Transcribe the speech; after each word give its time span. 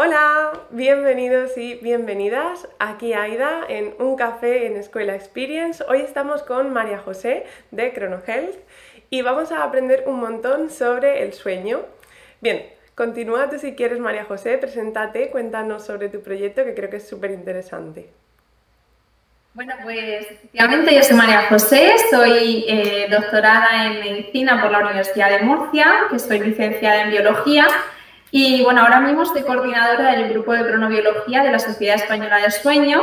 Hola, 0.00 0.52
bienvenidos 0.70 1.58
y 1.58 1.74
bienvenidas 1.74 2.68
aquí 2.78 3.14
Aida 3.14 3.62
en 3.68 3.96
un 3.98 4.14
café 4.14 4.66
en 4.66 4.76
Escuela 4.76 5.16
Experience. 5.16 5.82
Hoy 5.88 6.02
estamos 6.02 6.44
con 6.44 6.72
María 6.72 6.98
José 6.98 7.46
de 7.72 7.88
Health 7.88 8.54
y 9.10 9.22
vamos 9.22 9.50
a 9.50 9.64
aprender 9.64 10.04
un 10.06 10.20
montón 10.20 10.70
sobre 10.70 11.24
el 11.24 11.32
sueño. 11.32 11.80
Bien, 12.40 12.64
continúa 12.94 13.50
tú 13.50 13.58
si 13.58 13.74
quieres 13.74 13.98
María 13.98 14.24
José, 14.24 14.56
preséntate, 14.58 15.30
cuéntanos 15.30 15.84
sobre 15.84 16.08
tu 16.08 16.22
proyecto 16.22 16.62
que 16.62 16.74
creo 16.74 16.90
que 16.90 16.98
es 16.98 17.08
súper 17.08 17.32
interesante. 17.32 18.08
Bueno, 19.52 19.74
pues 19.82 20.30
efectivamente 20.30 20.94
yo 20.94 21.02
soy 21.02 21.16
María 21.16 21.48
José, 21.48 21.96
soy 22.08 22.66
eh, 22.68 23.08
doctorada 23.10 23.86
en 23.86 23.98
medicina 23.98 24.62
por 24.62 24.70
la 24.70 24.78
Universidad 24.78 25.28
de 25.28 25.40
Murcia, 25.40 26.02
que 26.08 26.20
soy 26.20 26.38
licenciada 26.38 27.02
en 27.02 27.10
biología 27.10 27.66
y 28.30 28.62
bueno, 28.62 28.82
ahora 28.82 29.00
mismo 29.00 29.24
soy 29.24 29.42
coordinadora 29.42 30.12
del 30.12 30.30
grupo 30.30 30.52
de 30.52 30.64
cronobiología 30.64 31.42
de 31.42 31.52
la 31.52 31.58
Sociedad 31.58 31.96
Española 31.96 32.38
de 32.38 32.50
Sueño 32.50 33.00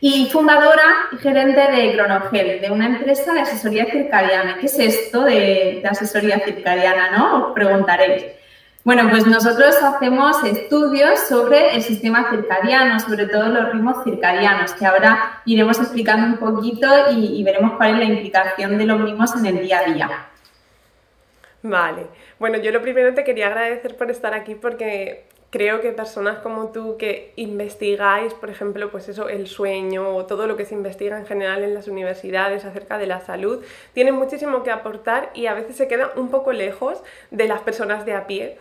y 0.00 0.30
fundadora 0.30 0.84
y 1.12 1.16
gerente 1.18 1.60
de 1.60 1.92
Cronogel, 1.94 2.60
de 2.60 2.70
una 2.70 2.86
empresa 2.86 3.34
de 3.34 3.40
asesoría 3.40 3.86
circadiana. 3.86 4.58
¿Qué 4.58 4.66
es 4.66 4.78
esto 4.78 5.24
de, 5.24 5.82
asesoría 5.88 6.40
circadiana? 6.40 7.10
¿no? 7.10 7.48
Os 7.48 7.54
preguntaréis. 7.54 8.24
Bueno, 8.84 9.10
pues 9.10 9.26
nosotros 9.26 9.76
hacemos 9.82 10.42
estudios 10.44 11.20
sobre 11.28 11.74
el 11.74 11.82
sistema 11.82 12.30
circadiano, 12.30 12.98
sobre 13.00 13.26
todo 13.26 13.48
los 13.48 13.72
ritmos 13.72 14.02
circadianos, 14.04 14.72
que 14.72 14.86
ahora 14.86 15.42
iremos 15.44 15.78
explicando 15.78 16.26
un 16.28 16.36
poquito 16.38 16.88
y 17.10 17.42
veremos 17.44 17.72
cuál 17.76 17.94
es 17.94 17.98
la 17.98 18.14
implicación 18.14 18.78
de 18.78 18.86
los 18.86 19.00
mismos 19.00 19.36
en 19.36 19.46
el 19.46 19.60
día 19.60 19.80
a 19.80 19.92
día. 19.92 20.27
Vale. 21.62 22.06
Bueno, 22.38 22.58
yo 22.58 22.70
lo 22.70 22.80
primero 22.80 23.14
te 23.14 23.24
quería 23.24 23.48
agradecer 23.48 23.96
por 23.96 24.10
estar 24.10 24.32
aquí 24.32 24.54
porque 24.54 25.24
creo 25.50 25.80
que 25.80 25.92
personas 25.92 26.38
como 26.38 26.68
tú 26.68 26.96
que 26.98 27.32
investigáis, 27.36 28.34
por 28.34 28.50
ejemplo, 28.50 28.90
pues 28.90 29.08
eso, 29.08 29.28
el 29.28 29.46
sueño 29.46 30.14
o 30.14 30.26
todo 30.26 30.46
lo 30.46 30.56
que 30.56 30.64
se 30.64 30.74
investiga 30.74 31.18
en 31.18 31.26
general 31.26 31.64
en 31.64 31.74
las 31.74 31.88
universidades 31.88 32.64
acerca 32.64 32.98
de 32.98 33.06
la 33.06 33.20
salud, 33.20 33.64
tienen 33.92 34.14
muchísimo 34.14 34.62
que 34.62 34.70
aportar 34.70 35.30
y 35.34 35.46
a 35.46 35.54
veces 35.54 35.76
se 35.76 35.88
queda 35.88 36.12
un 36.16 36.30
poco 36.30 36.52
lejos 36.52 37.02
de 37.30 37.48
las 37.48 37.60
personas 37.60 38.04
de 38.06 38.14
a 38.14 38.26
pie. 38.26 38.58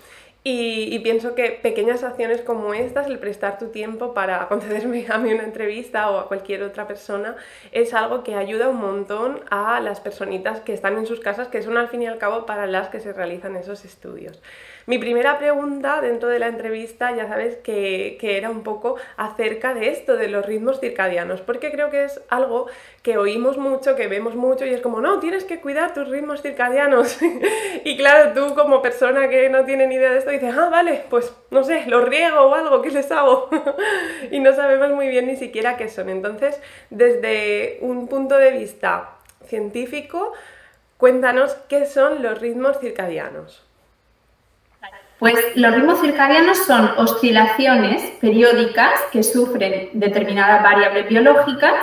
Y, 0.50 1.00
pienso 1.00 1.36
que 1.36 1.50
pequeñas 1.50 2.03
acciones 2.03 2.42
como 2.42 2.73
estas, 2.73 3.08
el 3.08 3.20
prestar 3.20 3.59
tu 3.59 3.67
tiempo 3.67 4.14
para 4.14 4.48
concederme 4.48 5.06
a 5.09 5.17
mí 5.17 5.34
una 5.34 5.44
entrevista 5.44 6.09
o 6.09 6.20
a 6.20 6.30
cualquier 6.30 6.64
otra 6.64 6.88
persona, 6.88 7.36
es 7.73 7.94
algo 7.94 8.23
que 8.23 8.34
ayuda 8.34 8.70
un 8.70 8.78
montón 8.78 9.42
a 9.50 9.81
las 9.81 10.00
personitas 10.00 10.62
que 10.62 10.73
están 10.73 10.98
en 10.98 11.06
sus 11.06 11.20
casas, 11.20 11.50
que 11.50 11.62
son 11.62 11.75
al 11.75 11.90
fin 11.90 12.03
y 12.03 12.08
al 12.08 12.18
cabo 12.18 12.45
para 12.45 12.66
las 12.66 12.88
que 12.88 13.02
se 13.02 13.12
realizan 13.12 13.58
esos 13.58 13.84
estudios. 13.84 14.42
Mi 14.89 14.99
primera 14.99 15.38
pregunta 15.38 15.99
dentro 15.99 16.30
de 16.30 16.39
la 16.39 16.47
entrevista, 16.47 17.13
ya 17.13 17.27
sabes 17.27 17.57
que, 17.57 18.17
era 18.21 18.49
un 18.49 18.63
poco 18.63 18.95
acerca 19.17 19.73
de 19.73 19.89
esto, 19.89 20.16
de 20.16 20.29
los 20.29 20.45
ritmos 20.45 20.79
circadianos, 20.79 21.41
porque 21.41 21.71
creo 21.71 21.89
que 21.89 22.05
es 22.05 22.21
algo 22.29 22.67
que 23.02 23.17
oímos 23.17 23.57
mucho, 23.57 23.97
que 23.97 24.07
vemos 24.07 24.35
mucho 24.35 24.66
y 24.66 24.73
es 24.73 24.79
como, 24.79 25.02
no, 25.02 25.19
tienes 25.19 25.44
que 25.44 25.59
cuidar 25.59 25.94
tus 25.94 26.07
ritmos 26.07 26.41
circadianos. 26.41 27.19
y 27.83 27.97
claro, 27.97 28.31
tú 28.31 28.55
como 28.55 28.81
persona 28.81 29.27
que 29.27 29.49
no 29.49 29.66
tiene 29.66 29.88
ni 29.88 29.95
idea 29.95 30.11
de 30.11 30.19
esto 30.19 30.31
dices, 30.31 30.55
ah, 30.57 30.69
vale, 30.69 31.03
pues 31.09 31.35
no 31.51 31.66
sé, 31.66 31.83
los 31.88 32.07
riego 32.07 32.39
o 32.44 32.55
algo, 32.55 32.81
¿qué 32.81 32.91
les 32.91 33.11
hago? 33.11 33.49
y 34.31 34.39
no 34.39 34.53
sabemos 34.53 34.91
muy 34.91 35.09
bien 35.09 35.27
ni 35.27 35.35
siquiera 35.35 35.75
qué 35.75 35.89
son. 35.89 36.07
Entonces, 36.07 36.61
desde 36.91 37.77
un 37.81 38.07
punto 38.07 38.38
de 38.38 38.51
vista 38.51 39.17
científico, 39.47 40.31
cuéntanos 40.95 41.55
qué 41.67 41.85
son 41.85 42.23
los 42.23 42.39
ritmos 42.39 42.79
circadianos. 42.79 43.66
Pues 45.19 45.33
los 45.55 45.73
ritmos 45.73 45.99
circadianos 45.99 46.59
son 46.59 46.91
oscilaciones 46.97 48.03
periódicas 48.21 48.99
que 49.11 49.23
sufren 49.23 49.89
determinadas 49.93 50.61
variables 50.61 51.09
biológicas 51.09 51.73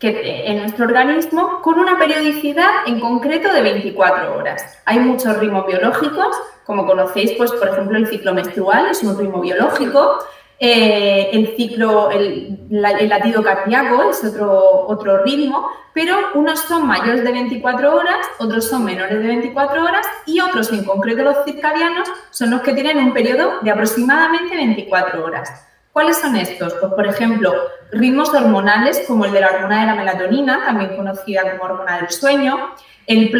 que, 0.00 0.46
en 0.46 0.58
nuestro 0.58 0.86
organismo 0.86 1.60
con 1.62 1.78
una 1.78 1.98
periodicidad 1.98 2.68
en 2.86 2.98
concreto 2.98 3.52
de 3.52 3.62
24 3.62 4.34
horas. 4.34 4.78
Hay 4.86 4.98
muchos 4.98 5.38
ritmos 5.38 5.66
biológicos, 5.68 6.36
como 6.64 6.84
conocéis, 6.84 7.32
pues 7.32 7.52
por 7.52 7.68
ejemplo 7.68 7.96
el 7.96 8.08
ciclo 8.08 8.34
menstrual 8.34 8.86
es 8.90 9.02
un 9.04 9.16
ritmo 9.16 9.40
biológico, 9.40 10.24
eh, 10.62 11.30
el 11.32 11.56
ciclo, 11.56 12.10
el, 12.10 12.58
latido 12.68 13.42
cardíaco 13.42 14.10
es 14.10 14.22
otro, 14.22 14.86
otro 14.86 15.24
ritmo, 15.24 15.70
pero 15.94 16.18
unos 16.34 16.60
son 16.60 16.86
mayores 16.86 17.24
de 17.24 17.32
24 17.32 17.96
horas, 17.96 18.18
otros 18.38 18.68
son 18.68 18.84
menores 18.84 19.18
de 19.18 19.26
24 19.26 19.82
horas 19.82 20.06
y 20.26 20.38
otros, 20.38 20.70
en 20.70 20.84
concreto 20.84 21.22
los 21.22 21.44
circadianos, 21.46 22.10
son 22.30 22.50
los 22.50 22.60
que 22.60 22.74
tienen 22.74 22.98
un 22.98 23.14
periodo 23.14 23.60
de 23.62 23.70
aproximadamente 23.70 24.54
24 24.54 25.24
horas. 25.24 25.66
¿Cuáles 25.94 26.18
son 26.18 26.36
estos? 26.36 26.74
Pues, 26.74 26.92
por 26.92 27.06
ejemplo, 27.06 27.54
ritmos 27.90 28.28
hormonales 28.34 29.02
como 29.08 29.24
el 29.24 29.32
de 29.32 29.40
la 29.40 29.48
hormona 29.48 29.80
de 29.80 29.86
la 29.86 29.94
melatonina, 29.94 30.66
también 30.66 30.94
conocida 30.94 31.50
como 31.52 31.72
hormona 31.72 31.96
del 31.96 32.10
sueño, 32.10 32.74
el, 33.06 33.30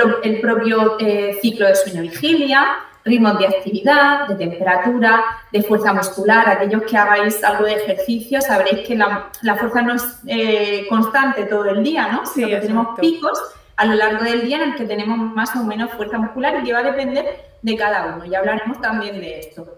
propio 0.40 0.96
eh, 0.98 1.38
ciclo 1.42 1.66
de 1.68 1.76
sueño-vigilia, 1.76 2.66
ritmos 3.10 3.38
de 3.38 3.46
actividad, 3.46 4.28
de 4.28 4.36
temperatura, 4.36 5.24
de 5.52 5.62
fuerza 5.62 5.92
muscular. 5.92 6.48
Aquellos 6.48 6.82
que 6.84 6.96
hagáis 6.96 7.42
algo 7.44 7.64
de 7.64 7.74
ejercicio 7.74 8.40
sabréis 8.40 8.86
que 8.86 8.96
la, 8.96 9.30
fuerza 9.58 9.82
no 9.82 9.94
es 9.94 10.20
eh, 10.26 10.86
constante 10.88 11.44
todo 11.44 11.70
el 11.70 11.82
día, 11.82 12.08
¿no? 12.08 12.24
Sino 12.24 12.48
que 12.48 12.56
tenemos 12.56 12.98
picos 12.98 13.38
a 13.76 13.84
lo 13.86 13.94
largo 13.94 14.24
del 14.24 14.42
día 14.42 14.62
en 14.62 14.70
el 14.70 14.76
que 14.76 14.84
tenemos 14.84 15.18
más 15.18 15.54
o 15.56 15.64
menos 15.64 15.90
fuerza 15.92 16.18
muscular 16.18 16.58
y 16.60 16.64
que 16.64 16.72
va 16.72 16.80
a 16.80 16.84
depender 16.84 17.24
de 17.62 17.76
cada 17.76 18.14
uno. 18.14 18.24
Ya 18.24 18.38
hablaremos 18.38 18.80
también 18.80 19.20
de 19.20 19.40
esto. 19.40 19.76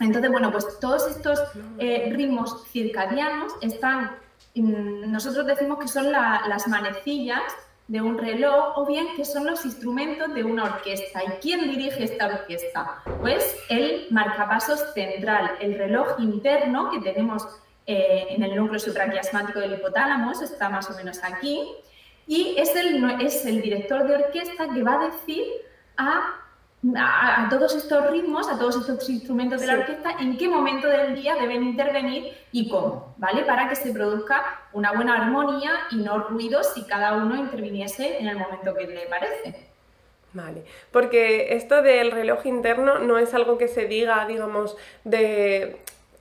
Entonces, 0.00 0.30
bueno, 0.30 0.50
pues 0.50 0.78
todos 0.80 1.08
estos 1.08 1.40
eh, 1.78 2.10
ritmos 2.14 2.64
circadianos 2.72 3.52
están, 3.60 4.16
mm, 4.54 5.10
nosotros 5.10 5.46
decimos 5.46 5.78
que 5.78 5.88
son 5.88 6.10
las 6.10 6.68
manecillas 6.68 7.42
de 7.86 8.00
un 8.00 8.16
reloj 8.18 8.78
o 8.78 8.86
bien 8.86 9.06
que 9.16 9.24
son 9.24 9.46
los 9.46 9.64
instrumentos 9.64 10.32
de 10.34 10.42
una 10.42 10.64
orquesta. 10.64 11.22
¿Y 11.22 11.30
quién 11.40 11.70
dirige 11.70 12.04
esta 12.04 12.26
orquesta? 12.26 13.02
Pues 13.20 13.56
el 13.68 14.06
marcapasos 14.10 14.92
central, 14.94 15.52
el 15.60 15.76
reloj 15.76 16.18
interno 16.18 16.90
que 16.90 17.00
tenemos 17.00 17.46
eh, 17.86 18.26
en 18.30 18.42
el 18.42 18.56
núcleo 18.56 18.80
supraquiasmático 18.80 19.60
del 19.60 19.74
hipotálamo, 19.74 20.32
está 20.32 20.70
más 20.70 20.90
o 20.90 20.94
menos 20.96 21.22
aquí, 21.22 21.74
y 22.26 22.54
es 22.56 22.74
el, 22.74 23.20
es 23.20 23.44
el 23.44 23.60
director 23.60 24.08
de 24.08 24.16
orquesta 24.16 24.72
que 24.72 24.82
va 24.82 24.94
a 24.94 25.10
decir 25.10 25.44
a 25.98 26.43
a, 26.96 27.46
todos 27.48 27.74
estos 27.74 28.10
ritmos, 28.10 28.48
a 28.48 28.58
todos 28.58 28.76
estos 28.76 29.08
instrumentos 29.08 29.60
de 29.60 29.66
la 29.66 29.74
orquesta, 29.74 30.16
en 30.20 30.36
qué 30.36 30.48
momento 30.48 30.88
del 30.88 31.14
día 31.14 31.34
deben 31.36 31.62
intervenir 31.62 32.32
y 32.52 32.68
cómo, 32.68 33.14
¿vale? 33.16 33.42
Para 33.42 33.68
que 33.68 33.76
se 33.76 33.92
produzca 33.92 34.60
una 34.72 34.92
buena 34.92 35.14
armonía 35.14 35.70
y 35.90 35.96
no 35.96 36.18
ruidos 36.18 36.74
si 36.74 36.84
cada 36.84 37.14
uno 37.16 37.36
interviniese 37.36 38.18
en 38.18 38.28
el 38.28 38.36
momento 38.36 38.74
que 38.74 38.86
le 38.86 39.06
parece. 39.06 39.68
Vale, 40.32 40.64
porque 40.90 41.54
esto 41.54 41.80
del 41.80 42.10
reloj 42.10 42.44
interno 42.46 42.98
no 42.98 43.18
es 43.18 43.34
algo 43.34 43.56
que 43.56 43.68
se 43.68 43.86
diga, 43.86 44.26
digamos, 44.26 44.76
de 45.04 45.76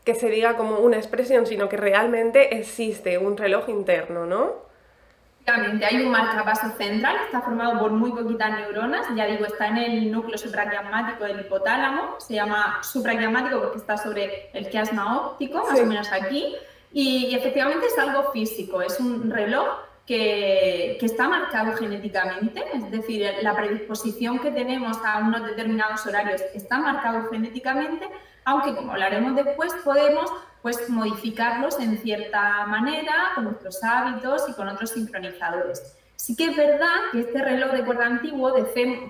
que 0.05 0.15
se 0.15 0.29
diga 0.29 0.55
como 0.55 0.79
una 0.79 0.97
expresión, 0.97 1.47
sino 1.47 1.67
que 1.67 1.77
realmente 1.77 2.57
existe 2.57 3.17
un 3.17 3.37
reloj 3.37 3.69
interno, 3.69 4.25
¿no? 4.25 4.72
Hay 5.45 6.01
un 6.01 6.11
marcapaso 6.11 6.69
central, 6.77 7.17
está 7.25 7.41
formado 7.41 7.77
por 7.79 7.91
muy 7.91 8.11
poquitas 8.11 8.51
neuronas, 8.51 9.05
ya 9.15 9.25
digo, 9.25 9.45
está 9.45 9.67
en 9.67 9.77
el 9.77 10.11
núcleo 10.11 10.37
supraquiasmático 10.37 11.25
del 11.25 11.41
hipotálamo, 11.41 12.19
se 12.19 12.35
llama 12.35 12.79
supraquiasmático 12.81 13.59
porque 13.59 13.77
está 13.77 13.97
sobre 13.97 14.49
el 14.53 14.69
quiasma 14.69 15.19
óptico, 15.19 15.65
más 15.69 15.79
o 15.79 15.85
menos 15.85 16.11
aquí, 16.11 16.55
y, 16.93 17.35
efectivamente 17.35 17.87
es 17.87 17.97
algo 17.97 18.31
físico, 18.31 18.81
es 18.81 18.99
un 18.99 19.29
reloj 19.31 19.67
que, 20.05 20.97
que, 20.99 21.05
está 21.05 21.27
marcado 21.27 21.75
genéticamente, 21.75 22.63
es 22.73 22.91
decir, 22.91 23.29
la 23.41 23.55
predisposición 23.55 24.39
que 24.39 24.51
tenemos 24.51 24.97
a 25.03 25.19
unos 25.19 25.45
determinados 25.45 26.05
horarios 26.05 26.41
está 26.53 26.77
marcado 26.77 27.29
genéticamente, 27.29 28.07
aunque 28.45 28.75
como 28.75 28.91
hablaremos 28.91 29.35
después 29.35 29.73
podemos 29.83 30.31
pues 30.63 30.89
modificarlos 30.89 31.77
en 31.79 31.97
cierta 31.97 32.65
manera 32.65 33.33
con 33.35 33.43
nuestros 33.43 33.83
hábitos 33.83 34.43
y 34.47 34.53
con 34.53 34.69
otros 34.69 34.91
sincronizadores. 34.91 35.97
Sí 36.15 36.37
que 36.37 36.45
es 36.45 36.55
verdad 36.55 36.95
que 37.11 37.19
este 37.19 37.43
reloj 37.43 37.73
de 37.73 37.83
cuerda 37.83 38.05
antiguo, 38.05 38.53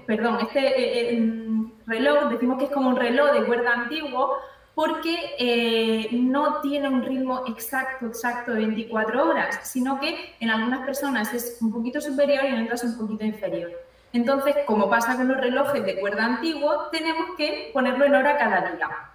perdón, 0.08 0.40
este 0.42 0.60
eh, 0.60 1.14
eh, 1.14 1.72
reloj 1.86 2.30
decimos 2.32 2.58
que 2.58 2.66
es 2.66 2.72
como 2.72 2.90
un 2.90 2.96
reloj 2.96 3.32
de 3.34 3.46
cuerda 3.46 3.72
antiguo 3.72 4.36
porque 4.74 5.36
eh, 5.38 6.08
no 6.12 6.60
tiene 6.62 6.90
un 6.90 7.04
ritmo 7.04 7.44
exacto, 7.48 8.08
exacto 8.08 8.54
de 8.54 8.62
24 8.62 9.30
horas, 9.30 9.60
sino 9.62 10.00
que 10.00 10.36
en 10.40 10.50
algunas 10.50 10.84
personas 10.84 11.32
es 11.36 11.60
un 11.62 11.72
poquito 11.72 12.02
superior 12.02 12.46
y 12.46 12.48
en 12.48 12.64
otras 12.64 12.84
un 12.84 12.98
poquito 12.98 13.26
inferior. 13.26 13.72
Entonces, 14.12 14.56
como 14.66 14.90
pasa 14.90 15.16
con 15.16 15.28
los 15.28 15.38
relojes 15.38 15.86
de 15.86 16.00
cuerda 16.00 16.26
antiguo, 16.26 16.88
tenemos 16.92 17.36
que 17.38 17.70
ponerlo 17.74 18.06
en 18.06 18.16
hora 18.16 18.38
cada 18.40 18.72
día. 18.72 19.13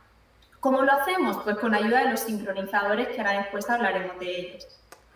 ¿Cómo 0.61 0.83
lo 0.83 0.93
hacemos? 0.93 1.37
Pues 1.45 1.57
con 1.59 1.75
ayuda 1.75 2.05
de 2.05 2.11
los 2.11 2.21
sincronizadores, 2.21 3.09
que 3.09 3.21
ahora 3.21 3.39
después 3.39 3.69
hablaremos 3.71 4.19
de 4.19 4.41
ellos. 4.41 4.67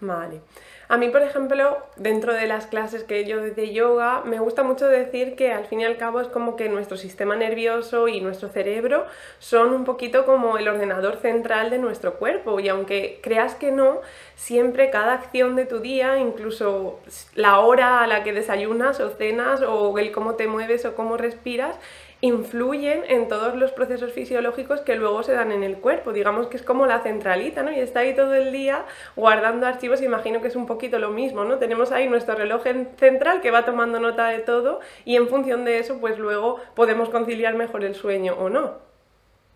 Vale. 0.00 0.40
A 0.88 0.98
mí, 0.98 1.08
por 1.08 1.22
ejemplo, 1.22 1.78
dentro 1.96 2.34
de 2.34 2.46
las 2.46 2.66
clases 2.66 3.02
que 3.02 3.24
yo 3.24 3.40
de 3.40 3.72
yoga, 3.72 4.22
me 4.26 4.40
gusta 4.40 4.62
mucho 4.62 4.88
decir 4.88 5.36
que 5.36 5.52
al 5.52 5.64
fin 5.64 5.80
y 5.80 5.84
al 5.84 5.96
cabo 5.96 6.20
es 6.20 6.28
como 6.28 6.54
que 6.54 6.68
nuestro 6.68 6.98
sistema 6.98 7.34
nervioso 7.34 8.08
y 8.08 8.20
nuestro 8.20 8.48
cerebro 8.48 9.06
son 9.38 9.72
un 9.72 9.84
poquito 9.84 10.26
como 10.26 10.58
el 10.58 10.68
ordenador 10.68 11.16
central 11.16 11.70
de 11.70 11.78
nuestro 11.78 12.18
cuerpo 12.18 12.60
y 12.60 12.68
aunque 12.68 13.20
creas 13.22 13.54
que 13.54 13.70
no, 13.70 14.00
siempre 14.34 14.90
cada 14.90 15.14
acción 15.14 15.56
de 15.56 15.64
tu 15.64 15.78
día, 15.78 16.18
incluso 16.18 17.00
la 17.34 17.60
hora 17.60 18.02
a 18.02 18.06
la 18.06 18.22
que 18.22 18.34
desayunas 18.34 19.00
o 19.00 19.08
cenas 19.10 19.62
o 19.62 19.96
el 19.98 20.12
cómo 20.12 20.34
te 20.34 20.46
mueves 20.46 20.84
o 20.84 20.94
cómo 20.94 21.16
respiras, 21.16 21.76
influyen 22.22 23.02
en 23.08 23.26
todos 23.26 23.56
los 23.56 23.72
procesos 23.72 24.12
fisiológicos 24.12 24.80
que 24.80 24.94
luego 24.94 25.24
se 25.24 25.32
dan 25.32 25.50
en 25.50 25.64
el 25.64 25.78
cuerpo. 25.78 26.12
Digamos 26.12 26.46
que 26.46 26.56
es 26.56 26.62
como 26.62 26.86
la 26.86 27.00
centralita, 27.00 27.64
¿no? 27.64 27.72
Y 27.72 27.80
está 27.80 28.00
ahí 28.00 28.14
todo 28.14 28.32
el 28.34 28.52
día 28.52 28.86
guardando 29.16 29.66
archivos, 29.66 30.00
imagino 30.00 30.40
que 30.40 30.46
es 30.46 30.54
un 30.54 30.66
poquito 30.66 31.00
lo 31.00 31.10
mismo, 31.10 31.44
¿no? 31.44 31.58
Tenemos 31.58 31.90
ahí 31.90 32.08
nuestro 32.08 32.36
reloj 32.36 32.62
central 32.96 33.40
que 33.40 33.50
va 33.50 33.64
tomando 33.64 33.98
nota 33.98 34.28
de 34.28 34.38
todo 34.38 34.78
y 35.04 35.16
en 35.16 35.28
función 35.28 35.64
de 35.64 35.80
eso, 35.80 35.98
pues 36.00 36.16
luego 36.16 36.60
podemos 36.76 37.10
conciliar 37.10 37.54
mejor 37.54 37.84
el 37.84 37.96
sueño 37.96 38.34
o 38.34 38.48
no. 38.48 38.92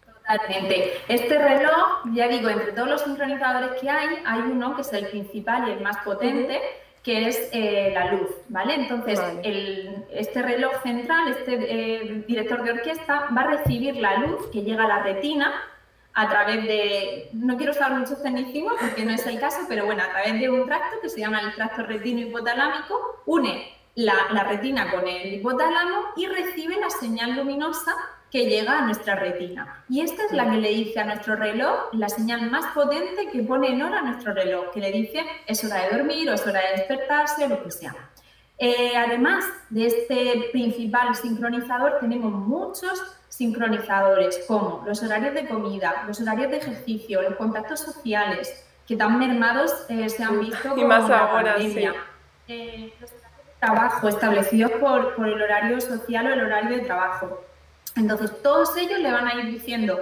Totalmente. 0.05 0.93
Este 1.07 1.39
reloj, 1.39 2.03
ya 2.15 2.27
digo, 2.27 2.49
entre 2.49 2.73
todos 2.73 2.89
los 2.89 3.01
sincronizadores 3.03 3.81
que 3.81 3.89
hay, 3.89 4.09
hay 4.27 4.41
uno 4.41 4.75
que 4.75 4.83
es 4.83 4.93
el 4.93 5.07
principal 5.07 5.69
y 5.69 5.71
el 5.71 5.81
más 5.83 5.99
potente 5.99 6.61
que 7.07 7.29
es 7.29 7.51
eh, 7.53 7.93
la 7.95 8.11
luz, 8.11 8.31
¿vale? 8.49 8.75
Entonces, 8.75 9.23
este 10.11 10.43
reloj 10.43 10.83
central, 10.83 11.29
este 11.29 11.55
eh, 11.55 12.25
director 12.27 12.65
de 12.65 12.73
orquesta, 12.73 13.29
va 13.31 13.43
a 13.43 13.57
recibir 13.59 13.95
la 13.95 14.19
luz 14.19 14.49
que 14.51 14.63
llega 14.63 14.83
a 14.83 14.89
la 14.89 15.03
retina 15.05 15.55
a 16.15 16.29
través 16.29 16.65
de, 16.65 17.31
no 17.33 17.57
quiero 17.57 17.71
usar 17.71 17.93
mucho 17.93 18.17
tecnicismo 18.17 18.73
porque 18.81 19.05
no 19.05 19.13
es 19.13 19.25
el 19.25 19.39
caso, 19.39 19.59
pero 19.69 19.87
bueno, 19.87 20.03
a 20.03 20.11
través 20.11 20.41
de 20.41 20.51
un 20.51 20.67
tracto 20.67 20.97
que 21.01 21.09
se 21.09 21.21
llama 21.21 21.43
el 21.43 21.55
tracto 21.55 21.85
retino 21.85 22.23
hipotalámico, 22.23 23.23
une 23.27 23.73
la, 23.95 24.15
la 24.33 24.43
retina 24.43 24.91
con 24.91 25.07
el 25.07 25.35
hipotálamo 25.35 26.07
y 26.17 26.27
recibe 26.27 26.75
la 26.81 26.91
señal 26.91 27.37
luminosa 27.37 27.95
que 28.31 28.47
llega 28.47 28.79
a 28.79 28.83
nuestra 28.83 29.15
retina. 29.15 29.83
Y 29.89 30.01
esta 30.01 30.25
es 30.25 30.33
la 30.33 30.51
que 30.51 30.57
le 30.57 30.69
dice 30.71 31.01
a 31.01 31.05
nuestro 31.05 31.37
reloj 31.37 31.93
la 31.93 32.09
señal 32.09 32.51
más 32.51 32.67
potente 32.75 33.31
que 33.31 33.43
pone 33.43 33.69
en 33.69 33.83
hora 33.83 34.01
a 34.01 34.03
nuestro 34.03 34.35
reloj, 34.35 34.71
que 34.73 34.81
le 34.81 34.93
dice 34.93 35.25
es 35.47 35.65
hora 35.65 35.83
de 35.83 35.97
dormir 35.97 36.29
o 36.29 36.35
es 36.35 36.47
hora 36.47 36.61
de 36.61 36.79
despertarse, 36.79 37.49
lo 37.49 37.63
que 37.63 37.71
sea. 37.71 37.95
Eh, 38.59 38.97
además 38.97 39.45
de 39.69 39.87
este 39.87 40.49
principal 40.51 41.15
sincronizador, 41.15 41.99
tenemos 42.01 42.33
muchos 42.33 43.03
sincronizadores 43.29 44.45
como 44.49 44.83
los 44.87 45.03
horarios 45.03 45.35
de 45.35 45.47
comida, 45.47 46.05
los 46.07 46.21
horarios 46.21 46.51
de 46.51 46.57
ejercicio, 46.57 47.21
los 47.21 47.35
contactos 47.35 47.81
sociales, 47.81 48.65
que 48.89 48.97
tan 48.97 49.19
mermados 49.19 49.85
eh, 49.89 50.09
se 50.09 50.23
han 50.23 50.41
visto 50.41 50.77
y 50.77 50.85
más 50.85 51.11
ahora, 51.11 51.59
Sí. 51.59 51.85
Eh, 52.49 52.93
los 53.01 53.11
horarios 53.11 53.47
de 53.47 53.53
trabajo 53.61 54.09
establecidos 54.09 54.71
por, 54.73 55.15
por 55.17 55.29
el 55.29 55.43
horario 55.43 55.81
social 55.81 56.27
o 56.27 56.33
el 56.33 56.41
horario 56.41 56.79
de 56.79 56.85
trabajo 56.85 57.45
entonces, 57.97 58.43
todos 58.43 58.77
ellos 58.77 59.01
le 59.01 59.11
van 59.11 59.27
a 59.27 59.35
ir 59.35 59.47
diciendo, 59.47 59.99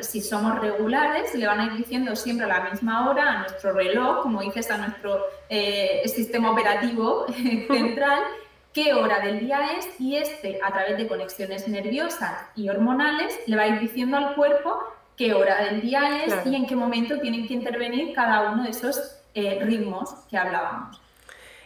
si 0.00 0.20
somos 0.20 0.60
regulares, 0.60 1.34
le 1.34 1.46
van 1.46 1.60
a 1.60 1.64
ir 1.66 1.72
diciendo 1.78 2.14
siempre 2.14 2.44
a 2.44 2.48
la 2.48 2.70
misma 2.70 3.08
hora 3.08 3.30
a 3.30 3.38
nuestro 3.40 3.72
reloj, 3.72 4.22
como 4.22 4.42
dices, 4.42 4.70
a 4.70 4.76
nuestro 4.76 5.24
eh, 5.48 6.02
sistema 6.06 6.50
operativo 6.50 7.26
central, 7.68 8.20
qué 8.74 8.92
hora 8.92 9.20
del 9.20 9.40
día 9.40 9.60
es 9.78 9.88
y 9.98 10.16
este, 10.16 10.60
a 10.62 10.70
través 10.72 10.98
de 10.98 11.08
conexiones 11.08 11.68
nerviosas 11.68 12.32
y 12.54 12.68
hormonales, 12.68 13.38
le 13.46 13.56
va 13.56 13.62
a 13.62 13.68
ir 13.68 13.80
diciendo 13.80 14.18
al 14.18 14.34
cuerpo 14.34 14.78
qué 15.16 15.32
hora 15.34 15.64
del 15.64 15.80
día 15.80 16.24
es 16.24 16.46
y 16.46 16.54
en 16.54 16.66
qué 16.66 16.76
momento 16.76 17.18
tienen 17.20 17.46
que 17.46 17.54
intervenir 17.54 18.14
cada 18.14 18.50
uno 18.50 18.64
de 18.64 18.70
esos 18.70 19.18
eh, 19.34 19.58
ritmos 19.62 20.10
que 20.30 20.36
hablábamos. 20.36 21.00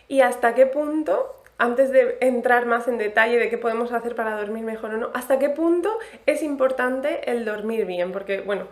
¿Y 0.08 0.20
hasta 0.20 0.54
qué 0.54 0.66
punto 0.66 1.35
antes 1.58 1.90
de 1.90 2.18
entrar 2.20 2.66
más 2.66 2.88
en 2.88 2.98
detalle 2.98 3.38
de 3.38 3.48
qué 3.48 3.58
podemos 3.58 3.92
hacer 3.92 4.14
para 4.14 4.36
dormir 4.36 4.64
mejor 4.64 4.94
o 4.94 4.98
no, 4.98 5.10
¿hasta 5.14 5.38
qué 5.38 5.48
punto 5.48 5.98
es 6.26 6.42
importante 6.42 7.30
el 7.30 7.44
dormir 7.44 7.86
bien? 7.86 8.12
Porque, 8.12 8.40
bueno, 8.40 8.68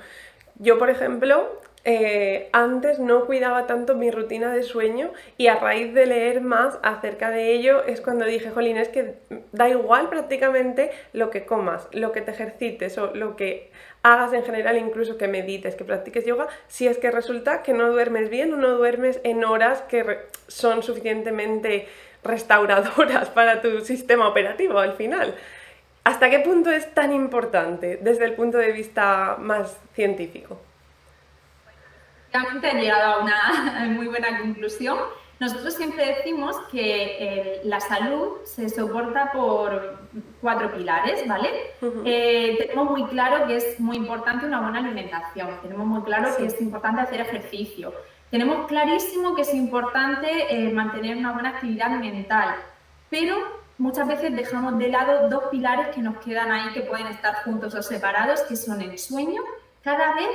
yo, 0.58 0.78
por 0.78 0.90
ejemplo, 0.90 1.60
eh, 1.86 2.48
antes 2.52 2.98
no 2.98 3.26
cuidaba 3.26 3.66
tanto 3.66 3.94
mi 3.94 4.10
rutina 4.10 4.54
de 4.54 4.62
sueño 4.62 5.12
y 5.36 5.48
a 5.48 5.56
raíz 5.56 5.92
de 5.92 6.06
leer 6.06 6.40
más 6.40 6.78
acerca 6.82 7.31
de 7.31 7.52
ello 7.52 7.84
es 7.84 8.00
cuando 8.00 8.25
dije, 8.25 8.50
jolín, 8.50 8.78
es 8.78 8.88
que 8.88 9.16
da 9.52 9.69
igual 9.69 10.08
prácticamente 10.08 10.90
lo 11.12 11.28
que 11.28 11.44
comas, 11.44 11.86
lo 11.92 12.12
que 12.12 12.22
te 12.22 12.31
ejercites 12.31 12.96
o 12.96 13.14
lo 13.14 13.36
que 13.36 13.70
hagas 14.02 14.32
en 14.32 14.44
general, 14.44 14.78
incluso 14.78 15.19
que 15.19 15.28
medites, 15.28 15.75
que 15.75 15.84
practiques 15.84 16.25
yoga, 16.25 16.48
si 16.69 16.86
es 16.86 16.96
que 16.96 17.10
resulta 17.10 17.62
que 17.62 17.75
no 17.75 17.90
duermes 17.90 18.31
bien 18.31 18.54
o 18.54 18.56
no 18.56 18.76
duermes 18.76 19.20
en 19.22 19.44
horas 19.44 19.82
que 19.82 20.20
son 20.48 20.82
suficientemente 20.82 21.86
restauradoras 22.24 23.28
para 23.30 23.60
tu 23.60 23.80
sistema 23.80 24.28
operativo 24.28 24.78
al 24.78 24.94
final. 24.94 25.34
¿Hasta 26.04 26.28
qué 26.28 26.40
punto 26.40 26.70
es 26.70 26.92
tan 26.92 27.12
importante 27.12 27.98
desde 28.02 28.26
el 28.26 28.34
punto 28.34 28.58
de 28.58 28.72
vista 28.72 29.36
más 29.38 29.78
científico? 29.94 30.60
Realmente 32.32 32.68
he 32.68 32.74
llegado 32.74 33.14
a 33.14 33.18
una 33.22 33.86
muy 33.90 34.08
buena 34.08 34.38
conclusión. 34.38 34.98
Nosotros 35.40 35.74
siempre 35.74 36.06
decimos 36.06 36.56
que 36.70 37.16
eh, 37.18 37.60
la 37.64 37.80
salud 37.80 38.38
se 38.44 38.68
soporta 38.68 39.32
por 39.32 39.98
cuatro 40.40 40.72
pilares, 40.74 41.26
¿vale? 41.26 41.50
Eh, 42.04 42.56
tenemos 42.58 42.90
muy 42.90 43.04
claro 43.06 43.46
que 43.46 43.56
es 43.56 43.80
muy 43.80 43.96
importante 43.96 44.46
una 44.46 44.60
buena 44.60 44.78
alimentación, 44.78 45.48
tenemos 45.60 45.86
muy 45.86 46.02
claro 46.02 46.36
que 46.36 46.46
es 46.46 46.60
importante 46.60 47.00
hacer 47.00 47.20
ejercicio, 47.20 47.92
tenemos 48.30 48.66
clarísimo 48.66 49.34
que 49.34 49.42
es 49.42 49.54
importante 49.54 50.28
eh, 50.50 50.72
mantener 50.72 51.16
una 51.16 51.32
buena 51.32 51.50
actividad 51.50 51.90
mental, 51.90 52.56
pero 53.10 53.36
muchas 53.78 54.06
veces 54.08 54.34
dejamos 54.34 54.78
de 54.78 54.88
lado 54.88 55.28
dos 55.28 55.44
pilares 55.50 55.88
que 55.94 56.00
nos 56.00 56.18
quedan 56.18 56.50
ahí 56.50 56.72
que 56.72 56.82
pueden 56.82 57.06
estar 57.08 57.44
juntos 57.44 57.74
o 57.74 57.82
separados, 57.82 58.40
que 58.42 58.56
son 58.56 58.80
el 58.80 58.98
sueño. 58.98 59.42
Cada 59.82 60.14
vez 60.14 60.28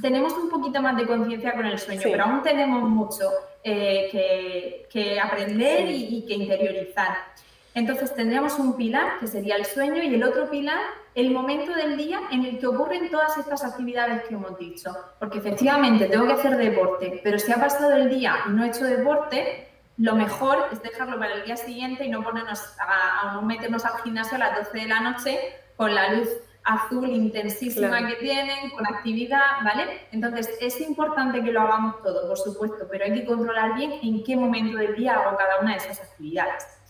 tenemos 0.00 0.32
un 0.34 0.48
poquito 0.48 0.80
más 0.80 0.96
de 0.96 1.06
conciencia 1.06 1.52
con 1.52 1.66
el 1.66 1.78
sueño, 1.78 2.02
pero 2.04 2.24
aún 2.24 2.42
tenemos 2.42 2.88
mucho 2.88 3.30
eh, 3.62 4.86
que, 4.90 5.20
aprender 5.20 5.88
y, 5.88 6.18
y 6.18 6.26
que 6.26 6.34
interiorizar. 6.34 7.34
Entonces 7.74 8.14
tendríamos 8.14 8.56
un 8.60 8.76
pilar, 8.76 9.18
que 9.18 9.26
sería 9.26 9.56
el 9.56 9.64
sueño, 9.64 10.00
y 10.02 10.14
el 10.14 10.22
otro 10.22 10.48
pilar, 10.48 10.80
el 11.14 11.32
momento 11.32 11.74
del 11.74 11.96
día 11.96 12.20
en 12.30 12.44
el 12.44 12.58
que 12.58 12.68
ocurren 12.68 13.10
todas 13.10 13.36
estas 13.36 13.64
actividades 13.64 14.22
que 14.24 14.34
hemos 14.34 14.56
dicho. 14.58 14.90
Porque 15.18 15.38
efectivamente 15.38 16.06
tengo 16.06 16.26
que 16.26 16.34
hacer 16.34 16.56
deporte, 16.56 17.20
pero 17.24 17.38
si 17.38 17.52
ha 17.52 17.56
pasado 17.56 17.92
el 17.96 18.08
día 18.08 18.36
y 18.46 18.50
no 18.50 18.64
he 18.64 18.68
hecho 18.68 18.84
deporte, 18.84 19.68
lo 19.96 20.14
mejor 20.14 20.68
es 20.72 20.82
dejarlo 20.82 21.18
para 21.18 21.34
el 21.34 21.44
día 21.44 21.56
siguiente 21.56 22.04
y 22.04 22.10
no 22.10 22.22
ponernos 22.22 22.60
a, 22.78 23.34
no 23.34 23.42
meternos 23.42 23.84
al 23.84 24.00
gimnasio 24.02 24.36
a 24.36 24.38
las 24.38 24.66
12 24.66 24.78
de 24.78 24.88
la 24.88 25.00
noche 25.00 25.38
con 25.76 25.94
la 25.94 26.14
luz 26.14 26.28
azul 26.64 27.08
intensísima 27.10 28.06
que 28.06 28.14
tienen, 28.14 28.70
con 28.70 28.86
actividad, 28.86 29.62
¿vale? 29.62 30.06
Entonces 30.12 30.50
es 30.60 30.80
importante 30.80 31.42
que 31.42 31.52
lo 31.52 31.60
hagamos 31.60 32.02
todo, 32.02 32.26
por 32.26 32.38
supuesto, 32.38 32.88
pero 32.90 33.04
hay 33.04 33.12
que 33.12 33.26
controlar 33.26 33.74
bien 33.74 33.92
en 34.02 34.24
qué 34.24 34.36
momento 34.36 34.78
del 34.78 34.96
día 34.96 35.14
hago 35.14 35.36
cada 35.36 35.60
una 35.60 35.72
de 35.72 35.78
esas 35.78 36.00
actividades. 36.00 36.83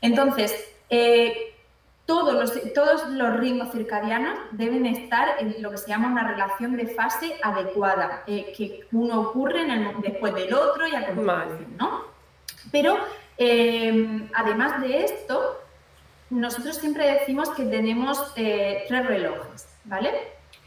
Entonces, 0.00 0.72
eh, 0.88 1.54
todos, 2.06 2.34
los, 2.34 2.72
todos 2.72 3.08
los 3.10 3.36
ritmos 3.36 3.72
circadianos 3.72 4.38
deben 4.52 4.86
estar 4.86 5.36
en 5.38 5.62
lo 5.62 5.70
que 5.70 5.78
se 5.78 5.88
llama 5.88 6.08
una 6.08 6.26
relación 6.26 6.76
de 6.76 6.88
fase 6.88 7.36
adecuada, 7.42 8.24
eh, 8.26 8.52
que 8.56 8.86
uno 8.92 9.20
ocurre 9.20 9.64
después 10.02 10.34
del 10.34 10.52
otro 10.52 10.88
y 10.88 10.94
a 10.94 11.06
continuación, 11.06 11.76
¿no? 11.76 12.04
Pero 12.72 12.98
eh, 13.38 14.28
además 14.34 14.80
de 14.80 15.04
esto, 15.04 15.60
nosotros 16.30 16.76
siempre 16.76 17.06
decimos 17.06 17.50
que 17.50 17.64
tenemos 17.64 18.34
tres 18.34 19.06
relojes, 19.06 19.68
¿vale? 19.84 20.10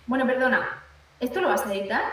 Bueno, 0.07 0.25
perdona, 0.25 0.81
¿esto 1.19 1.41
lo 1.41 1.49
vas 1.49 1.65
a 1.65 1.73
editar? 1.73 2.03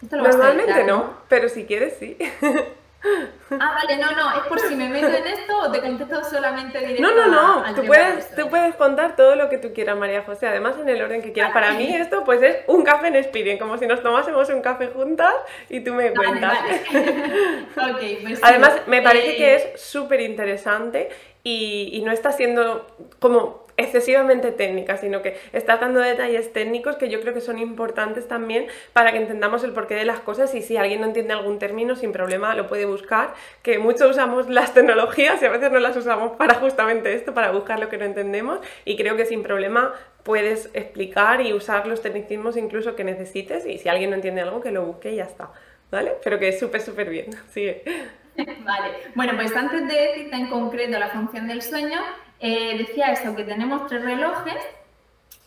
¿Esto 0.00 0.16
lo 0.16 0.22
Normalmente 0.22 0.66
vas 0.66 0.76
a 0.76 0.80
editar, 0.80 0.98
no, 0.98 1.14
pero 1.28 1.48
si 1.48 1.66
quieres 1.66 1.96
sí. 1.98 2.16
Ah, 3.02 3.74
vale, 3.74 3.96
no, 3.96 4.12
no, 4.12 4.30
es 4.36 4.46
por 4.46 4.60
si 4.60 4.76
me 4.76 4.88
meto 4.88 5.08
en 5.08 5.26
esto 5.26 5.58
o 5.58 5.72
te 5.72 5.80
contesto 5.80 6.22
solamente 6.22 6.78
directo. 6.78 7.02
No, 7.02 7.14
no, 7.14 7.62
no, 7.62 7.74
tú, 7.74 7.84
puedes, 7.86 8.34
tú 8.34 8.48
puedes 8.48 8.74
contar 8.76 9.16
todo 9.16 9.36
lo 9.36 9.48
que 9.48 9.58
tú 9.58 9.72
quieras, 9.72 9.96
María 9.96 10.22
José, 10.22 10.46
además 10.46 10.76
en 10.78 10.88
el 10.88 11.00
orden 11.02 11.22
que 11.22 11.32
quieras. 11.32 11.52
Para 11.52 11.72
mí 11.72 11.94
esto 11.94 12.24
pues 12.24 12.42
es 12.42 12.58
un 12.66 12.84
café 12.84 13.08
en 13.08 13.16
Spirit, 13.16 13.58
como 13.58 13.78
si 13.78 13.86
nos 13.86 14.02
tomásemos 14.02 14.48
un 14.50 14.60
café 14.60 14.88
juntas 14.88 15.34
y 15.68 15.80
tú 15.80 15.94
me 15.94 16.12
cuentas. 16.12 16.58
pues 17.74 18.38
además, 18.42 18.82
me 18.86 19.00
parece 19.02 19.36
que 19.36 19.54
eh, 19.54 19.72
es 19.74 19.80
súper 19.80 20.20
interesante 20.20 21.08
y, 21.42 21.90
y 21.92 22.02
no 22.02 22.12
está 22.12 22.32
siendo 22.32 22.86
como 23.18 23.66
excesivamente 23.80 24.52
técnica, 24.52 24.96
sino 24.96 25.22
que 25.22 25.36
está 25.52 25.76
dando 25.76 26.00
detalles 26.00 26.52
técnicos 26.52 26.96
que 26.96 27.08
yo 27.08 27.20
creo 27.20 27.34
que 27.34 27.40
son 27.40 27.58
importantes 27.58 28.28
también 28.28 28.66
para 28.92 29.12
que 29.12 29.18
entendamos 29.18 29.64
el 29.64 29.72
porqué 29.72 29.94
de 29.94 30.04
las 30.04 30.20
cosas 30.20 30.54
y 30.54 30.62
si 30.62 30.76
alguien 30.76 31.00
no 31.00 31.06
entiende 31.06 31.32
algún 31.32 31.58
término, 31.58 31.96
sin 31.96 32.12
problema 32.12 32.54
lo 32.54 32.66
puede 32.66 32.84
buscar, 32.84 33.34
que 33.62 33.78
mucho 33.78 34.08
usamos 34.08 34.48
las 34.48 34.74
tecnologías 34.74 35.42
y 35.42 35.46
a 35.46 35.50
veces 35.50 35.70
no 35.72 35.80
las 35.80 35.96
usamos 35.96 36.36
para 36.36 36.54
justamente 36.54 37.14
esto, 37.14 37.34
para 37.34 37.50
buscar 37.50 37.80
lo 37.80 37.88
que 37.88 37.98
no 37.98 38.04
entendemos 38.04 38.60
y 38.84 38.96
creo 38.96 39.16
que 39.16 39.26
sin 39.26 39.42
problema 39.42 39.94
puedes 40.22 40.70
explicar 40.74 41.40
y 41.40 41.52
usar 41.52 41.86
los 41.86 42.02
tecnicismos 42.02 42.56
incluso 42.56 42.94
que 42.94 43.04
necesites 43.04 43.66
y 43.66 43.78
si 43.78 43.88
alguien 43.88 44.10
no 44.10 44.16
entiende 44.16 44.42
algo 44.42 44.60
que 44.60 44.70
lo 44.70 44.84
busque 44.84 45.12
y 45.12 45.16
ya 45.16 45.24
está. 45.24 45.50
¿vale? 45.90 46.12
Pero 46.22 46.38
que 46.38 46.48
es 46.48 46.58
súper, 46.58 46.80
súper 46.80 47.10
bien. 47.10 47.26
Sigue. 47.50 47.82
Vale, 48.36 48.96
bueno, 49.14 49.32
pues 49.36 49.54
antes 49.54 49.86
de 49.86 49.94
decirte 49.94 50.36
en 50.36 50.48
concreto 50.48 50.98
la 50.98 51.10
función 51.10 51.46
del 51.46 51.60
sueño, 51.60 51.98
eh, 52.40 52.78
decía 52.78 53.12
eso, 53.12 53.36
que 53.36 53.44
tenemos 53.44 53.86
tres 53.86 54.02
relojes 54.02 54.56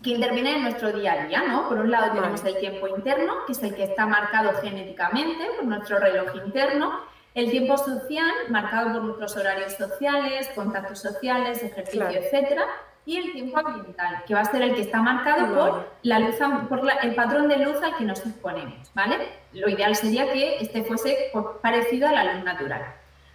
que 0.03 0.11
intervienen 0.11 0.57
en 0.57 0.63
nuestro 0.63 0.91
día 0.91 1.13
a 1.13 1.25
día, 1.25 1.43
¿no? 1.47 1.67
Por 1.67 1.79
un 1.79 1.89
lado 1.89 2.13
tenemos 2.13 2.43
el 2.43 2.57
tiempo 2.59 2.87
interno, 2.87 3.45
que 3.47 3.53
es 3.53 3.63
el 3.63 3.73
que 3.73 3.83
está 3.83 4.05
marcado 4.05 4.53
genéticamente 4.61 5.45
por 5.55 5.65
nuestro 5.65 5.97
reloj 5.97 6.35
interno, 6.35 6.99
el 7.33 7.49
tiempo 7.49 7.77
social, 7.77 8.31
marcado 8.49 8.93
por 8.93 9.03
nuestros 9.03 9.35
horarios 9.37 9.73
sociales, 9.73 10.49
contactos 10.53 10.99
sociales, 10.99 11.63
ejercicio, 11.63 12.09
etcétera, 12.09 12.65
y 13.05 13.17
el 13.17 13.31
tiempo 13.33 13.57
ambiental, 13.57 14.23
que 14.25 14.33
va 14.33 14.41
a 14.41 14.45
ser 14.45 14.61
el 14.61 14.75
que 14.75 14.81
está 14.81 15.01
marcado 15.01 15.53
por, 15.55 15.89
la 16.03 16.19
luz, 16.19 16.35
por 16.69 16.81
el 17.01 17.15
patrón 17.15 17.47
de 17.47 17.57
luz 17.57 17.81
al 17.81 17.97
que 17.97 18.03
nos 18.03 18.25
exponemos, 18.25 18.91
¿vale? 18.93 19.29
Lo 19.53 19.67
ideal 19.67 19.95
sería 19.95 20.31
que 20.31 20.57
este 20.59 20.83
fuese 20.83 21.29
pues, 21.33 21.45
parecido 21.61 22.07
a 22.07 22.11
la 22.11 22.33
luz 22.33 22.43
natural. 22.43 22.85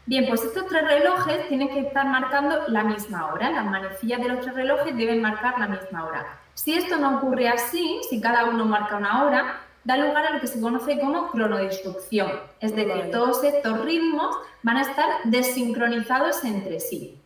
Bien, 0.09 0.25
pues 0.27 0.43
estos 0.43 0.67
tres 0.69 0.85
relojes 0.85 1.49
tienen 1.49 1.69
que 1.69 1.81
estar 1.81 2.07
marcando 2.07 2.63
la 2.69 2.83
misma 2.83 3.27
hora, 3.27 3.51
las 3.51 3.67
manecillas 3.67 4.19
de 4.23 4.29
los 4.29 4.41
tres 4.41 4.55
relojes 4.55 4.97
deben 4.97 5.21
marcar 5.21 5.59
la 5.59 5.69
misma 5.69 6.07
hora. 6.07 6.41
Si 6.55 6.73
esto 6.73 6.97
no 6.97 7.19
ocurre 7.19 7.51
así, 7.51 8.01
si 8.09 8.19
cada 8.19 8.47
uno 8.47 8.65
marca 8.65 8.97
una 8.97 9.23
hora, 9.23 9.61
da 9.85 9.99
lugar 9.99 10.25
a 10.25 10.31
lo 10.31 10.41
que 10.41 10.47
se 10.47 10.63
conoce 10.63 10.99
como 10.99 11.29
cronodistrucción, 11.31 12.41
es 12.59 12.75
decir, 12.75 13.11
todos 13.13 13.45
estos 13.45 13.85
ritmos 13.85 14.35
van 14.63 14.79
a 14.79 14.81
estar 14.81 15.09
desincronizados 15.25 16.43
entre 16.43 16.81
sí. 16.81 17.21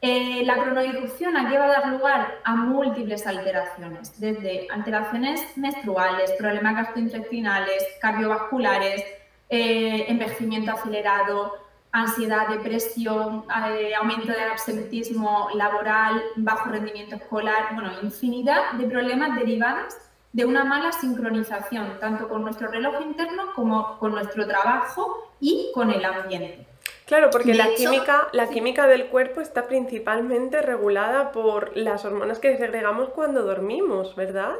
Eh, 0.00 0.42
la 0.46 0.54
cronodifusión 0.54 1.36
aquí 1.36 1.54
va 1.54 1.64
a 1.64 1.80
dar 1.80 1.88
lugar 1.88 2.38
a 2.44 2.56
múltiples 2.56 3.26
alteraciones, 3.26 4.18
desde 4.18 4.68
alteraciones 4.70 5.54
menstruales, 5.58 6.32
problemas 6.38 6.76
gastrointestinales, 6.76 7.86
cardiovasculares, 8.00 9.04
eh, 9.50 10.06
envejecimiento 10.08 10.72
acelerado, 10.72 11.65
ansiedad, 11.96 12.48
depresión, 12.48 13.44
eh, 13.70 13.94
aumento 13.94 14.32
del 14.32 14.50
absentismo 14.50 15.48
laboral, 15.54 16.22
bajo 16.36 16.68
rendimiento 16.70 17.16
escolar, 17.16 17.74
bueno, 17.74 17.90
infinidad 18.02 18.72
de 18.72 18.86
problemas 18.86 19.36
derivados 19.36 19.94
de 20.32 20.44
una 20.44 20.64
mala 20.64 20.92
sincronización, 20.92 21.98
tanto 21.98 22.28
con 22.28 22.42
nuestro 22.42 22.68
reloj 22.68 23.00
interno 23.00 23.54
como 23.54 23.98
con 23.98 24.12
nuestro 24.12 24.46
trabajo 24.46 25.32
y 25.40 25.70
con 25.74 25.90
el 25.90 26.04
ambiente. 26.04 26.66
Claro, 27.06 27.30
porque 27.30 27.54
la, 27.54 27.68
química, 27.74 28.28
la 28.32 28.48
química 28.48 28.86
del 28.86 29.06
cuerpo 29.06 29.40
está 29.40 29.66
principalmente 29.66 30.60
regulada 30.60 31.32
por 31.32 31.74
las 31.76 32.04
hormonas 32.04 32.40
que 32.40 32.58
segregamos 32.58 33.08
cuando 33.10 33.42
dormimos, 33.42 34.14
¿verdad? 34.16 34.56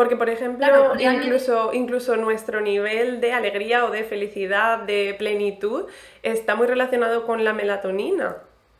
Porque, 0.00 0.16
por 0.16 0.30
ejemplo, 0.30 0.98
incluso, 0.98 1.74
incluso 1.74 2.16
nuestro 2.16 2.62
nivel 2.62 3.20
de 3.20 3.34
alegría 3.34 3.84
o 3.84 3.90
de 3.90 4.02
felicidad, 4.02 4.78
de 4.78 5.14
plenitud, 5.18 5.90
está 6.22 6.54
muy 6.54 6.66
relacionado 6.66 7.26
con 7.26 7.44
la 7.44 7.52
melatonina 7.52 8.38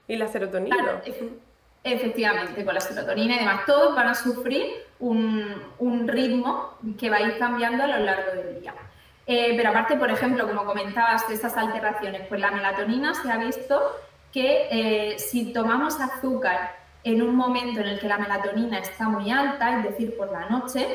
y 0.08 0.16
la 0.16 0.28
serotonina. 0.28 1.02
efectivamente, 1.84 2.64
con 2.64 2.72
la 2.72 2.80
serotonina 2.80 3.36
y 3.36 3.38
demás. 3.40 3.66
Todos 3.66 3.94
van 3.94 4.08
a 4.08 4.14
sufrir 4.14 4.64
un, 4.98 5.62
un 5.78 6.08
ritmo 6.08 6.78
que 6.98 7.10
va 7.10 7.18
a 7.18 7.20
ir 7.20 7.36
cambiando 7.36 7.84
a 7.84 7.86
lo 7.88 7.98
largo 7.98 8.32
del 8.42 8.58
día. 8.58 8.72
Eh, 9.26 9.52
pero 9.58 9.68
aparte, 9.68 9.96
por 9.96 10.10
ejemplo, 10.10 10.48
como 10.48 10.64
comentabas, 10.64 11.28
de 11.28 11.34
esas 11.34 11.54
alteraciones, 11.54 12.28
pues 12.30 12.40
la 12.40 12.50
melatonina 12.50 13.12
se 13.12 13.30
ha 13.30 13.36
visto 13.36 13.94
que 14.32 14.68
eh, 14.70 15.18
si 15.18 15.52
tomamos 15.52 16.00
azúcar 16.00 16.79
en 17.04 17.22
un 17.22 17.34
momento 17.34 17.80
en 17.80 17.86
el 17.86 17.98
que 17.98 18.08
la 18.08 18.18
melatonina 18.18 18.78
está 18.78 19.08
muy 19.08 19.30
alta, 19.30 19.78
es 19.78 19.84
decir, 19.84 20.16
por 20.16 20.30
la 20.30 20.48
noche, 20.48 20.86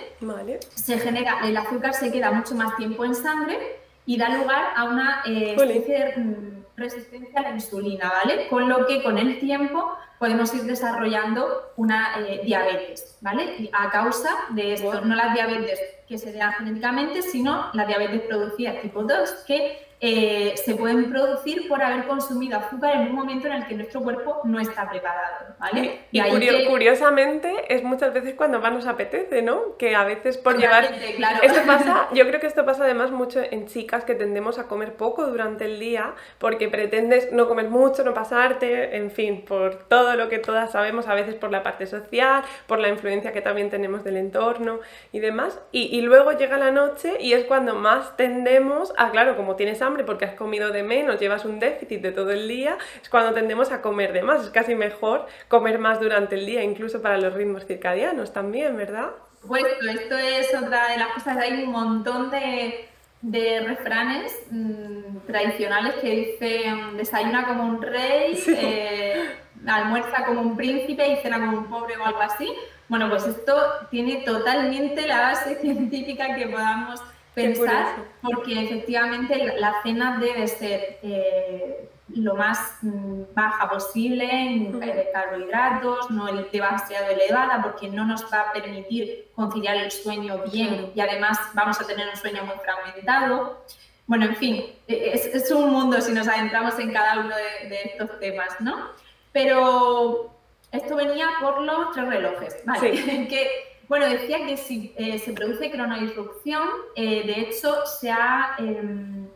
se 0.74 1.00
genera, 1.00 1.40
el 1.44 1.58
azúcar 1.58 1.94
se 1.94 2.12
queda 2.12 2.32
mucho 2.32 2.56
más 2.56 2.76
tiempo 2.78 3.06
en 3.06 3.16
sangre 3.16 3.58
y 4.06 4.18
da 4.18 4.30
lugar 4.30 4.66
a 4.76 4.84
una 4.86 5.22
eh, 5.26 5.56
especie 5.58 6.06
de 6.06 6.18
mm, 6.18 6.64
resistencia 6.78 7.40
a 7.40 7.44
la 7.44 7.50
insulina, 7.52 8.12
¿vale? 8.12 8.48
Con 8.50 8.70
lo 8.70 8.86
que 8.86 9.02
con 9.02 9.18
el 9.18 9.40
tiempo 9.40 9.98
podemos 10.20 10.54
ir 10.54 10.64
desarrollando 10.64 11.74
una 11.76 12.16
diabetes, 12.44 13.18
¿vale? 13.22 13.70
A 13.74 13.90
causa 13.90 14.30
de 14.50 14.74
esto, 14.74 15.02
no 15.02 15.16
la 15.16 15.34
diabetes 15.34 15.80
que 16.08 16.18
se 16.18 16.34
da 16.34 16.54
genéticamente, 16.54 17.22
sino 17.22 17.70
la 17.74 17.86
diabetes 17.86 18.22
producida 18.22 18.80
tipo 18.82 19.04
2, 19.04 19.44
que 19.48 19.86
eh, 20.02 20.54
se 20.58 20.76
pueden 20.76 21.10
producir 21.10 21.70
por 21.70 21.82
haber 21.82 22.06
consumido 22.06 22.60
azúcar 22.60 22.98
en 22.98 23.08
un 23.08 23.16
momento 23.16 23.48
en 23.48 23.54
el 23.54 23.66
que 23.66 23.76
nuestro 23.76 24.02
cuerpo 24.02 24.42
no 24.44 24.60
está 24.60 24.88
preparado, 24.90 25.56
¿vale? 25.58 26.02
Y, 26.12 26.22
curiosamente 26.68 27.74
es 27.74 27.82
muchas 27.82 28.14
veces 28.14 28.36
cuando 28.36 28.60
más 28.60 28.74
nos 28.74 28.88
apetece, 28.88 29.42
¿no? 29.42 29.78
Que 29.78 29.96
a 29.96 30.04
veces 30.04 30.38
por 30.38 30.58
llevar... 30.58 30.90
Claro. 31.16 31.40
Esto 31.42 31.62
pasa, 31.66 32.10
yo 32.14 32.28
creo 32.28 32.42
que 32.42 32.48
esto 32.48 32.66
pasa 32.66 32.84
además 32.84 33.12
mucho 33.12 33.42
en 33.42 33.68
chicas 33.68 34.04
que 34.04 34.16
tendemos 34.16 34.60
a 34.60 34.68
comer 34.68 34.96
poco 34.96 35.26
durante 35.28 35.66
el 35.66 35.80
día 35.80 36.14
porque 36.40 36.68
pretendes 36.68 37.32
no 37.32 37.48
comer 37.48 37.70
mucho, 37.70 38.04
no 38.04 38.14
pasarte, 38.14 38.98
en 38.98 39.12
fin, 39.12 39.46
por 39.46 39.88
todo 39.88 40.05
lo 40.14 40.30
que 40.30 40.38
todas 40.38 40.72
sabemos, 40.72 41.08
a 41.08 41.16
veces 41.16 41.34
por 41.34 41.52
la 41.52 41.64
parte 41.64 41.88
social, 41.88 42.44
por 42.68 42.80
la 42.80 42.90
influencia 42.90 43.34
que 43.34 43.42
también 43.42 43.72
tenemos 43.72 44.04
del 44.04 44.18
entorno 44.18 44.80
y 45.12 45.20
demás. 45.20 45.60
Y, 45.72 46.02
luego 46.02 46.34
llega 46.34 46.58
la 46.58 46.70
noche 46.70 47.18
y 47.20 47.34
es 47.34 47.46
cuando 47.46 47.74
más 47.74 48.16
tendemos 48.16 48.94
a, 48.98 49.10
claro, 49.10 49.36
como 49.36 49.56
tienes 49.56 49.82
hambre, 49.82 50.04
porque 50.04 50.26
has 50.26 50.36
comido 50.36 50.70
de 50.70 50.84
menos, 50.84 51.20
llevas 51.20 51.46
un 51.46 51.60
déficit 51.60 52.02
de 52.02 52.12
todo 52.12 52.32
el 52.32 52.48
día, 52.48 52.78
es 53.02 53.10
cuando 53.10 53.34
tendemos 53.34 53.72
a 53.72 53.82
comer 53.82 54.14
de 54.14 54.22
más. 54.22 54.44
Es 54.44 54.50
casi 54.52 54.76
mejor 54.76 55.26
comer 55.48 55.80
más 55.80 56.00
durante 56.00 56.36
el 56.36 56.46
día, 56.46 56.64
incluso 56.64 57.02
para 57.02 57.18
los 57.18 57.34
ritmos 57.34 57.66
circadianos 57.66 58.34
también, 58.34 58.78
¿verdad? 58.78 59.10
Pues 59.48 59.64
esto 59.90 60.18
es 60.18 60.54
otra 60.56 60.90
de 60.90 60.98
las 60.98 61.10
cosas. 61.14 61.38
Hay 61.38 61.64
un 61.64 61.72
montón 61.72 62.30
de, 62.32 62.88
refranes 63.32 64.34
mm, 64.52 65.18
tradicionales 65.26 65.96
que 65.96 66.10
dicen 66.10 66.98
desayuna 66.98 67.48
como 67.48 67.64
un 67.64 67.82
rey, 67.82 68.42
eh, 68.48 69.36
almuerza 69.66 70.26
como 70.26 70.42
un 70.42 70.56
príncipe 70.56 71.08
y 71.08 71.18
cena 71.18 71.40
como 71.40 71.58
un 71.58 71.66
pobre 71.66 71.98
o 71.98 72.06
algo 72.06 72.22
así. 72.22 72.52
Bueno, 72.88 73.10
pues 73.10 73.26
esto 73.26 73.56
tiene 73.90 74.18
totalmente 74.18 75.08
la 75.08 75.22
base 75.22 75.56
científica 75.62 76.36
que 76.36 76.48
podamos 76.48 77.02
pensar, 77.34 77.96
porque 78.22 78.64
efectivamente 78.64 79.56
la 79.60 79.82
cena 79.84 80.18
debe 80.20 80.48
ser 80.48 81.00
eh, 81.04 81.90
lo 82.10 82.36
más 82.36 82.78
mm, 82.82 83.34
baja 83.34 83.70
posible 83.70 84.30
en 84.30 84.80
carbohidratos, 85.12 86.12
no 86.12 86.28
demasiado 86.52 87.08
elevada, 87.08 87.62
porque 87.62 87.90
no 87.90 88.06
nos 88.06 88.32
va 88.32 88.42
a 88.42 88.54
permitir 88.54 89.30
conciliar 89.34 89.78
el 89.78 89.92
sueño 89.92 90.44
bien 90.52 90.92
y 90.94 91.02
además 91.02 91.40
vamos 91.54 91.80
a 91.82 91.88
tener 91.88 92.08
un 92.08 92.16
sueño 92.16 92.44
muy 92.46 92.56
fragmentado. 92.58 93.66
Bueno, 94.08 94.26
en 94.26 94.36
fin, 94.36 94.66
e, 94.88 95.12
es, 95.14 95.52
un 95.52 95.72
mundo 95.72 96.00
si 96.00 96.12
nos 96.12 96.28
adentramos 96.28 96.78
en 96.78 96.94
cada 96.94 97.20
uno 97.20 97.36
de, 97.36 97.82
estos 97.86 98.20
temas, 98.20 98.50
¿no? 98.60 98.90
Pero 99.32 100.32
esto 100.72 100.96
venía 100.96 101.28
por 101.42 101.62
los 101.62 101.92
tres 101.94 102.08
relojes, 102.08 102.56
¿vale? 102.66 102.92
que 103.30 103.75
bueno, 103.88 104.08
decía 104.08 104.46
que 104.46 104.58
si 104.58 104.94
eh, 104.98 105.20
se 105.20 105.34
produce 105.34 105.72
cronodisrupción, 105.72 106.68
eh, 106.96 107.26
de 107.26 107.42
hecho 107.42 107.86
se 107.86 108.12
ha, 108.12 108.56
em, 108.58 109.28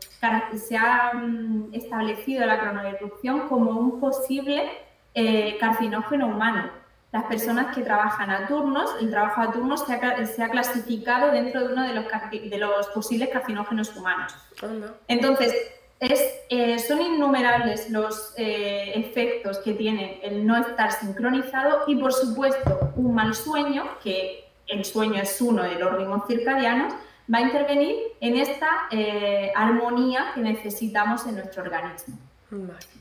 se 0.56 0.76
ha 0.76 1.12
mm, 1.14 1.74
establecido 1.74 2.46
la 2.46 2.60
cronodisrupción 2.60 3.48
como 3.48 3.78
un 3.78 4.00
posible 4.00 4.70
eh, 5.14 5.56
carcinógeno 5.58 6.28
humano. 6.28 6.70
Las 7.12 7.24
personas 7.24 7.74
que 7.74 7.82
trabajan 7.82 8.30
a 8.30 8.46
turnos, 8.46 8.90
el 9.00 9.10
trabajo 9.10 9.40
a 9.40 9.50
turnos 9.50 9.84
se 9.84 9.94
ha, 9.94 10.48
clasificado 10.48 11.32
dentro 11.32 11.66
de 11.66 11.72
uno 11.72 11.82
de 11.82 11.94
los, 11.94 12.04
de 12.30 12.58
los 12.58 12.86
posibles 12.88 13.30
carcinógenos 13.30 13.96
humanos. 13.96 14.32
Entonces, 15.08 15.52
es, 16.00 16.86
son 16.88 17.00
innumerables 17.00 17.90
los 17.90 18.32
efectos 18.36 19.58
que 19.58 19.74
tiene 19.74 20.20
el 20.22 20.46
no 20.46 20.56
estar 20.56 20.92
sincronizado 20.92 21.84
y, 21.86 21.96
por 21.96 22.12
supuesto, 22.12 22.92
un 22.96 23.14
mal 23.14 23.34
sueño, 23.34 23.84
que 24.02 24.50
el 24.66 24.84
sueño 24.84 25.20
es 25.20 25.40
uno 25.40 25.62
de 25.62 25.74
los 25.74 25.92
ritmos 25.96 26.26
circadianos, 26.26 26.94
va 27.32 27.38
a 27.38 27.42
intervenir 27.42 27.96
en 28.20 28.36
esta 28.36 28.88
eh, 28.90 29.52
armonía 29.54 30.32
que 30.34 30.40
necesitamos 30.40 31.26
en 31.26 31.36
nuestro 31.36 31.62
organismo. 31.62 32.18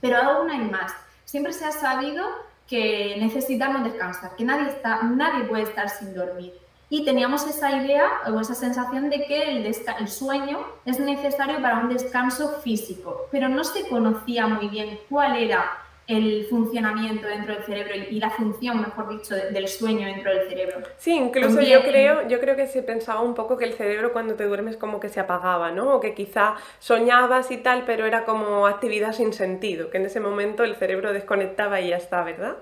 Pero 0.02 0.18
aún 0.18 0.52
hay 0.52 0.60
más. 0.60 0.94
Siempre 1.26 1.54
se 1.54 1.66
ha 1.66 1.72
sabido 1.72 2.24
que 2.68 3.16
necesitamos 3.20 3.84
descansar, 3.84 4.36
que 4.36 4.44
nadie, 4.44 4.70
está, 4.70 5.02
nadie 5.04 5.46
puede 5.46 5.64
estar 5.64 5.90
sin 5.90 6.14
dormir. 6.14 6.54
Y 6.90 7.06
teníamos 7.06 7.46
esa 7.46 7.72
idea 7.84 8.10
o 8.28 8.40
esa 8.40 8.56
sensación 8.56 9.10
de 9.10 9.24
que 9.26 9.44
el, 9.44 9.66
el 9.66 10.08
sueño 10.08 10.66
es 10.86 11.00
necesario 11.00 11.62
para 11.62 11.80
un 11.80 11.90
descanso 11.90 12.60
físico, 12.62 13.28
pero 13.32 13.48
no 13.48 13.64
se 13.64 13.88
conocía 13.88 14.48
muy 14.48 14.70
bien 14.70 15.00
cuál 15.08 15.36
era 15.36 15.86
el 16.10 16.48
funcionamiento 16.50 17.28
dentro 17.28 17.54
del 17.54 17.64
cerebro 17.64 17.94
y 18.10 18.20
la 18.20 18.32
función, 18.32 18.82
mejor 18.82 19.10
dicho, 19.10 19.36
del 19.36 19.68
sueño 19.68 20.08
dentro 20.08 20.34
del 20.34 20.50
cerebro. 20.50 20.82
Sí, 20.98 21.14
incluso 21.14 21.62
yo 21.62 21.84
creo, 21.84 22.28
yo 22.28 22.40
creo 22.40 22.56
que 22.56 22.66
se 22.66 22.82
pensaba 22.82 23.22
un 23.22 23.36
poco 23.36 23.58
que 23.58 23.66
el 23.66 23.74
cerebro 23.74 24.12
cuando 24.12 24.34
te 24.34 24.46
duermes 24.46 24.76
como 24.76 25.00
que 25.00 25.10
se 25.10 25.20
apagaba, 25.20 25.70
¿no? 25.70 25.94
O 25.94 26.00
que 26.00 26.16
quizá 26.16 26.56
soñabas 26.80 27.52
y 27.52 27.58
tal, 27.58 27.84
pero 27.86 28.08
era 28.08 28.26
como 28.26 28.66
actividad 28.66 29.14
sin 29.14 29.34
sentido, 29.34 29.92
que 29.92 29.98
en 29.98 30.08
ese 30.08 30.20
momento 30.20 30.64
el 30.64 30.76
cerebro 30.76 31.14
desconectaba 31.14 31.80
y 31.80 31.90
ya 31.90 31.98
está, 31.98 32.24
¿verdad? 32.24 32.58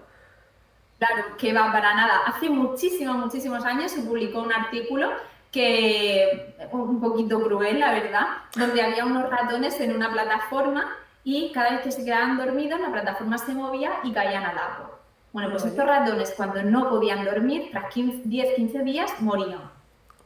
Claro, 0.98 1.38
que 1.38 1.54
va 1.54 1.72
para 1.72 1.94
nada. 1.94 2.22
Hace 2.26 2.50
muchísimos, 2.50 3.16
muchísimos 3.18 3.64
años 3.66 3.92
se 3.92 4.02
publicó 4.02 4.42
un 4.42 4.52
artículo 4.52 5.12
que 5.52 6.56
un 6.72 7.00
poquito 7.00 7.42
cruel, 7.42 7.80
la 7.80 7.92
verdad, 7.92 8.28
donde 8.56 8.82
había 8.82 9.06
unos 9.06 9.30
ratones 9.30 9.80
en 9.80 9.96
una 9.96 10.12
plataforma 10.12 10.96
y 11.24 11.52
cada 11.52 11.72
vez 11.72 11.82
que 11.82 11.92
se 11.92 12.04
quedaban 12.04 12.38
dormidos 12.38 12.80
la 12.80 12.92
plataforma 12.92 13.38
se 13.38 13.54
movía 13.54 13.92
y 14.04 14.12
caían 14.12 14.44
al 14.44 14.58
agua. 14.58 15.00
Bueno, 15.34 15.52
pues 15.52 15.66
estos 15.66 15.86
ratones 15.86 16.34
cuando 16.36 16.64
no 16.64 16.90
podían 16.90 17.26
dormir, 17.26 17.70
tras 17.72 17.94
10-15 17.94 18.84
días, 18.84 19.22
morían. 19.22 19.72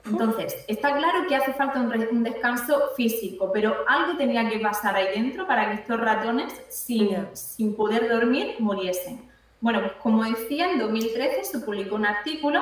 Entonces, 0.05 0.65
está 0.67 0.95
claro 0.95 1.27
que 1.27 1.35
hace 1.35 1.53
falta 1.53 1.79
un, 1.79 2.23
descanso 2.23 2.89
físico, 2.95 3.51
pero 3.51 3.85
algo 3.87 4.17
tenía 4.17 4.49
que 4.49 4.59
pasar 4.59 4.95
ahí 4.95 5.07
dentro 5.19 5.45
para 5.45 5.67
que 5.69 5.75
estos 5.75 5.99
ratones, 5.99 6.53
sin, 6.69 7.27
sin 7.33 7.75
poder 7.75 8.09
dormir, 8.09 8.55
muriesen. 8.59 9.30
Bueno, 9.61 9.79
pues 9.79 9.93
como 10.01 10.23
decía, 10.23 10.71
en 10.71 10.79
2013 10.79 11.43
se 11.43 11.59
publicó 11.59 11.95
un 11.95 12.05
artículo 12.05 12.61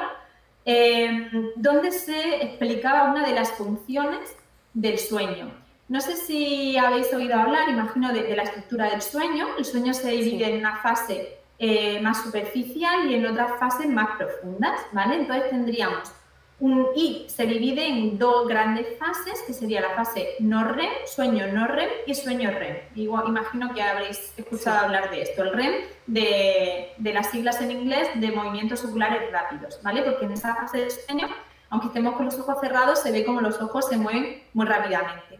eh, 0.65 1.29
donde 1.55 1.91
se 1.91 2.43
explicaba 2.43 3.09
una 3.09 3.25
de 3.25 3.33
las 3.33 3.51
funciones 3.53 4.35
del 4.73 4.99
sueño. 4.99 5.51
No 5.87 6.01
sé 6.01 6.15
si 6.15 6.77
habéis 6.77 7.11
oído 7.13 7.35
hablar, 7.35 7.69
imagino, 7.69 8.13
de, 8.13 8.35
la 8.35 8.43
estructura 8.43 8.91
del 8.91 9.01
sueño. 9.01 9.47
El 9.57 9.65
sueño 9.65 9.93
se 9.93 10.11
divide 10.11 10.51
en 10.53 10.59
una 10.59 10.75
fase 10.77 11.39
eh, 11.57 11.99
más 12.01 12.21
superficial 12.21 13.09
y 13.09 13.15
en 13.15 13.25
otras 13.25 13.57
fases 13.59 13.87
más 13.87 14.09
profundas, 14.17 14.79
¿vale? 14.91 15.15
Entonces 15.15 15.49
tendríamos 15.49 16.11
y 16.95 17.25
se 17.29 17.45
divide 17.45 17.87
en 17.87 18.17
dos 18.17 18.47
grandes 18.47 18.97
fases, 18.97 19.41
que 19.47 19.53
sería 19.53 19.81
la 19.81 19.91
fase 19.91 20.35
no 20.39 20.65
REM, 20.65 20.91
sueño 21.05 21.47
no 21.53 21.67
REM 21.67 21.89
y 22.05 22.13
sueño 22.13 22.51
REM. 22.51 22.77
Igual, 22.95 23.29
imagino 23.29 23.73
que 23.73 23.81
habréis 23.81 24.33
escuchado 24.37 24.85
hablar 24.85 25.09
de 25.09 25.21
esto. 25.21 25.43
El 25.43 25.53
REM, 25.53 25.73
de, 26.07 26.91
de, 26.97 27.13
las 27.13 27.29
siglas 27.31 27.61
en 27.61 27.71
inglés 27.71 28.09
de 28.15 28.31
movimientos 28.31 28.83
oculares 28.83 29.31
rápidos, 29.31 29.79
¿vale? 29.83 30.03
Porque 30.03 30.25
en 30.25 30.33
esa 30.33 30.55
fase 30.55 30.79
de 30.79 30.89
sueño, 30.89 31.27
aunque 31.69 31.87
estemos 31.87 32.15
con 32.15 32.25
los 32.25 32.37
ojos 32.37 32.57
cerrados, 32.59 32.99
se 32.99 33.11
ve 33.11 33.23
como 33.23 33.39
los 33.39 33.61
ojos 33.61 33.87
se 33.87 33.97
mueven 33.97 34.43
muy 34.53 34.65
rápidamente. 34.65 35.39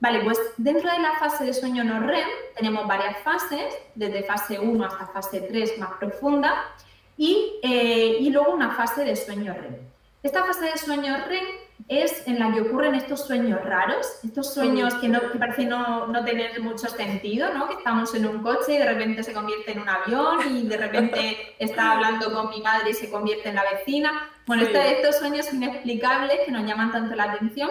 Vale, 0.00 0.20
pues 0.20 0.38
dentro 0.56 0.90
de 0.90 0.98
la 0.98 1.18
fase 1.18 1.44
de 1.44 1.52
sueño 1.52 1.84
no 1.84 2.00
REM 2.00 2.28
tenemos 2.56 2.86
varias 2.86 3.18
fases, 3.18 3.74
desde 3.94 4.22
fase 4.22 4.58
1 4.58 4.84
hasta 4.84 5.06
fase 5.08 5.42
3 5.42 5.78
más 5.78 5.92
profunda, 5.98 6.72
y, 7.16 7.58
eh, 7.62 8.16
y 8.20 8.30
luego 8.30 8.52
una 8.52 8.70
fase 8.72 9.04
de 9.04 9.14
sueño 9.14 9.54
REM. 9.54 9.93
Esta 10.24 10.42
fase 10.42 10.64
de 10.64 10.78
sueño 10.78 11.18
REM 11.28 11.44
es 11.86 12.26
en 12.26 12.38
la 12.38 12.50
que 12.50 12.62
ocurren 12.62 12.94
estos 12.94 13.26
sueños 13.26 13.62
raros, 13.62 14.06
estos 14.24 14.54
sueños 14.54 14.94
que, 14.94 15.06
no, 15.06 15.20
que 15.30 15.38
parecen 15.38 15.68
no, 15.68 16.06
no, 16.06 16.24
tener 16.24 16.58
mucho 16.62 16.88
sentido, 16.88 17.52
¿no? 17.52 17.68
Que 17.68 17.74
estamos 17.74 18.14
en 18.14 18.26
un 18.26 18.42
coche 18.42 18.72
y 18.72 18.78
de 18.78 18.86
repente 18.86 19.22
se 19.22 19.34
convierte 19.34 19.72
en 19.72 19.82
un 19.82 19.88
avión 19.90 20.38
y 20.50 20.66
de 20.66 20.78
repente 20.78 21.54
está 21.58 21.92
hablando 21.92 22.32
con 22.32 22.48
mi 22.48 22.62
madre 22.62 22.92
y 22.92 22.94
se 22.94 23.10
convierte 23.10 23.50
en 23.50 23.56
la 23.56 23.64
vecina. 23.64 24.30
Bueno, 24.46 24.62
este, 24.62 24.92
estos 24.96 25.18
sueños 25.18 25.52
inexplicables 25.52 26.40
que 26.46 26.52
nos 26.52 26.64
llaman 26.64 26.90
tanto 26.90 27.14
la 27.14 27.24
atención, 27.24 27.68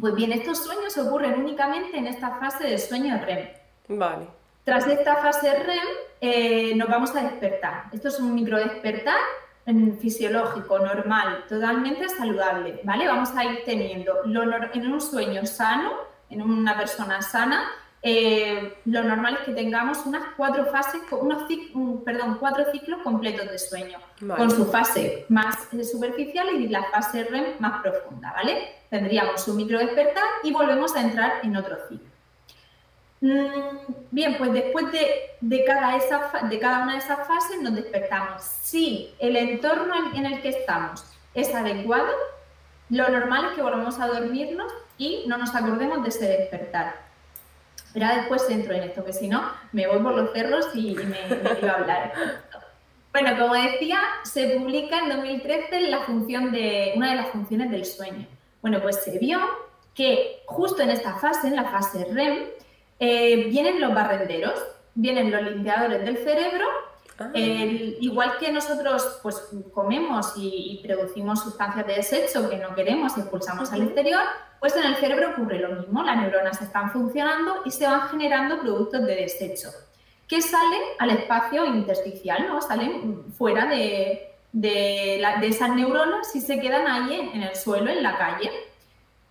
pues 0.00 0.16
bien, 0.16 0.32
estos 0.32 0.64
sueños 0.64 0.98
ocurren 0.98 1.34
únicamente 1.34 1.96
en 1.96 2.08
esta 2.08 2.30
fase 2.40 2.64
de 2.66 2.78
sueño 2.78 3.16
REM. 3.24 3.48
Vale. 3.90 4.26
Tras 4.64 4.88
esta 4.88 5.18
fase 5.18 5.54
REM 5.54 5.88
eh, 6.20 6.74
nos 6.74 6.88
vamos 6.88 7.14
a 7.14 7.22
despertar. 7.22 7.84
Esto 7.92 8.08
es 8.08 8.18
un 8.18 8.34
micro 8.34 8.58
despertar 8.58 9.20
fisiológico, 10.00 10.78
normal, 10.78 11.44
totalmente 11.48 12.08
saludable, 12.08 12.80
¿vale? 12.84 13.06
Vamos 13.06 13.30
a 13.36 13.44
ir 13.44 13.62
teniendo 13.64 14.24
en 14.24 14.92
un 14.92 15.00
sueño 15.00 15.46
sano, 15.46 15.92
en 16.28 16.42
una 16.42 16.76
persona 16.76 17.22
sana, 17.22 17.68
eh, 18.02 18.78
lo 18.86 19.02
normal 19.02 19.38
es 19.40 19.46
que 19.46 19.52
tengamos 19.52 20.06
unas 20.06 20.22
cuatro 20.36 20.64
fases, 20.66 21.02
unos 21.10 21.42
perdón, 22.02 22.38
cuatro 22.40 22.64
ciclos 22.72 23.02
completos 23.02 23.50
de 23.50 23.58
sueño, 23.58 23.98
con 24.36 24.50
su 24.50 24.64
fase 24.66 25.26
más 25.28 25.68
superficial 25.90 26.48
y 26.54 26.68
la 26.68 26.84
fase 26.84 27.24
REM 27.24 27.56
más 27.58 27.82
profunda, 27.82 28.32
¿vale? 28.32 28.76
Tendríamos 28.88 29.46
un 29.48 29.58
micro 29.58 29.78
despertar 29.78 30.24
y 30.42 30.52
volvemos 30.52 30.96
a 30.96 31.02
entrar 31.02 31.32
en 31.42 31.56
otro 31.56 31.76
ciclo. 31.88 32.09
Mm, 33.20 34.06
bien, 34.10 34.36
pues 34.38 34.52
después 34.52 34.86
de, 34.92 35.64
cada 35.64 35.96
esa, 35.96 36.30
de 36.48 36.58
cada 36.58 36.84
una 36.84 36.92
de 36.92 36.98
esas 36.98 37.26
fases 37.26 37.60
nos 37.60 37.74
despertamos. 37.74 38.42
Si 38.42 39.14
el 39.18 39.36
entorno 39.36 39.94
en 40.14 40.26
el 40.26 40.40
que 40.40 40.48
estamos 40.48 41.04
es 41.34 41.54
adecuado, 41.54 42.08
lo 42.88 43.08
normal 43.08 43.46
es 43.46 43.52
que 43.52 43.62
volvamos 43.62 43.98
a 44.00 44.08
dormirnos 44.08 44.72
y 44.96 45.24
no 45.26 45.36
nos 45.38 45.54
acordemos 45.54 46.02
de 46.02 46.08
ese 46.08 46.26
despertar. 46.26 47.08
Pero 47.92 48.06
después 48.08 48.48
entro 48.48 48.74
en 48.74 48.84
esto, 48.84 49.04
que 49.04 49.12
si 49.12 49.28
no, 49.28 49.42
me 49.72 49.86
voy 49.86 49.98
por 49.98 50.14
los 50.14 50.32
cerros 50.32 50.68
y, 50.74 50.94
me, 50.94 51.04
me 51.04 51.68
a 51.68 51.74
hablar. 51.74 52.12
Bueno, 53.12 53.36
como 53.36 53.54
decía, 53.54 53.98
se 54.22 54.56
publica 54.56 54.98
en 54.98 55.08
2013 55.08 55.80
la 55.90 56.00
función 56.00 56.52
de, 56.52 56.92
una 56.94 57.10
de 57.10 57.16
las 57.16 57.28
funciones 57.28 57.70
del 57.70 57.84
sueño. 57.84 58.26
Bueno, 58.62 58.80
pues 58.80 59.02
se 59.02 59.18
vio 59.18 59.40
que 59.94 60.42
justo 60.46 60.82
en 60.82 60.90
esta 60.90 61.14
fase, 61.16 61.48
en 61.48 61.56
la 61.56 61.64
fase 61.64 62.04
REM, 62.04 62.44
eh, 63.02 63.46
vienen 63.48 63.80
los 63.80 63.94
barrenderos, 63.94 64.62
vienen 64.94 65.30
los 65.30 65.42
limpiadores 65.42 66.04
del 66.04 66.18
cerebro, 66.18 66.66
ah. 67.18 67.30
igual 67.34 68.36
que 68.38 68.52
nosotros 68.52 69.20
pues 69.22 69.48
comemos 69.72 70.34
y, 70.36 70.82
producimos 70.84 71.42
sustancias 71.42 71.86
de 71.86 71.94
desecho 71.94 72.50
que 72.50 72.58
no 72.58 72.74
queremos 72.74 73.16
y 73.16 73.20
expulsamos 73.20 73.72
al 73.72 73.82
exterior, 73.82 74.20
pues 74.60 74.76
en 74.76 74.84
el 74.84 74.96
cerebro 74.96 75.30
ocurre 75.30 75.60
lo 75.60 75.80
mismo, 75.80 76.02
las 76.02 76.18
neuronas 76.18 76.60
están 76.60 76.90
funcionando 76.92 77.62
y 77.64 77.70
se 77.70 77.86
van 77.86 78.08
generando 78.10 78.60
productos 78.60 79.06
de 79.06 79.16
desecho 79.16 79.70
que 80.28 80.42
salen 80.42 80.82
al 80.98 81.10
espacio 81.10 81.64
intersticial, 81.64 82.46
¿no? 82.46 82.60
salen 82.60 83.32
fuera 83.32 83.64
de, 83.64 84.30
de 84.52 85.46
esas 85.46 85.70
neuronas 85.70 86.36
y 86.36 86.40
se 86.42 86.60
quedan 86.60 86.86
ahí 86.86 87.30
en 87.32 87.42
el 87.42 87.56
suelo, 87.56 87.90
en 87.90 88.02
la 88.02 88.16
calle. 88.16 88.50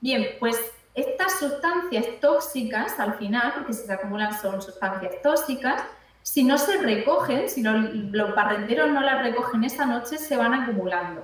Bien, 0.01 0.27
pues 0.39 0.59
estas 0.95 1.39
sustancias 1.39 2.05
tóxicas, 2.19 2.99
al 2.99 3.15
final, 3.15 3.53
porque 3.55 3.73
si 3.73 3.85
se 3.85 3.93
acumulan 3.93 4.39
son 4.39 4.61
sustancias 4.61 5.21
tóxicas, 5.21 5.83
si 6.21 6.43
no 6.43 6.57
se 6.57 6.77
recogen, 6.77 7.49
si 7.49 7.63
los 7.63 8.35
barrenderos 8.35 8.89
no 8.89 9.01
las 9.01 9.21
recogen 9.23 9.63
esa 9.63 9.85
noche, 9.85 10.17
se 10.17 10.35
van 10.35 10.53
acumulando. 10.53 11.23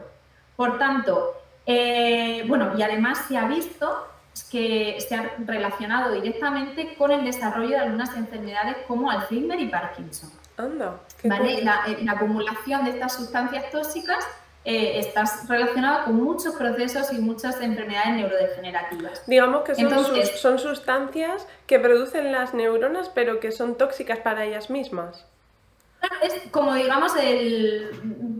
Por 0.55 0.77
tanto, 0.77 1.33
eh, 1.65 2.43
bueno, 2.47 2.77
y 2.77 2.81
además 2.81 3.25
se 3.27 3.37
ha 3.37 3.45
visto 3.45 4.07
que 4.51 4.97
se 5.07 5.15
ha 5.15 5.33
relacionado 5.39 6.13
directamente 6.13 6.95
con 6.95 7.11
el 7.11 7.23
desarrollo 7.23 7.69
de 7.69 7.79
algunas 7.79 8.15
enfermedades 8.15 8.77
como 8.87 9.09
Alzheimer 9.09 9.59
y 9.59 9.67
Parkinson. 9.67 10.29
Anda, 10.57 11.01
¿Vale? 11.23 11.61
La, 11.63 11.83
eh, 11.87 11.97
la 12.01 12.13
acumulación 12.13 12.85
de 12.85 12.91
estas 12.91 13.13
sustancias 13.13 13.69
tóxicas 13.71 14.25
eh, 14.67 14.97
estás 14.97 15.47
relacionado 15.47 16.05
con 16.05 16.15
muchos 16.15 16.55
procesos 16.55 17.13
y 17.13 17.19
muchas 17.19 17.61
enfermedades 17.61 18.15
neurodegenerativas. 18.15 19.23
Digamos 19.27 19.63
que 19.63 19.75
son, 19.75 20.57
sustancias 20.57 21.47
que 21.67 21.79
producen 21.79 22.31
las 22.31 22.55
neuronas, 22.55 23.09
pero 23.09 23.39
que 23.39 23.51
son 23.51 23.75
tóxicas 23.75 24.17
para 24.19 24.43
ellas 24.43 24.71
mismas. 24.71 25.27
Es 26.23 26.33
como, 26.49 26.73
digamos, 26.73 27.11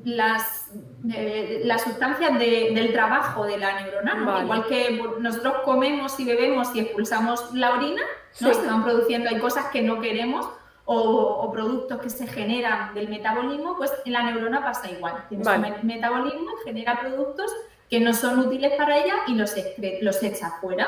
las, 0.04 0.72
eh, 1.16 1.62
las 1.64 1.84
sustancias 1.84 2.40
del 2.40 2.92
trabajo 2.92 3.46
de 3.46 3.60
la 3.60 3.82
neurona, 3.82 4.42
igual 4.42 4.66
que 4.66 5.00
nosotros 5.20 5.58
comemos 5.64 6.20
y 6.20 6.26
bebemos 6.26 6.76
y 6.76 6.80
expulsamos 6.80 7.54
la 7.54 7.72
orina, 7.74 8.02
¿no? 8.40 8.52
se 8.52 8.66
van 8.66 8.84
produciendo, 8.84 9.30
hay 9.30 9.38
cosas 9.40 9.66
que 9.66 9.84
no 9.84 10.02
queremos, 10.02 10.50
o, 10.86 11.52
productos 11.52 12.00
que 12.00 12.10
se 12.10 12.28
generan 12.28 12.94
del 12.94 13.10
metabolismo, 13.10 13.76
pues 13.78 13.92
en 14.06 14.14
la 14.14 14.24
neurona 14.24 14.64
pasa 14.64 14.90
igual. 14.90 15.26
Tiene 15.30 15.44
su 15.44 15.86
metabolismo, 15.86 16.52
genera 16.64 17.00
productos 17.00 17.52
que 17.90 18.00
no 18.00 18.14
son 18.14 18.40
útiles 18.40 18.74
para 18.78 18.98
ella 18.98 19.16
y 19.28 19.34
los, 19.34 19.56
los 20.02 20.24
echa 20.24 20.52
fuera. 20.62 20.88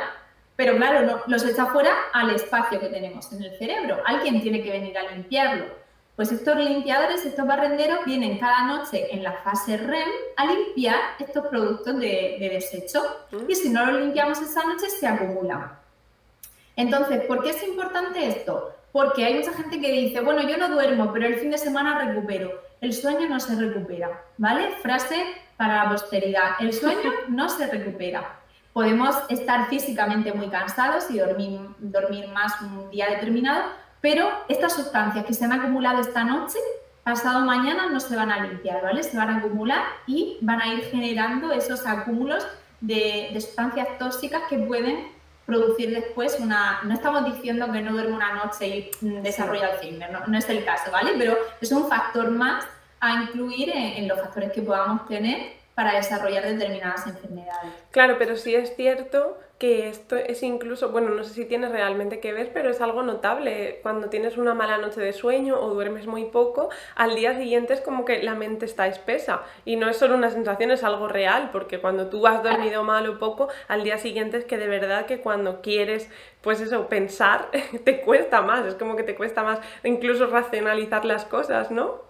Pero 0.55 0.75
claro, 0.75 1.05
no, 1.05 1.21
los 1.27 1.45
echa 1.45 1.67
fuera 1.67 1.91
al 2.13 2.31
espacio 2.31 2.79
que 2.79 2.87
tenemos 2.87 3.31
en 3.31 3.43
el 3.43 3.57
cerebro. 3.57 3.97
Alguien 4.05 4.41
tiene 4.41 4.63
que 4.63 4.71
venir 4.71 4.97
a 4.97 5.11
limpiarlo. 5.11 5.65
Pues 6.15 6.31
estos 6.31 6.57
limpiadores, 6.57 7.23
estos 7.25 7.45
barrenderos, 7.45 8.03
vienen 8.05 8.39
cada 8.39 8.63
noche 8.63 9.13
en 9.13 9.21
la 9.21 9.33
fase 9.33 9.77
REM 9.77 10.09
a 10.35 10.45
limpiar 10.47 10.99
estos 11.19 11.45
productos 11.45 11.99
de, 11.99 12.37
de 12.39 12.49
desecho. 12.53 13.03
Mm. 13.31 13.49
Y 13.49 13.55
si 13.55 13.69
no 13.69 13.85
los 13.85 14.01
limpiamos 14.01 14.41
esa 14.41 14.63
noche, 14.63 14.89
se 14.89 15.05
acumulan. 15.05 15.77
Entonces, 16.75 17.23
¿por 17.25 17.43
qué 17.43 17.51
es 17.51 17.67
importante 17.67 18.27
esto? 18.27 18.76
Porque 18.91 19.25
hay 19.25 19.35
mucha 19.35 19.53
gente 19.53 19.79
que 19.79 19.91
dice, 19.91 20.21
bueno, 20.21 20.41
yo 20.47 20.57
no 20.57 20.69
duermo, 20.69 21.11
pero 21.13 21.27
el 21.27 21.35
fin 21.35 21.51
de 21.51 21.57
semana 21.57 21.99
recupero. 21.99 22.51
El 22.81 22.93
sueño 22.93 23.27
no 23.27 23.39
se 23.39 23.55
recupera, 23.55 24.23
¿vale? 24.37 24.71
Frase 24.81 25.15
para 25.57 25.83
la 25.83 25.89
posteridad. 25.89 26.51
El 26.59 26.73
sueño 26.73 27.11
no 27.27 27.49
se 27.49 27.67
recupera. 27.67 28.39
Podemos 28.73 29.15
estar 29.29 29.67
físicamente 29.69 30.31
muy 30.33 30.49
cansados 30.49 31.09
y 31.09 31.17
dormir, 31.17 31.59
dormir 31.79 32.27
más 32.27 32.61
un 32.61 32.91
día 32.91 33.09
determinado, 33.09 33.63
pero 34.01 34.29
estas 34.47 34.73
sustancias 34.73 35.25
que 35.25 35.33
se 35.33 35.45
han 35.45 35.51
acumulado 35.51 35.99
esta 35.99 36.23
noche, 36.23 36.59
pasado 37.03 37.43
mañana 37.43 37.87
no 37.87 37.99
se 37.99 38.15
van 38.15 38.31
a 38.31 38.45
limpiar, 38.45 38.83
¿vale? 38.83 39.01
Se 39.01 39.17
van 39.17 39.29
a 39.29 39.37
acumular 39.37 39.81
y 40.05 40.37
van 40.41 40.61
a 40.61 40.67
ir 40.73 40.83
generando 40.83 41.51
esos 41.51 41.87
acúmulos 41.87 42.45
de, 42.79 43.31
de 43.33 43.41
sustancias 43.41 43.87
tóxicas 43.97 44.43
que 44.47 44.59
pueden 44.59 45.16
producir 45.47 45.91
después 45.91 46.37
una... 46.39 46.81
No 46.83 46.93
estamos 46.93 47.25
diciendo 47.25 47.71
que 47.71 47.81
no 47.81 47.93
duerme 47.93 48.15
una 48.15 48.33
noche 48.33 48.67
y 48.67 48.91
desarrolla 49.21 49.69
Alzheimer, 49.69 50.11
no, 50.11 50.27
no 50.27 50.37
es 50.37 50.47
el 50.49 50.63
caso, 50.63 50.91
¿vale? 50.91 51.13
Pero 51.17 51.37
es 51.61 51.71
un 51.71 51.87
factor 51.87 52.29
más 52.29 52.65
a 52.99 53.23
incluir 53.23 53.71
en, 53.73 54.07
los 54.07 54.19
factores 54.19 54.51
que 54.51 54.61
podamos 54.61 55.07
tener 55.07 55.53
para 55.73 55.95
desarrollar 55.95 56.43
determinadas 56.43 57.07
enfermedades. 57.07 57.71
Claro, 57.91 58.17
pero 58.19 58.35
sí 58.35 58.53
es 58.55 58.75
cierto 58.75 59.37
que 59.57 59.89
esto 59.89 60.15
es 60.15 60.43
incluso, 60.43 60.89
bueno, 60.91 61.09
no 61.09 61.23
sé 61.23 61.33
si 61.33 61.45
tiene 61.45 61.67
realmente 61.69 62.19
que 62.19 62.31
ver, 62.31 62.51
pero 62.53 62.69
es 62.69 62.79
algo 62.79 63.01
notable. 63.01 63.79
Cuando 63.81 64.07
tienes 64.09 64.37
una 64.37 64.53
mala 64.53 64.77
noche 64.77 65.01
de 65.01 65.13
sueño 65.13 65.59
o 65.59 65.73
duermes 65.73 66.05
muy 66.05 66.25
poco, 66.25 66.69
al 66.95 67.15
día 67.15 67.35
siguiente 67.35 67.73
es 67.73 67.81
como 67.81 68.05
que 68.05 68.21
la 68.21 68.35
mente 68.35 68.65
está 68.65 68.87
espesa. 68.87 69.41
Y 69.65 69.75
no 69.75 69.89
es 69.89 69.97
solo 69.97 70.15
una 70.15 70.29
sensación, 70.29 70.69
es 70.69 70.83
algo 70.83 71.07
real, 71.07 71.49
porque 71.51 71.79
cuando 71.79 72.07
tú 72.07 72.27
has 72.27 72.43
dormido 72.43 72.83
mal 72.83 73.09
o 73.09 73.17
poco, 73.17 73.47
al 73.67 73.83
día 73.83 73.97
siguiente 73.97 74.37
es 74.37 74.45
que 74.45 74.57
de 74.57 74.67
verdad 74.67 75.07
que 75.07 75.21
cuando 75.21 75.61
quieres, 75.61 76.07
pues 76.41 76.61
eso, 76.61 76.87
pensar, 76.87 77.49
te 77.83 78.01
cuesta 78.01 78.41
más, 78.41 78.65
es 78.65 78.75
como 78.75 78.95
que 78.95 79.03
te 79.03 79.15
cuesta 79.15 79.41
más 79.41 79.59
incluso 79.83 80.27
racionalizar 80.27 81.03
las 81.03 81.25
cosas, 81.25 81.71
¿no? 81.71 82.05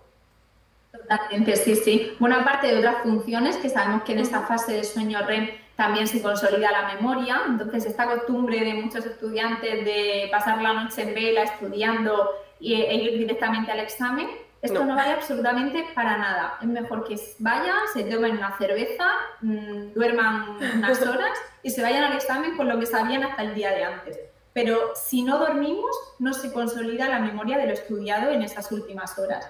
Totalmente, 0.91 1.55
sí, 1.55 1.75
sí. 1.75 2.15
Bueno, 2.19 2.35
aparte 2.37 2.67
de 2.67 2.79
otras 2.79 3.03
funciones, 3.03 3.55
que 3.57 3.69
sabemos 3.69 4.03
que 4.03 4.13
en 4.13 4.19
esta 4.19 4.41
fase 4.41 4.73
de 4.73 4.83
sueño 4.83 5.19
REM 5.25 5.49
también 5.77 6.07
se 6.07 6.23
consolida 6.23 6.71
la 6.71 6.95
memoria, 6.95 7.43
entonces 7.47 7.85
esta 7.85 8.07
costumbre 8.07 8.59
de 8.61 8.73
muchos 8.73 9.05
estudiantes 9.05 9.85
de 9.85 10.27
pasar 10.31 10.59
la 10.61 10.73
noche 10.73 11.03
en 11.03 11.13
vela 11.13 11.43
estudiando 11.43 12.31
e 12.59 12.95
ir 12.95 13.19
directamente 13.19 13.71
al 13.71 13.79
examen, 13.79 14.27
esto 14.59 14.83
no. 14.83 14.95
vale 14.95 15.13
absolutamente 15.13 15.85
para 15.93 16.17
nada. 16.17 16.57
Es 16.59 16.67
mejor 16.67 17.07
que 17.07 17.15
vayan, 17.37 17.77
se 17.93 18.03
tomen 18.05 18.37
una 18.37 18.57
cerveza, 18.57 19.05
mm, 19.41 19.93
duerman 19.93 20.57
unas 20.77 20.99
horas 21.07 21.37
y 21.61 21.69
se 21.69 21.83
vayan 21.83 22.05
al 22.05 22.13
examen 22.13 22.57
con 22.57 22.67
lo 22.67 22.79
que 22.79 22.87
sabían 22.87 23.23
hasta 23.23 23.43
el 23.43 23.53
día 23.53 23.69
de 23.69 23.83
antes. 23.83 24.19
Pero 24.53 24.93
si 24.95 25.21
no 25.21 25.37
dormimos, 25.37 25.95
no 26.17 26.33
se 26.33 26.51
consolida 26.51 27.07
la 27.07 27.19
memoria 27.19 27.59
de 27.59 27.67
lo 27.67 27.73
estudiado 27.73 28.31
en 28.31 28.41
esas 28.41 28.71
últimas 28.71 29.19
horas. 29.19 29.47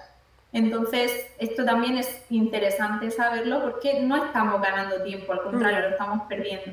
Entonces, 0.52 1.26
esto 1.38 1.64
también 1.64 1.98
es 1.98 2.24
interesante 2.30 3.10
saberlo 3.10 3.62
porque 3.62 4.00
no 4.00 4.24
estamos 4.24 4.60
ganando 4.62 5.02
tiempo, 5.02 5.32
al 5.32 5.42
contrario, 5.42 5.80
lo 5.80 5.88
estamos 5.90 6.22
perdiendo. 6.28 6.72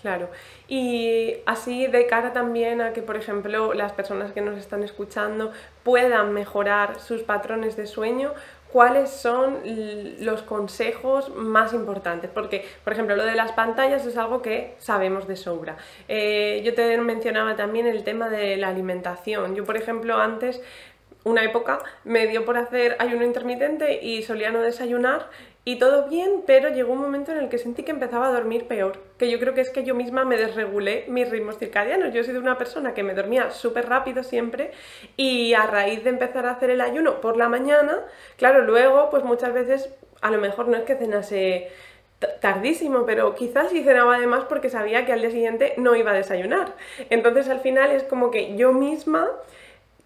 Claro. 0.00 0.30
Y 0.66 1.36
así 1.46 1.86
de 1.86 2.06
cara 2.06 2.32
también 2.32 2.80
a 2.80 2.92
que, 2.92 3.02
por 3.02 3.16
ejemplo, 3.16 3.74
las 3.74 3.92
personas 3.92 4.32
que 4.32 4.40
nos 4.40 4.58
están 4.58 4.82
escuchando 4.82 5.52
puedan 5.82 6.32
mejorar 6.32 7.00
sus 7.00 7.22
patrones 7.22 7.76
de 7.76 7.86
sueño, 7.86 8.32
¿cuáles 8.72 9.10
son 9.10 9.58
los 10.20 10.42
consejos 10.42 11.34
más 11.36 11.74
importantes? 11.74 12.30
Porque, 12.32 12.64
por 12.82 12.94
ejemplo, 12.94 13.14
lo 13.14 13.26
de 13.26 13.34
las 13.34 13.52
pantallas 13.52 14.06
es 14.06 14.16
algo 14.16 14.40
que 14.40 14.74
sabemos 14.78 15.28
de 15.28 15.36
sobra. 15.36 15.76
Eh, 16.08 16.62
yo 16.64 16.74
te 16.74 16.96
mencionaba 16.98 17.56
también 17.56 17.86
el 17.86 18.02
tema 18.02 18.30
de 18.30 18.56
la 18.56 18.68
alimentación. 18.68 19.54
Yo, 19.54 19.64
por 19.64 19.76
ejemplo, 19.76 20.16
antes 20.16 20.62
una 21.24 21.44
época 21.44 21.80
me 22.04 22.26
dio 22.26 22.44
por 22.44 22.56
hacer 22.56 22.96
ayuno 22.98 23.24
intermitente 23.24 24.02
y 24.02 24.22
solía 24.22 24.50
no 24.50 24.62
desayunar 24.62 25.28
y 25.62 25.78
todo 25.78 26.08
bien, 26.08 26.42
pero 26.46 26.70
llegó 26.70 26.94
un 26.94 27.00
momento 27.00 27.32
en 27.32 27.38
el 27.38 27.48
que 27.50 27.58
sentí 27.58 27.82
que 27.82 27.90
empezaba 27.90 28.28
a 28.28 28.32
dormir 28.32 28.66
peor, 28.66 28.98
que 29.18 29.30
yo 29.30 29.38
creo 29.38 29.52
que 29.52 29.60
es 29.60 29.68
que 29.68 29.84
yo 29.84 29.94
misma 29.94 30.24
me 30.24 30.38
desregulé 30.38 31.04
mis 31.08 31.28
ritmos 31.28 31.58
circadianos. 31.58 32.14
Yo 32.14 32.22
he 32.22 32.24
sido 32.24 32.40
una 32.40 32.56
persona 32.56 32.94
que 32.94 33.02
me 33.02 33.14
dormía 33.14 33.50
súper 33.50 33.86
rápido 33.86 34.22
siempre 34.22 34.70
y 35.18 35.52
a 35.52 35.66
raíz 35.66 36.02
de 36.02 36.10
empezar 36.10 36.46
a 36.46 36.52
hacer 36.52 36.70
el 36.70 36.80
ayuno 36.80 37.20
por 37.20 37.36
la 37.36 37.48
mañana, 37.48 37.98
claro, 38.36 38.64
luego 38.64 39.10
pues 39.10 39.22
muchas 39.22 39.52
veces 39.52 39.90
a 40.22 40.30
lo 40.30 40.38
mejor 40.38 40.68
no 40.68 40.78
es 40.78 40.84
que 40.84 40.96
cenase 40.96 41.68
tardísimo, 42.40 43.04
pero 43.06 43.34
quizás 43.34 43.70
sí 43.70 43.82
cenaba 43.82 44.16
además 44.16 44.44
porque 44.48 44.70
sabía 44.70 45.04
que 45.04 45.12
al 45.12 45.20
día 45.20 45.30
siguiente 45.30 45.74
no 45.76 45.94
iba 45.94 46.10
a 46.10 46.14
desayunar. 46.14 46.74
Entonces 47.10 47.48
al 47.48 47.60
final 47.60 47.90
es 47.90 48.04
como 48.04 48.30
que 48.30 48.56
yo 48.56 48.72
misma 48.72 49.28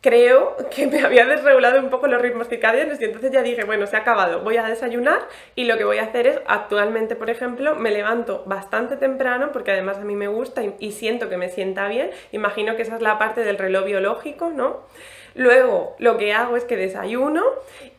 creo 0.05 0.55
que 0.71 0.87
me 0.87 1.01
había 1.03 1.25
desregulado 1.25 1.81
un 1.81 1.89
poco 1.89 2.09
los 2.09 2.21
ritmos 2.21 2.49
circadianos 2.49 3.01
y 3.01 3.07
entonces 3.07 3.33
ya 3.33 3.43
dije, 3.43 3.65
bueno, 3.65 3.87
se 3.87 3.97
ha 3.97 4.01
acabado, 4.01 4.41
voy 4.41 4.59
a 4.59 4.63
desayunar 4.65 5.21
y 5.55 5.65
lo 5.65 5.79
que 5.79 5.85
voy 5.85 5.97
a 5.97 6.03
hacer 6.03 6.27
es, 6.27 6.41
actualmente, 6.47 7.17
por 7.17 7.31
ejemplo, 7.31 7.75
me 7.75 7.91
levanto 7.91 8.43
bastante 8.45 8.99
temprano 8.99 9.51
porque 9.51 9.73
además 9.73 9.97
a 9.97 10.03
mí 10.03 10.15
me 10.15 10.29
gusta 10.29 10.63
y, 10.79 10.93
siento 10.93 11.31
que 11.31 11.39
me 11.39 11.49
sienta 11.49 11.89
bien, 11.89 12.11
imagino 12.33 12.77
que 12.77 12.83
esa 12.83 12.97
es 12.97 13.01
la 13.01 13.19
parte 13.19 13.45
del 13.45 13.57
reloj 13.57 13.87
biológico, 13.87 14.51
¿no? 14.51 14.83
Luego 15.35 15.97
lo 15.99 16.19
que 16.19 16.35
hago 16.35 16.59
es 16.59 16.65
que 16.65 16.77
desayuno 16.77 17.43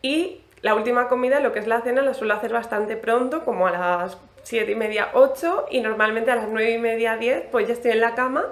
y 0.03 0.41
la 0.61 0.75
última 0.75 1.07
comida, 1.07 1.39
lo 1.39 1.53
que 1.53 1.59
es 1.59 1.65
la 1.65 1.81
cena, 1.81 2.03
la 2.03 2.13
suelo 2.13 2.35
hacer 2.35 2.53
bastante 2.53 2.97
pronto, 2.97 3.43
como 3.43 3.65
a 3.65 3.71
las 3.71 4.19
7 4.43 4.71
y 4.71 4.75
media, 4.75 5.09
8 5.13 5.65
y 5.71 5.81
normalmente 5.81 6.29
a 6.29 6.35
las 6.35 6.49
9 6.49 6.69
y 6.69 6.77
media, 6.77 7.17
10 7.17 7.45
pues 7.51 7.67
ya 7.67 7.73
estoy 7.73 7.91
en 7.91 8.01
la 8.01 8.13
cama 8.13 8.45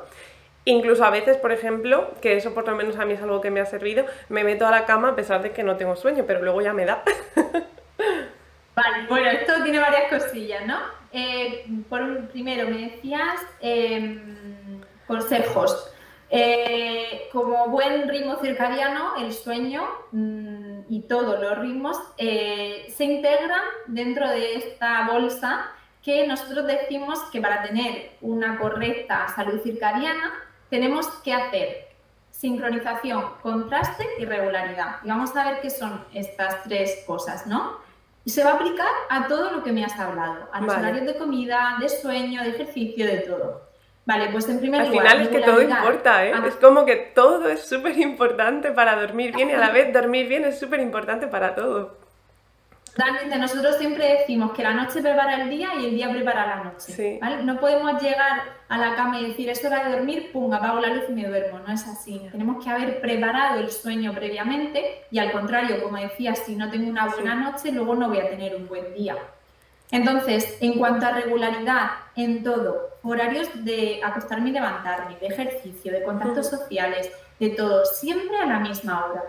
Incluso 0.65 1.03
a 1.03 1.09
veces, 1.09 1.37
por 1.37 1.51
ejemplo, 1.51 2.13
que 2.21 2.37
eso 2.37 2.53
por 2.53 2.67
lo 2.67 2.75
menos 2.75 2.97
a 2.97 3.05
mí 3.05 3.13
es 3.13 3.21
algo 3.21 3.41
que 3.41 3.51
me 3.51 3.59
ha 3.59 3.65
servido, 3.65 4.05
me 4.29 4.43
meto 4.43 4.65
a 4.65 4.71
la 4.71 4.85
cama 4.85 5.09
a 5.09 5.15
pesar 5.15 5.41
de 5.41 5.51
que 5.51 5.63
no 5.63 5.75
tengo 5.75 5.95
sueño, 5.95 6.23
pero 6.25 6.41
luego 6.41 6.61
ya 6.61 6.73
me 6.73 6.85
da. 6.85 7.03
Vale, 8.75 9.07
bueno, 9.07 9.29
esto 9.29 9.53
tiene 9.63 9.79
varias 9.79 10.09
cosillas, 10.09 10.65
¿no? 10.65 10.77
Eh, 11.11 11.65
por 11.89 12.27
primero, 12.29 12.67
me 12.69 12.89
decías 12.89 13.39
em, 13.61 14.81
consejos. 15.05 15.89
Eh, 16.35 17.29
como 17.31 17.67
buen 17.67 18.09
ritmo 18.09 18.37
circadiano, 18.37 19.17
el 19.17 19.31
sueño 19.33 19.87
mm, 20.11 20.79
y 20.89 21.01
todos 21.01 21.39
los 21.39 21.59
ritmos 21.59 21.95
eh, 22.17 22.87
se 22.95 23.03
integran 23.03 23.61
dentro 23.85 24.27
de 24.27 24.55
esta 24.55 25.07
bolsa 25.11 25.71
que 26.01 26.25
nosotros 26.25 26.65
decimos 26.65 27.19
que 27.31 27.39
para 27.39 27.61
tener 27.61 28.13
una 28.21 28.57
correcta 28.57 29.27
salud 29.35 29.61
circadiana 29.61 30.33
tenemos 30.73 31.05
que 31.23 31.31
hacer 31.31 31.87
sincronización, 32.31 33.23
contraste 33.43 34.07
y 34.17 34.25
regularidad. 34.25 34.95
Y 35.03 35.07
vamos 35.07 35.35
a 35.35 35.51
ver 35.51 35.61
qué 35.61 35.69
son 35.69 36.03
estas 36.15 36.63
tres 36.63 37.03
cosas, 37.05 37.45
¿no? 37.45 37.77
Y 38.25 38.31
se 38.31 38.43
va 38.43 38.49
a 38.49 38.53
aplicar 38.55 38.89
a 39.07 39.27
todo 39.27 39.51
lo 39.51 39.63
que 39.63 39.71
me 39.71 39.85
has 39.85 39.99
hablado, 39.99 40.49
a 40.51 40.61
los 40.61 40.75
horarios 40.75 41.05
de 41.05 41.15
comida, 41.15 41.77
de 41.79 41.89
sueño, 41.89 42.41
de 42.41 42.49
ejercicio, 42.49 43.05
de 43.05 43.19
todo. 43.19 43.61
Vale, 44.05 44.29
pues 44.31 44.49
en 44.49 44.59
primer 44.59 44.87
lugar. 44.87 45.05
Al 45.05 45.11
final 45.11 45.21
es 45.21 45.29
que 45.29 45.51
todo 45.51 45.61
importa, 45.61 46.25
¿eh? 46.25 46.33
Es 46.47 46.55
como 46.55 46.85
que 46.85 46.95
todo 46.95 47.49
es 47.49 47.67
súper 47.67 47.95
importante 47.99 48.71
para 48.71 48.99
dormir 48.99 49.35
bien 49.35 49.51
y 49.51 49.53
a 49.53 49.59
la 49.59 49.69
vez 49.69 49.93
dormir 49.93 50.27
bien 50.27 50.43
es 50.43 50.59
súper 50.59 50.79
importante 50.79 51.27
para 51.27 51.53
todo. 51.53 51.99
Realmente 52.95 53.37
nosotros 53.39 53.77
siempre 53.77 54.19
decimos 54.19 54.51
que 54.51 54.61
la 54.61 54.73
noche 54.73 55.01
prepara 55.01 55.41
el 55.41 55.49
día 55.49 55.69
y 55.79 55.85
el 55.85 55.95
día 55.95 56.11
prepara 56.11 56.45
la 56.45 56.63
noche. 56.63 57.19
No 57.43 57.59
podemos 57.59 57.99
llegar 58.01 58.43
a 58.69 58.77
la 58.77 58.95
cama 58.95 59.19
y 59.19 59.29
decir 59.29 59.49
es 59.49 59.65
hora 59.65 59.83
de 59.83 59.97
dormir, 59.97 60.31
pum, 60.31 60.53
apago 60.53 60.79
la 60.79 60.89
luz 60.89 61.05
y 61.09 61.13
me 61.13 61.25
duermo. 61.25 61.59
No 61.59 61.73
es 61.73 61.87
así. 61.87 62.21
Tenemos 62.31 62.63
que 62.63 62.69
haber 62.69 63.01
preparado 63.01 63.59
el 63.59 63.71
sueño 63.71 64.13
previamente 64.13 65.05
y 65.09 65.17
al 65.17 65.31
contrario, 65.31 65.81
como 65.81 65.97
decía, 65.97 66.35
si 66.35 66.55
no 66.55 66.69
tengo 66.69 66.87
una 66.89 67.07
buena 67.07 67.33
noche, 67.33 67.71
luego 67.71 67.95
no 67.95 68.09
voy 68.09 68.19
a 68.19 68.29
tener 68.29 68.55
un 68.55 68.67
buen 68.67 68.93
día. 68.93 69.17
Entonces, 69.89 70.57
en 70.61 70.77
cuanto 70.77 71.05
a 71.07 71.11
regularidad 71.11 71.91
en 72.15 72.43
todo, 72.43 72.97
horarios 73.01 73.49
de 73.53 74.01
acostarme 74.03 74.49
y 74.49 74.53
levantarme, 74.53 75.17
de 75.17 75.27
ejercicio, 75.27 75.91
de 75.91 76.03
contactos 76.03 76.49
sociales, 76.49 77.11
de 77.39 77.49
todo, 77.49 77.85
siempre 77.85 78.37
a 78.37 78.45
la 78.45 78.59
misma 78.59 79.05
hora. 79.05 79.23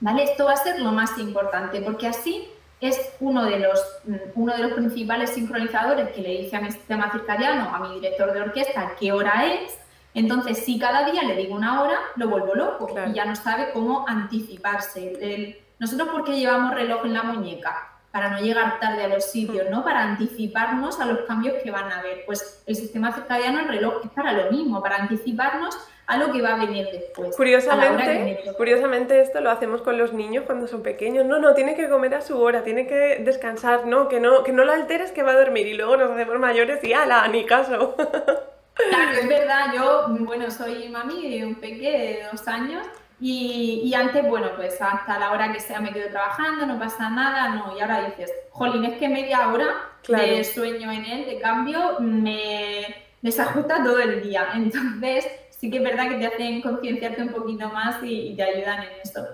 ¿Vale? 0.00 0.22
Esto 0.22 0.44
va 0.44 0.52
a 0.52 0.56
ser 0.56 0.80
lo 0.80 0.92
más 0.92 1.18
importante 1.18 1.80
porque 1.80 2.06
así 2.06 2.48
es 2.80 3.12
uno 3.20 3.44
de, 3.44 3.58
los, 3.58 3.80
mm, 4.04 4.16
uno 4.34 4.56
de 4.56 4.62
los 4.62 4.72
principales 4.72 5.30
sincronizadores 5.30 6.10
que 6.10 6.22
le 6.22 6.42
dice 6.42 6.56
a 6.56 6.60
mi 6.60 6.70
sistema 6.70 7.10
circadiano, 7.10 7.74
a 7.74 7.78
mi 7.80 7.94
director 7.94 8.32
de 8.32 8.40
orquesta, 8.40 8.92
qué 8.98 9.12
hora 9.12 9.46
es. 9.46 9.78
Entonces, 10.14 10.58
si 10.64 10.78
cada 10.78 11.10
día 11.10 11.22
le 11.22 11.36
digo 11.36 11.54
una 11.54 11.82
hora, 11.82 11.98
lo 12.16 12.28
vuelvo 12.28 12.54
loco 12.54 12.88
y 13.08 13.12
ya 13.12 13.24
no 13.24 13.36
sabe 13.36 13.70
cómo 13.72 14.04
anticiparse. 14.08 15.60
nosotros, 15.78 16.08
¿por 16.08 16.24
qué 16.24 16.38
llevamos 16.38 16.74
reloj 16.74 17.04
en 17.04 17.14
la 17.14 17.22
muñeca? 17.22 17.92
Para 18.10 18.30
no 18.30 18.40
llegar 18.40 18.80
tarde 18.80 19.04
a 19.04 19.08
los 19.08 19.24
sitios, 19.24 19.70
¿no? 19.70 19.84
Para 19.84 20.02
anticiparnos 20.02 20.98
a 20.98 21.04
los 21.04 21.20
cambios 21.20 21.62
que 21.62 21.70
van 21.70 21.92
a 21.92 21.98
haber. 21.98 22.24
Pues 22.24 22.62
el 22.66 22.74
sistema 22.74 23.12
circadiano, 23.12 23.60
el 23.60 23.68
reloj, 23.68 24.04
es 24.04 24.10
para 24.10 24.32
lo 24.32 24.50
mismo, 24.50 24.82
para 24.82 24.96
anticiparnos 24.96 25.76
a 26.08 26.16
lo 26.16 26.32
que 26.32 26.40
va 26.40 26.54
a 26.54 26.56
venir 26.56 26.88
después. 26.90 27.36
Curiosamente, 27.36 28.42
curiosamente 28.56 29.20
esto 29.20 29.42
lo 29.42 29.50
hacemos 29.50 29.82
con 29.82 29.98
los 29.98 30.14
niños 30.14 30.44
cuando 30.46 30.66
son 30.66 30.82
pequeños. 30.82 31.26
No, 31.26 31.38
no, 31.38 31.54
tiene 31.54 31.76
que 31.76 31.86
comer 31.90 32.14
a 32.14 32.22
su 32.22 32.40
hora, 32.40 32.64
tiene 32.64 32.86
que 32.86 33.18
descansar, 33.20 33.86
no, 33.86 34.08
que 34.08 34.18
no, 34.18 34.42
que 34.42 34.52
no 34.52 34.64
lo 34.64 34.72
alteres 34.72 35.12
que 35.12 35.22
va 35.22 35.32
a 35.32 35.38
dormir 35.38 35.66
y 35.66 35.74
luego 35.74 35.98
nos 35.98 36.10
hacemos 36.10 36.38
mayores 36.38 36.82
y 36.82 36.94
ala, 36.94 37.28
ni 37.28 37.44
caso. 37.44 37.94
Claro, 37.94 39.10
es 39.20 39.28
verdad, 39.28 39.66
yo, 39.74 40.06
bueno, 40.20 40.50
soy 40.50 40.88
mami 40.88 41.28
de 41.28 41.44
un 41.44 41.56
peque 41.56 41.90
de 41.90 42.26
dos 42.32 42.48
años 42.48 42.86
y, 43.20 43.82
y, 43.84 43.92
antes, 43.92 44.26
bueno, 44.26 44.48
pues 44.56 44.80
hasta 44.80 45.18
la 45.18 45.30
hora 45.32 45.52
que 45.52 45.60
sea 45.60 45.78
me 45.78 45.92
quedo 45.92 46.08
trabajando, 46.08 46.64
no 46.64 46.78
pasa 46.78 47.10
nada, 47.10 47.50
no, 47.50 47.76
y 47.76 47.80
ahora 47.82 48.06
dices, 48.06 48.32
jolín, 48.50 48.86
es 48.86 48.98
que 48.98 49.10
media 49.10 49.52
hora 49.52 49.90
de 50.08 50.42
sueño 50.42 50.90
en 50.90 51.04
él, 51.04 51.26
de 51.26 51.38
cambio, 51.38 52.00
me 52.00 53.08
desajusta 53.20 53.84
todo 53.84 54.00
el 54.00 54.22
día. 54.22 54.48
Entonces, 54.54 55.26
sí 55.58 55.70
que 55.70 55.78
es 55.78 55.84
verdad 55.84 56.08
que 56.08 56.16
te 56.16 56.26
hacen 56.26 56.62
concienciarte 56.62 57.22
un 57.22 57.28
poquito 57.30 57.68
más 57.68 57.96
y, 58.02 58.34
te 58.34 58.42
ayudan 58.42 58.84
en 58.84 59.00
esto. 59.02 59.26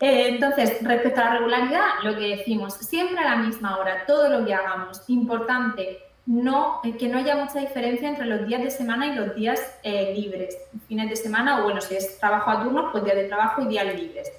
Eh, 0.00 0.28
entonces, 0.28 0.82
respecto 0.82 1.20
a 1.20 1.24
la 1.24 1.30
regularidad, 1.38 1.86
lo 2.02 2.16
que 2.16 2.36
decimos, 2.36 2.74
siempre 2.74 3.20
a 3.20 3.30
la 3.30 3.36
misma 3.36 3.78
hora, 3.78 4.04
todo 4.06 4.28
lo 4.28 4.44
que 4.44 4.54
hagamos, 4.54 5.02
importante, 5.08 5.98
no, 6.26 6.80
eh, 6.84 6.96
que 6.96 7.08
no 7.08 7.18
haya 7.18 7.36
mucha 7.36 7.60
diferencia 7.60 8.08
entre 8.08 8.26
los 8.26 8.46
días 8.46 8.62
de 8.62 8.70
semana 8.70 9.06
y 9.06 9.14
los 9.14 9.34
días 9.34 9.60
eh, 9.82 10.14
libres, 10.16 10.56
fines 10.88 11.08
de 11.08 11.16
semana, 11.16 11.60
o 11.60 11.64
bueno, 11.64 11.80
si 11.80 11.96
es 11.96 12.18
trabajo 12.18 12.50
a 12.50 12.62
turnos, 12.62 12.90
pues 12.92 13.04
días 13.04 13.16
de 13.16 13.24
trabajo 13.24 13.62
y 13.62 13.68
días 13.68 13.94
libres. 13.94 14.32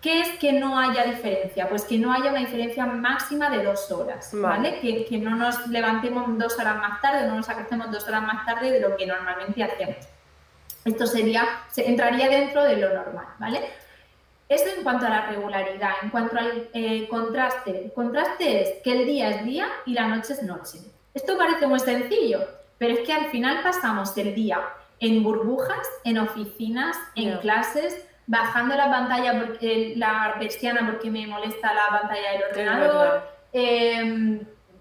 ¿Qué 0.00 0.20
es 0.20 0.30
que 0.38 0.52
no 0.52 0.78
haya 0.78 1.04
diferencia? 1.04 1.68
Pues 1.68 1.84
que 1.84 1.98
no 1.98 2.10
haya 2.12 2.30
una 2.30 2.40
diferencia 2.40 2.86
máxima 2.86 3.50
de 3.50 3.62
dos 3.62 3.90
horas, 3.92 4.30
¿vale? 4.32 4.80
Que, 4.80 5.04
que, 5.04 5.18
no 5.18 5.36
nos 5.36 5.66
levantemos 5.66 6.26
dos 6.38 6.58
horas 6.58 6.78
más 6.78 7.02
tarde, 7.02 7.26
no 7.26 7.36
nos 7.36 7.50
acostemos 7.50 7.90
dos 7.90 8.08
horas 8.08 8.22
más 8.22 8.46
tarde 8.46 8.70
de 8.70 8.80
lo 8.80 8.96
que 8.96 9.06
normalmente 9.06 9.62
hacemos. 9.62 9.98
Esto 10.84 11.06
sería, 11.06 11.46
se 11.70 11.88
entraría 11.88 12.28
dentro 12.28 12.64
de 12.64 12.76
lo 12.76 12.92
normal, 12.94 13.26
¿vale? 13.38 13.60
Eso 14.48 14.64
en 14.76 14.82
cuanto 14.82 15.06
a 15.06 15.10
la 15.10 15.26
regularidad, 15.26 15.92
en 16.02 16.10
cuanto 16.10 16.36
al 16.38 16.68
eh, 16.72 17.06
contraste. 17.08 17.84
El 17.84 17.92
contraste 17.92 18.62
es 18.62 18.82
que 18.82 18.92
el 18.92 19.06
día 19.06 19.30
es 19.30 19.44
día 19.44 19.68
y 19.86 19.92
la 19.92 20.08
noche 20.08 20.32
es 20.32 20.42
noche. 20.42 20.78
Esto 21.14 21.38
parece 21.38 21.66
muy 21.66 21.78
sencillo, 21.78 22.40
pero 22.78 22.94
es 22.94 23.00
que 23.06 23.12
al 23.12 23.26
final 23.26 23.62
pasamos 23.62 24.16
el 24.16 24.34
día 24.34 24.60
en 24.98 25.22
burbujas, 25.22 25.88
en 26.04 26.18
oficinas, 26.18 26.96
en 27.14 27.38
clases, 27.38 28.04
bajando 28.26 28.74
la 28.76 28.90
pantalla, 28.90 29.40
porque, 29.40 29.94
la 29.96 30.36
persiana 30.38 30.86
porque 30.88 31.10
me 31.10 31.26
molesta 31.26 31.72
la 31.72 32.00
pantalla 32.00 32.32
del 32.32 32.42
ordenador, 32.50 33.22
em, 33.52 34.40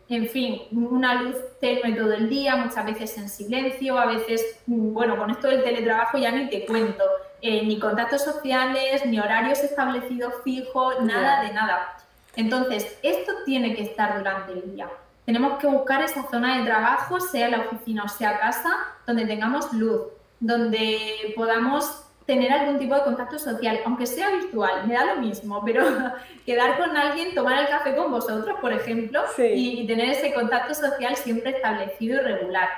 en 0.09 0.27
fin, 0.27 0.61
una 0.71 1.21
luz 1.21 1.35
tenue 1.61 1.93
todo 1.93 2.13
el 2.13 2.29
día, 2.29 2.55
muchas 2.55 2.83
veces 2.83 3.15
en 3.19 3.29
silencio, 3.29 3.97
a 3.97 4.07
veces, 4.07 4.59
bueno, 4.65 5.15
con 5.17 5.29
esto 5.29 5.47
del 5.47 5.63
teletrabajo 5.63 6.17
ya 6.17 6.31
ni 6.31 6.49
te 6.49 6.65
cuento, 6.65 7.03
eh, 7.41 7.63
ni 7.63 7.79
contactos 7.79 8.23
sociales, 8.23 9.05
ni 9.05 9.19
horarios 9.19 9.59
establecidos 9.59 10.33
fijos, 10.43 10.99
nada 11.03 11.43
de 11.43 11.53
nada. 11.53 11.95
Entonces, 12.35 12.97
esto 13.03 13.33
tiene 13.45 13.75
que 13.75 13.83
estar 13.83 14.17
durante 14.17 14.53
el 14.53 14.73
día. 14.73 14.89
Tenemos 15.25 15.59
que 15.59 15.67
buscar 15.67 16.01
esa 16.01 16.27
zona 16.29 16.57
de 16.57 16.65
trabajo, 16.65 17.19
sea 17.19 17.49
la 17.49 17.59
oficina 17.59 18.05
o 18.05 18.09
sea 18.09 18.39
casa, 18.39 18.71
donde 19.05 19.27
tengamos 19.27 19.71
luz, 19.73 20.01
donde 20.39 21.33
podamos 21.35 22.08
tener 22.29 22.51
algún 22.51 22.77
tipo 22.77 22.93
de 22.93 23.01
contacto 23.01 23.39
social, 23.39 23.79
aunque 23.85 24.05
sea 24.05 24.29
virtual, 24.29 24.85
me 24.85 24.93
da 24.93 25.15
lo 25.15 25.19
mismo, 25.19 25.63
pero 25.65 25.83
quedar 26.45 26.77
con 26.77 26.95
alguien, 26.95 27.33
tomar 27.33 27.57
el 27.57 27.67
café 27.67 27.95
con 27.95 28.11
vosotros, 28.11 28.55
por 28.61 28.71
ejemplo, 28.71 29.23
y, 29.39 29.87
tener 29.87 30.09
ese 30.09 30.31
contacto 30.31 30.75
social 30.75 31.15
siempre 31.15 31.49
establecido 31.49 32.21
y 32.21 32.23
regular. 32.23 32.69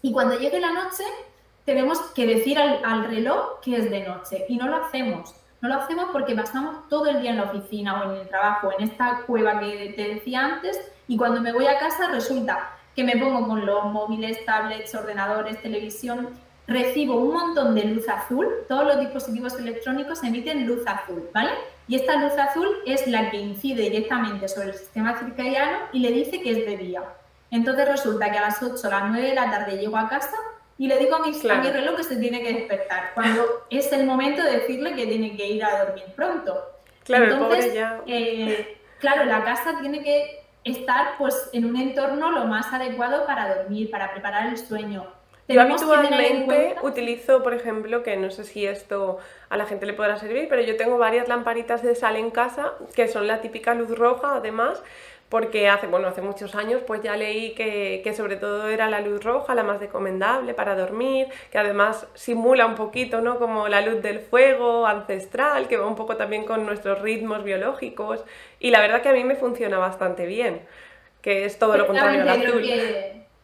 Y 0.00 0.10
cuando 0.10 0.38
llegue 0.38 0.58
la 0.58 0.72
noche, 0.72 1.04
tenemos 1.66 2.00
que 2.14 2.26
decir 2.26 2.58
al, 2.58 3.04
reloj 3.04 3.60
que 3.60 3.76
es 3.76 3.90
de 3.90 4.08
noche, 4.08 4.46
y 4.48 4.56
no 4.56 4.66
lo 4.68 4.76
hacemos. 4.76 5.34
No 5.60 5.68
lo 5.68 5.74
hacemos 5.74 6.06
porque 6.10 6.34
pasamos 6.34 6.88
todo 6.88 7.08
el 7.08 7.20
día 7.20 7.32
en 7.32 7.36
la 7.36 7.50
oficina 7.50 8.00
o 8.00 8.10
en 8.10 8.20
el 8.22 8.28
trabajo, 8.28 8.70
en 8.78 8.88
esta 8.88 9.20
cueva 9.26 9.60
que 9.60 9.92
te 9.94 10.14
decía 10.14 10.46
antes, 10.46 10.80
y 11.08 11.18
cuando 11.18 11.42
me 11.42 11.52
voy 11.52 11.66
a 11.66 11.78
casa 11.78 12.08
resulta 12.08 12.70
que 12.96 13.04
me 13.04 13.18
pongo 13.18 13.46
con 13.46 13.66
los 13.66 13.84
móviles, 13.84 14.42
tablets, 14.46 14.94
ordenadores, 14.94 15.60
televisión 15.60 16.30
recibo 16.66 17.16
un 17.16 17.32
montón 17.32 17.74
de 17.74 17.84
luz 17.84 18.08
azul, 18.08 18.46
todos 18.68 18.86
los 18.86 19.00
dispositivos 19.00 19.58
electrónicos 19.58 20.22
emiten 20.22 20.66
luz 20.66 20.82
azul, 20.86 21.28
¿vale? 21.32 21.50
Y 21.88 21.96
esta 21.96 22.16
luz 22.16 22.32
azul 22.38 22.68
es 22.86 23.06
la 23.06 23.30
que 23.30 23.38
incide 23.38 23.82
directamente 23.82 24.48
sobre 24.48 24.68
el 24.68 24.74
sistema 24.74 25.18
circadiano 25.18 25.78
y 25.92 25.98
le 25.98 26.12
dice 26.12 26.40
que 26.40 26.52
es 26.52 26.66
de 26.66 26.76
día. 26.76 27.02
Entonces 27.50 27.88
resulta 27.88 28.30
que 28.30 28.38
a 28.38 28.42
las 28.42 28.62
8 28.62 28.74
o 28.86 28.90
las 28.90 29.10
9 29.10 29.28
de 29.28 29.34
la 29.34 29.50
tarde 29.50 29.76
llego 29.76 29.96
a 29.96 30.08
casa 30.08 30.36
y 30.78 30.86
le 30.86 30.98
digo 30.98 31.16
a 31.16 31.20
mi, 31.20 31.32
reloj 31.32 31.96
que 31.96 32.04
se 32.04 32.16
tiene 32.16 32.42
que 32.42 32.52
despertar, 32.52 33.12
cuando 33.14 33.44
es 33.68 33.92
el 33.92 34.06
momento 34.06 34.42
de 34.42 34.52
decirle 34.52 34.94
que 34.94 35.06
tiene 35.06 35.36
que 35.36 35.46
ir 35.46 35.64
a 35.64 35.84
dormir 35.84 36.04
pronto. 36.16 36.60
Claro, 37.04 37.24
Entonces, 37.26 37.74
ya... 37.74 38.00
Eh, 38.06 38.78
claro, 38.98 39.24
la 39.24 39.44
casa 39.44 39.78
tiene 39.80 40.02
que 40.02 40.44
estar 40.64 41.18
pues 41.18 41.50
en 41.52 41.66
un 41.66 41.76
entorno 41.76 42.30
lo 42.30 42.46
más 42.46 42.72
adecuado 42.72 43.26
para 43.26 43.56
dormir, 43.56 43.90
para 43.90 44.12
preparar 44.12 44.46
el 44.46 44.56
sueño 44.56 45.06
yo 45.48 45.60
habitualmente 45.60 46.76
utilizo, 46.82 47.42
por 47.42 47.54
ejemplo, 47.54 48.02
que 48.02 48.16
no 48.16 48.30
sé 48.30 48.44
si 48.44 48.66
esto 48.66 49.18
a 49.48 49.56
la 49.56 49.66
gente 49.66 49.86
le 49.86 49.92
podrá 49.92 50.16
servir, 50.16 50.46
pero 50.48 50.62
yo 50.62 50.76
tengo 50.76 50.98
varias 50.98 51.28
lamparitas 51.28 51.82
de 51.82 51.94
sal 51.94 52.16
en 52.16 52.30
casa 52.30 52.72
que 52.94 53.08
son 53.08 53.26
la 53.26 53.40
típica 53.40 53.74
luz 53.74 53.96
roja, 53.96 54.36
además, 54.36 54.82
porque 55.28 55.68
hace, 55.68 55.86
bueno, 55.86 56.08
hace 56.08 56.20
muchos 56.20 56.54
años 56.54 56.82
pues 56.86 57.02
ya 57.02 57.16
leí 57.16 57.54
que, 57.54 58.02
que, 58.04 58.12
sobre 58.12 58.36
todo 58.36 58.68
era 58.68 58.90
la 58.90 59.00
luz 59.00 59.24
roja 59.24 59.54
la 59.54 59.62
más 59.62 59.80
recomendable 59.80 60.54
para 60.54 60.74
dormir, 60.74 61.28
que 61.50 61.58
además 61.58 62.06
simula 62.14 62.66
un 62.66 62.74
poquito, 62.74 63.20
¿no? 63.22 63.38
Como 63.38 63.66
la 63.68 63.80
luz 63.80 64.02
del 64.02 64.20
fuego 64.20 64.86
ancestral, 64.86 65.68
que 65.68 65.78
va 65.78 65.86
un 65.86 65.96
poco 65.96 66.16
también 66.16 66.44
con 66.44 66.66
nuestros 66.66 67.00
ritmos 67.00 67.44
biológicos, 67.44 68.24
y 68.60 68.70
la 68.70 68.80
verdad 68.80 69.02
que 69.02 69.08
a 69.08 69.12
mí 69.14 69.24
me 69.24 69.36
funciona 69.36 69.78
bastante 69.78 70.26
bien, 70.26 70.66
que 71.22 71.46
es 71.46 71.58
todo 71.58 71.76
lo 71.76 71.86
contrario 71.86 72.22
al 72.22 72.28
azul. 72.28 72.62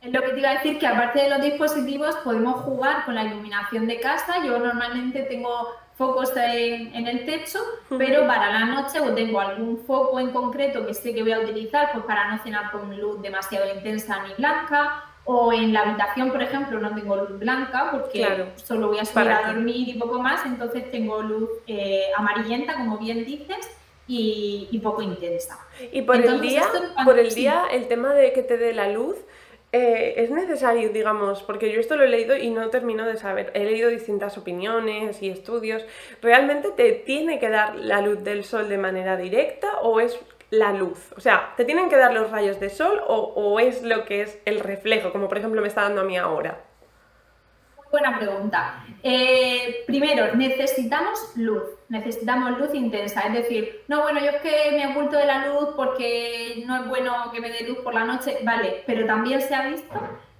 Es 0.00 0.12
lo 0.12 0.22
que 0.22 0.28
te 0.28 0.38
iba 0.38 0.50
a 0.50 0.54
decir, 0.54 0.78
que 0.78 0.86
aparte 0.86 1.22
de 1.22 1.30
los 1.30 1.40
dispositivos 1.40 2.14
podemos 2.16 2.62
jugar 2.62 3.04
con 3.04 3.14
la 3.14 3.24
iluminación 3.24 3.86
de 3.86 3.98
casa. 3.98 4.44
Yo 4.44 4.58
normalmente 4.58 5.22
tengo 5.22 5.74
focos 5.96 6.32
en, 6.36 7.06
el 7.06 7.26
techo, 7.26 7.58
pero 7.88 8.24
para 8.26 8.52
la 8.52 8.64
noche 8.66 9.00
o 9.00 9.12
tengo 9.14 9.40
algún 9.40 9.78
foco 9.78 10.20
en 10.20 10.30
concreto 10.30 10.86
que 10.86 10.94
sé 10.94 11.12
que 11.12 11.22
voy 11.22 11.32
a 11.32 11.40
utilizar 11.40 11.90
pues 11.92 12.04
para 12.04 12.30
no 12.30 12.42
cenar 12.44 12.70
con 12.70 12.96
luz 12.98 13.20
demasiado 13.20 13.74
intensa 13.74 14.22
ni 14.22 14.34
blanca. 14.34 15.04
O 15.30 15.52
en 15.52 15.74
la 15.74 15.80
habitación, 15.80 16.30
por 16.30 16.42
ejemplo, 16.42 16.80
no 16.80 16.94
tengo 16.94 17.16
luz 17.16 17.38
blanca 17.38 17.90
porque 17.90 18.54
solo 18.56 18.88
voy 18.88 18.98
a 18.98 19.04
subir 19.04 19.28
a 19.28 19.52
dormir 19.52 19.88
y 19.88 19.98
poco 19.98 20.22
más, 20.22 20.46
entonces 20.46 20.90
tengo 20.90 21.20
luz 21.20 21.50
eh, 21.66 22.04
amarillenta, 22.16 22.76
como 22.76 22.96
bien 22.96 23.26
dices, 23.26 23.68
y, 24.06 24.80
poco 24.82 25.02
intensa. 25.02 25.58
Y 25.92 26.02
por 26.02 26.16
el 26.16 26.40
día, 26.40 26.64
por 27.04 27.18
el 27.18 27.34
día, 27.34 27.64
el 27.70 27.88
tema 27.88 28.14
de 28.14 28.32
que 28.32 28.42
te 28.42 28.56
dé 28.56 28.72
la 28.72 28.88
luz, 28.88 29.16
eh, 29.72 30.14
es 30.16 30.30
necesario, 30.30 30.90
digamos, 30.90 31.42
porque 31.42 31.70
yo 31.70 31.80
esto 31.80 31.96
lo 31.96 32.04
he 32.04 32.08
leído 32.08 32.36
y 32.36 32.50
no 32.50 32.70
termino 32.70 33.06
de 33.06 33.16
saber. 33.16 33.50
He 33.54 33.64
leído 33.64 33.90
distintas 33.90 34.38
opiniones 34.38 35.22
y 35.22 35.28
estudios. 35.28 35.84
¿Realmente 36.22 36.70
te 36.70 36.92
tiene 36.92 37.38
que 37.38 37.50
dar 37.50 37.76
la 37.76 38.00
luz 38.00 38.24
del 38.24 38.44
sol 38.44 38.68
de 38.68 38.78
manera 38.78 39.16
directa 39.16 39.80
o 39.82 40.00
es 40.00 40.18
la 40.50 40.72
luz? 40.72 41.12
O 41.16 41.20
sea, 41.20 41.52
¿te 41.56 41.64
tienen 41.64 41.90
que 41.90 41.96
dar 41.96 42.14
los 42.14 42.30
rayos 42.30 42.60
de 42.60 42.70
sol 42.70 43.00
o, 43.06 43.16
o 43.34 43.60
es 43.60 43.82
lo 43.82 44.04
que 44.04 44.22
es 44.22 44.38
el 44.46 44.60
reflejo, 44.60 45.12
como 45.12 45.28
por 45.28 45.38
ejemplo 45.38 45.60
me 45.60 45.68
está 45.68 45.82
dando 45.82 46.00
a 46.00 46.04
mí 46.04 46.16
ahora? 46.16 46.67
Buena 47.90 48.18
pregunta. 48.18 48.84
Eh, 49.02 49.84
primero, 49.86 50.34
necesitamos 50.34 51.32
luz, 51.36 51.62
necesitamos 51.88 52.58
luz 52.58 52.74
intensa. 52.74 53.22
Es 53.22 53.32
decir, 53.32 53.84
no, 53.88 54.02
bueno, 54.02 54.20
yo 54.20 54.30
es 54.30 54.42
que 54.42 54.72
me 54.72 54.88
oculto 54.88 55.16
de 55.16 55.24
la 55.24 55.46
luz 55.46 55.70
porque 55.74 56.62
no 56.66 56.76
es 56.76 56.88
bueno 56.88 57.30
que 57.32 57.40
me 57.40 57.50
dé 57.50 57.66
luz 57.66 57.78
por 57.78 57.94
la 57.94 58.04
noche. 58.04 58.38
Vale, 58.42 58.82
pero 58.86 59.06
también 59.06 59.40
se 59.40 59.54
ha 59.54 59.68
visto 59.68 59.94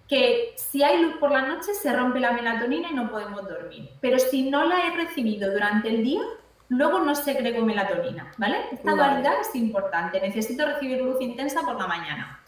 que 0.07 0.55
si 0.57 0.83
hay 0.83 1.03
luz 1.03 1.15
por 1.19 1.31
la 1.31 1.43
noche 1.43 1.75
se 1.75 1.93
rompe 1.93 2.21
la 2.21 2.33
melatonina 2.33 2.89
y 2.91 2.95
no 2.95 3.11
podemos 3.11 3.49
dormir. 3.49 3.91
Pero 4.01 4.19
si 4.19 4.51
no 4.51 4.65
la 4.65 4.87
he 4.87 4.97
recibido 4.97 5.51
durante 5.51 5.89
el 5.89 6.03
día, 6.03 6.23
luego 6.69 7.01
no 7.01 7.15
se 7.15 7.37
cree 7.37 7.55
con 7.55 7.67
melatonina, 7.67 8.33
¿vale? 8.37 8.59
Esta 8.73 8.93
dualidad 8.93 9.41
es 9.41 9.55
importante. 9.55 10.21
Necesito 10.21 10.67
recibir 10.67 11.01
luz 11.01 11.21
intensa 11.21 11.63
por 11.63 11.79
la 11.79 11.87
mañana. 11.87 12.41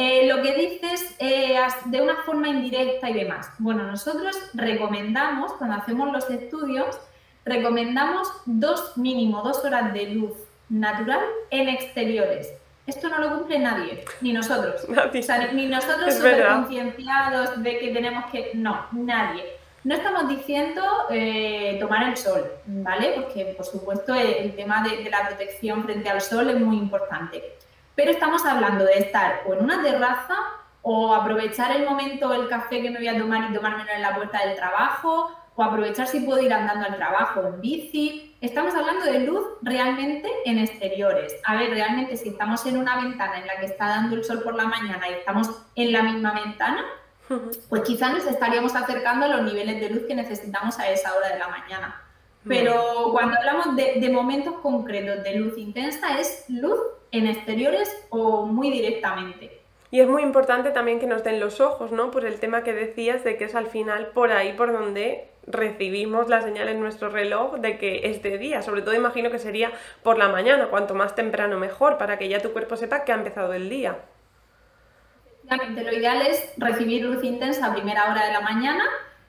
Eh, 0.00 0.28
lo 0.28 0.40
que 0.42 0.54
dices 0.54 1.16
eh, 1.18 1.58
de 1.86 2.00
una 2.00 2.22
forma 2.22 2.46
indirecta 2.48 3.10
y 3.10 3.14
demás. 3.14 3.50
Bueno, 3.58 3.82
nosotros 3.82 4.36
recomendamos, 4.54 5.54
cuando 5.54 5.74
hacemos 5.74 6.12
los 6.12 6.30
estudios, 6.30 7.00
recomendamos 7.44 8.28
dos 8.46 8.96
mínimo, 8.96 9.42
dos 9.42 9.64
horas 9.64 9.92
de 9.92 10.10
luz 10.10 10.34
natural 10.68 11.18
en 11.50 11.68
exteriores. 11.68 12.52
Esto 12.86 13.08
no 13.08 13.18
lo 13.18 13.38
cumple 13.38 13.58
nadie, 13.58 14.04
ni 14.20 14.32
nosotros. 14.32 14.86
ni 15.52 15.66
nosotros 15.66 16.14
somos 16.14 16.46
concienciados 16.46 17.60
de 17.60 17.78
que 17.80 17.88
tenemos 17.88 18.30
que... 18.30 18.52
No, 18.54 18.86
nadie. 18.92 19.42
No 19.82 19.96
estamos 19.96 20.28
diciendo 20.28 20.80
eh, 21.10 21.76
tomar 21.80 22.08
el 22.08 22.16
sol, 22.16 22.44
¿vale? 22.66 23.14
Porque, 23.16 23.52
por 23.56 23.66
supuesto, 23.66 24.14
el, 24.14 24.54
tema 24.54 24.86
de 24.88 25.10
la 25.10 25.26
protección 25.26 25.82
frente 25.82 26.08
al 26.08 26.20
sol 26.20 26.50
es 26.50 26.60
muy 26.60 26.76
importante 26.76 27.57
pero 27.98 28.12
estamos 28.12 28.46
hablando 28.46 28.84
de 28.84 28.92
estar 28.92 29.42
o 29.44 29.54
en 29.54 29.64
una 29.64 29.82
terraza 29.82 30.36
o 30.82 31.12
aprovechar 31.12 31.72
el 31.72 31.84
momento, 31.84 32.32
el 32.32 32.48
café 32.48 32.80
que 32.80 32.92
me 32.92 32.98
voy 32.98 33.08
a 33.08 33.18
tomar 33.18 33.50
y 33.50 33.52
tomármelo 33.52 33.90
en 33.90 34.02
la 34.02 34.14
puerta 34.14 34.46
del 34.46 34.54
trabajo, 34.54 35.32
o 35.56 35.62
aprovechar 35.64 36.06
si 36.06 36.20
puedo 36.20 36.40
ir 36.40 36.52
andando 36.52 36.86
al 36.86 36.94
trabajo 36.94 37.44
en 37.44 37.60
bici. 37.60 38.36
Estamos 38.40 38.72
hablando 38.76 39.04
de 39.04 39.18
luz 39.26 39.44
realmente 39.62 40.30
en 40.44 40.60
exteriores. 40.60 41.34
A 41.44 41.56
ver, 41.56 41.70
realmente 41.70 42.16
si 42.16 42.28
estamos 42.28 42.64
en 42.66 42.76
una 42.76 43.02
ventana 43.02 43.40
en 43.40 43.48
la 43.48 43.58
que 43.58 43.66
está 43.66 43.88
dando 43.88 44.14
el 44.14 44.22
sol 44.22 44.44
por 44.44 44.54
la 44.54 44.66
mañana 44.66 45.08
y 45.10 45.14
estamos 45.14 45.50
en 45.74 45.92
la 45.92 46.04
misma 46.04 46.34
ventana, 46.34 46.84
pues 47.68 47.82
quizá 47.82 48.10
nos 48.10 48.24
estaríamos 48.26 48.76
acercando 48.76 49.26
a 49.26 49.28
los 49.28 49.42
niveles 49.42 49.80
de 49.80 49.90
luz 49.90 50.04
que 50.06 50.14
necesitamos 50.14 50.78
a 50.78 50.88
esa 50.88 51.16
hora 51.16 51.30
de 51.30 51.38
la 51.40 51.48
mañana. 51.48 52.00
Pero 52.46 53.08
cuando 53.10 53.36
hablamos 53.36 53.74
de, 53.74 53.96
de 54.00 54.08
momentos 54.08 54.54
concretos 54.62 55.24
de 55.24 55.34
luz 55.34 55.58
intensa, 55.58 56.16
es 56.20 56.44
luz 56.48 56.78
en 57.12 57.26
exteriores 57.26 58.06
o 58.10 58.46
muy 58.46 58.70
directamente. 58.70 59.60
Y 59.90 60.00
es 60.00 60.08
muy 60.08 60.22
importante 60.22 60.70
también 60.70 61.00
que 61.00 61.06
nos 61.06 61.24
den 61.24 61.40
los 61.40 61.60
ojos, 61.60 61.92
¿no? 61.92 62.10
Por 62.10 62.26
el 62.26 62.38
tema 62.38 62.62
que 62.62 62.74
decías 62.74 63.24
de 63.24 63.36
que 63.38 63.44
es 63.44 63.54
al 63.54 63.68
final 63.68 64.08
por 64.08 64.32
ahí 64.32 64.52
por 64.52 64.72
donde 64.72 65.28
recibimos 65.46 66.28
la 66.28 66.42
señal 66.42 66.68
en 66.68 66.80
nuestro 66.80 67.08
reloj 67.08 67.54
de 67.56 67.78
que 67.78 68.10
es 68.10 68.22
de 68.22 68.36
día. 68.36 68.60
Sobre 68.60 68.82
todo 68.82 68.94
imagino 68.94 69.30
que 69.30 69.38
sería 69.38 69.72
por 70.02 70.18
la 70.18 70.28
mañana, 70.28 70.66
cuanto 70.66 70.94
más 70.94 71.14
temprano 71.14 71.58
mejor, 71.58 71.96
para 71.96 72.18
que 72.18 72.28
ya 72.28 72.40
tu 72.40 72.52
cuerpo 72.52 72.76
sepa 72.76 73.04
que 73.04 73.12
ha 73.12 73.14
empezado 73.14 73.54
el 73.54 73.70
día. 73.70 73.96
Lo 75.48 75.92
ideal 75.92 76.20
es 76.20 76.52
recibir 76.58 77.04
luz 77.04 77.24
intensa 77.24 77.66
a 77.66 77.72
primera 77.72 78.10
hora 78.10 78.26
de 78.26 78.32
la 78.32 78.42
mañana 78.42 78.84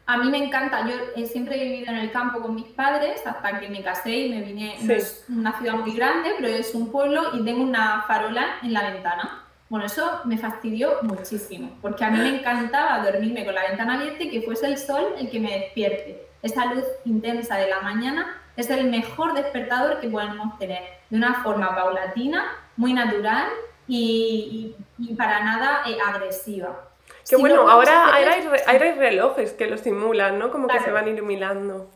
A 0.10 0.18
mí 0.18 0.28
me 0.32 0.44
encanta, 0.44 0.88
yo 0.88 0.96
eh, 1.16 1.28
siempre 1.28 1.56
he 1.56 1.64
vivido 1.66 1.92
en 1.92 2.00
el 2.00 2.12
campo 2.12 2.42
con 2.42 2.56
mis 2.56 2.66
padres 2.66 3.22
hasta 3.28 3.60
que 3.60 3.70
me 3.70 3.84
casé 3.84 4.10
y 4.10 4.30
me 4.32 4.42
vine, 4.42 4.76
no 4.82 4.92
es 4.92 5.24
una 5.30 5.56
ciudad 5.60 5.76
muy 5.76 5.94
grande, 5.94 6.32
pero 6.36 6.48
es 6.48 6.74
un 6.74 6.92
pueblo 6.92 7.30
y 7.34 7.46
tengo 7.46 7.62
una 7.62 8.02
farola 8.08 8.56
en 8.64 8.74
la 8.74 8.90
ventana. 8.90 9.44
Bueno, 9.70 9.86
eso 9.86 10.22
me 10.26 10.40
fastidió 10.40 10.94
muchísimo, 11.04 11.78
porque 11.80 12.06
a 12.06 12.10
mí 12.10 12.18
me 12.18 12.40
encantaba 12.40 13.06
dormirme 13.06 13.46
con 13.46 13.54
la 13.54 13.68
ventana 13.68 14.00
abierta 14.00 14.24
y 14.24 14.32
que 14.32 14.42
fuese 14.42 14.66
el 14.66 14.80
sol 14.80 15.14
el 15.20 15.30
que 15.30 15.40
me 15.40 15.60
despierte. 15.60 16.26
Esa 16.42 16.74
luz 16.74 16.86
intensa 17.06 17.58
de 17.58 17.70
la 17.70 17.82
mañana 17.82 18.36
es 18.58 18.68
el 18.72 18.90
mejor 18.90 19.36
despertador 19.36 20.00
que 20.00 20.10
podemos 20.10 20.58
tener, 20.58 20.82
de 21.12 21.18
una 21.18 21.44
forma 21.44 21.76
paulatina, 21.76 22.46
muy 22.78 22.94
natural 22.94 23.46
y, 23.88 24.74
para 25.16 25.44
nada 25.44 25.82
eh, 25.86 26.00
agresiva. 26.04 26.89
Qué 27.30 27.36
bueno, 27.36 27.70
ahora 27.70 28.12
hay, 28.16 28.78
relojes 28.94 29.54
que 29.54 29.68
lo 29.68 29.78
simulan, 29.78 30.40
¿no? 30.40 30.52
Como 30.52 30.68
que 30.68 30.80
se 30.80 30.90
van 30.90 31.08
iluminando. 31.08 31.88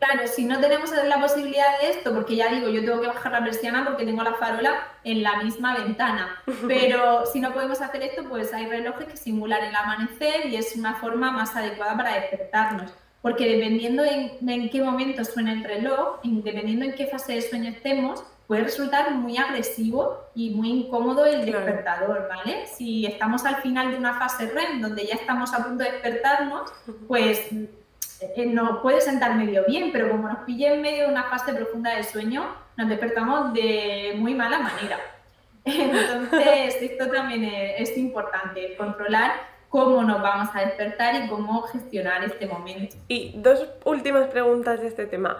Claro, 0.00 0.26
si 0.26 0.44
no 0.44 0.60
tenemos 0.60 0.90
la 0.90 1.20
posibilidad 1.20 1.80
de 1.80 1.90
esto, 1.90 2.12
porque 2.12 2.36
ya 2.36 2.52
digo, 2.52 2.68
yo 2.68 2.84
tengo 2.84 3.00
que 3.00 3.06
bajar 3.06 3.32
la 3.32 3.44
persiana 3.44 3.84
porque 3.84 4.04
tengo 4.04 4.22
la 4.22 4.34
farola 4.34 4.88
en 5.04 5.22
la 5.22 5.42
misma 5.42 5.78
ventana, 5.78 6.42
pero 6.68 7.24
si 7.26 7.40
no 7.40 7.52
podemos 7.52 7.80
hacer 7.80 8.02
esto, 8.02 8.24
pues 8.28 8.52
hay 8.52 8.66
relojes 8.66 9.06
que 9.06 9.16
simulan 9.16 9.64
el 9.64 9.74
amanecer 9.74 10.46
y 10.46 10.56
es 10.56 10.76
una 10.76 10.96
forma 10.96 11.30
más 11.30 11.56
adecuada 11.56 11.96
para 11.96 12.14
despertarnos, 12.14 12.92
porque 13.22 13.46
dependiendo 13.46 14.04
en, 14.04 14.68
qué 14.68 14.82
momento 14.82 15.24
suena 15.24 15.52
el 15.52 15.64
reloj, 15.64 16.20
dependiendo 16.22 16.84
en 16.84 16.94
qué 16.94 17.06
fase 17.06 17.34
de 17.34 17.42
sueño 17.42 17.70
estemos, 17.70 18.22
puede 18.46 18.62
resultar 18.62 19.12
muy 19.12 19.36
agresivo 19.36 20.28
y 20.34 20.50
muy 20.50 20.70
incómodo 20.70 21.26
el 21.26 21.44
despertador, 21.44 22.28
¿vale? 22.28 22.66
Si 22.66 23.06
estamos 23.06 23.44
al 23.44 23.56
final 23.56 23.90
de 23.90 23.98
una 23.98 24.18
fase 24.18 24.50
REM 24.50 24.80
donde 24.80 25.06
ya 25.06 25.14
estamos 25.14 25.52
a 25.52 25.64
punto 25.64 25.82
de 25.82 25.92
despertarnos, 25.92 26.72
pues 27.08 27.40
eh, 28.20 28.46
nos 28.46 28.80
puede 28.80 29.00
sentar 29.00 29.34
medio 29.34 29.64
bien, 29.66 29.90
pero 29.92 30.10
como 30.10 30.28
nos 30.28 30.38
pille 30.38 30.74
en 30.74 30.80
medio 30.80 31.04
de 31.04 31.10
una 31.10 31.24
fase 31.24 31.52
profunda 31.52 31.96
de 31.96 32.04
sueño, 32.04 32.46
nos 32.76 32.88
despertamos 32.88 33.52
de 33.52 34.14
muy 34.16 34.34
mala 34.34 34.58
manera. 34.58 34.98
Entonces, 35.64 36.76
esto 36.80 37.08
también 37.10 37.44
es, 37.44 37.96
importante, 37.98 38.76
controlar 38.76 39.32
cómo 39.68 40.02
nos 40.02 40.22
vamos 40.22 40.48
a 40.54 40.60
despertar 40.60 41.24
y 41.24 41.28
cómo 41.28 41.62
gestionar 41.62 42.22
este 42.24 42.46
momento. 42.46 42.96
Y 43.08 43.32
dos 43.36 43.66
últimas 43.84 44.28
preguntas 44.28 44.80
de 44.80 44.86
este 44.86 45.06
tema. 45.06 45.36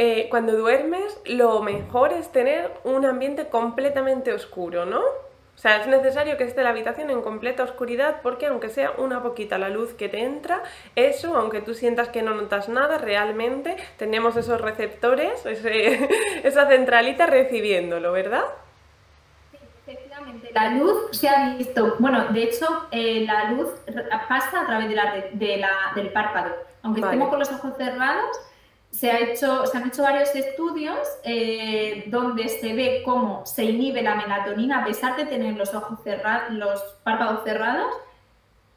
Eh, 0.00 0.28
cuando 0.30 0.56
duermes, 0.56 1.20
lo 1.24 1.60
mejor 1.60 2.12
es 2.12 2.30
tener 2.30 2.70
un 2.84 3.04
ambiente 3.04 3.48
completamente 3.48 4.32
oscuro, 4.32 4.86
¿no? 4.86 5.00
O 5.00 5.60
sea, 5.60 5.78
es 5.78 5.88
necesario 5.88 6.36
que 6.36 6.44
esté 6.44 6.62
la 6.62 6.70
habitación 6.70 7.10
en 7.10 7.20
completa 7.20 7.64
oscuridad 7.64 8.20
porque 8.22 8.46
aunque 8.46 8.68
sea 8.68 8.92
una 8.92 9.24
poquita 9.24 9.58
la 9.58 9.70
luz 9.70 9.92
que 9.94 10.08
te 10.08 10.22
entra, 10.22 10.62
eso, 10.94 11.36
aunque 11.36 11.60
tú 11.60 11.74
sientas 11.74 12.10
que 12.10 12.22
no 12.22 12.32
notas 12.32 12.68
nada, 12.68 12.96
realmente 12.98 13.76
tenemos 13.96 14.36
esos 14.36 14.60
receptores, 14.60 15.44
esa 16.44 16.68
centralita 16.68 17.26
recibiéndolo, 17.26 18.12
¿verdad? 18.12 18.44
Sí, 19.50 19.58
efectivamente. 19.84 20.50
La 20.54 20.74
luz 20.74 21.08
se 21.10 21.28
ha 21.28 21.56
visto, 21.56 21.96
bueno, 21.98 22.26
de 22.26 22.44
hecho, 22.44 22.86
eh, 22.92 23.24
la 23.26 23.50
luz 23.50 23.68
pasa 24.28 24.60
a 24.60 24.66
través 24.66 24.88
de 24.88 25.56
la, 25.56 25.92
del 25.96 26.12
párpado. 26.12 26.54
Aunque 26.84 27.00
estemos 27.00 27.30
con 27.30 27.40
los 27.40 27.50
ojos 27.50 27.72
cerrados, 27.76 28.38
se, 28.90 29.10
ha 29.10 29.20
hecho, 29.20 29.66
se 29.66 29.76
han 29.76 29.88
hecho 29.88 30.02
varios 30.02 30.34
estudios 30.34 30.98
eh, 31.22 32.04
donde 32.08 32.48
se 32.48 32.74
ve 32.74 33.02
cómo 33.04 33.44
se 33.46 33.64
inhibe 33.64 34.02
la 34.02 34.14
melatonina 34.14 34.82
a 34.82 34.84
pesar 34.84 35.16
de 35.16 35.26
tener 35.26 35.56
los 35.56 35.74
ojos 35.74 36.00
cerrados, 36.02 36.52
los 36.52 36.80
párpados 37.04 37.44
cerrados. 37.44 37.92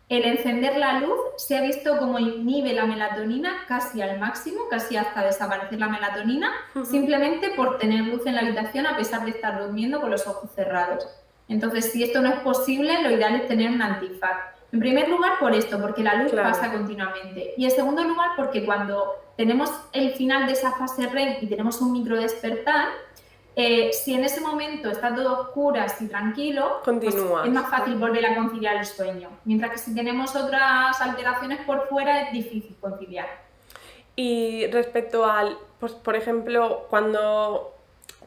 El 0.09 0.25
encender 0.25 0.75
la 0.75 0.99
luz 0.99 1.17
se 1.37 1.57
ha 1.57 1.61
visto 1.61 1.97
como 1.97 2.19
inhibe 2.19 2.73
la 2.73 2.85
melatonina 2.85 3.63
casi 3.65 4.01
al 4.01 4.19
máximo, 4.19 4.63
casi 4.69 4.97
hasta 4.97 5.23
desaparecer 5.23 5.79
la 5.79 5.87
melatonina, 5.87 6.51
simplemente 6.83 7.51
por 7.51 7.77
tener 7.77 8.01
luz 8.01 8.25
en 8.25 8.35
la 8.35 8.41
habitación 8.41 8.85
a 8.87 8.97
pesar 8.97 9.23
de 9.23 9.31
estar 9.31 9.61
durmiendo 9.61 10.01
con 10.01 10.11
los 10.11 10.27
ojos 10.27 10.51
cerrados. 10.53 11.07
Entonces, 11.47 11.93
si 11.93 12.03
esto 12.03 12.21
no 12.21 12.27
es 12.29 12.39
posible, 12.41 13.01
lo 13.01 13.09
ideal 13.09 13.35
es 13.35 13.47
tener 13.47 13.71
un 13.71 13.81
antifaz. 13.81 14.37
En 14.71 14.79
primer 14.79 15.09
lugar, 15.09 15.33
por 15.39 15.53
esto, 15.53 15.79
porque 15.81 16.01
la 16.01 16.15
luz 16.15 16.31
pasa 16.31 16.71
continuamente. 16.71 17.53
Y 17.57 17.65
en 17.65 17.71
segundo 17.71 18.03
lugar, 18.03 18.31
porque 18.37 18.65
cuando 18.65 19.15
tenemos 19.35 19.69
el 19.91 20.13
final 20.13 20.45
de 20.45 20.53
esa 20.53 20.71
fase 20.71 21.07
REM 21.07 21.37
y 21.41 21.47
tenemos 21.47 21.81
un 21.81 21.91
micro 21.91 22.15
despertar, 22.15 22.89
eh, 23.55 23.91
si 23.91 24.13
en 24.13 24.23
ese 24.23 24.39
momento 24.39 24.89
está 24.89 25.13
todo 25.13 25.41
oscuro 25.41 25.83
y 25.99 26.07
tranquilo, 26.07 26.81
pues 26.85 27.15
es 27.15 27.51
más 27.51 27.69
fácil 27.69 27.95
volver 27.95 28.25
a 28.25 28.35
conciliar 28.35 28.77
el 28.77 28.85
sueño. 28.85 29.29
Mientras 29.43 29.71
que 29.71 29.77
si 29.77 29.93
tenemos 29.93 30.35
otras 30.37 31.01
alteraciones 31.01 31.59
por 31.65 31.87
fuera, 31.89 32.21
es 32.21 32.31
difícil 32.31 32.75
conciliar. 32.79 33.27
Y 34.15 34.67
respecto 34.67 35.29
al, 35.29 35.57
pues 35.79 35.93
por 35.93 36.15
ejemplo, 36.15 36.85
cuando 36.89 37.73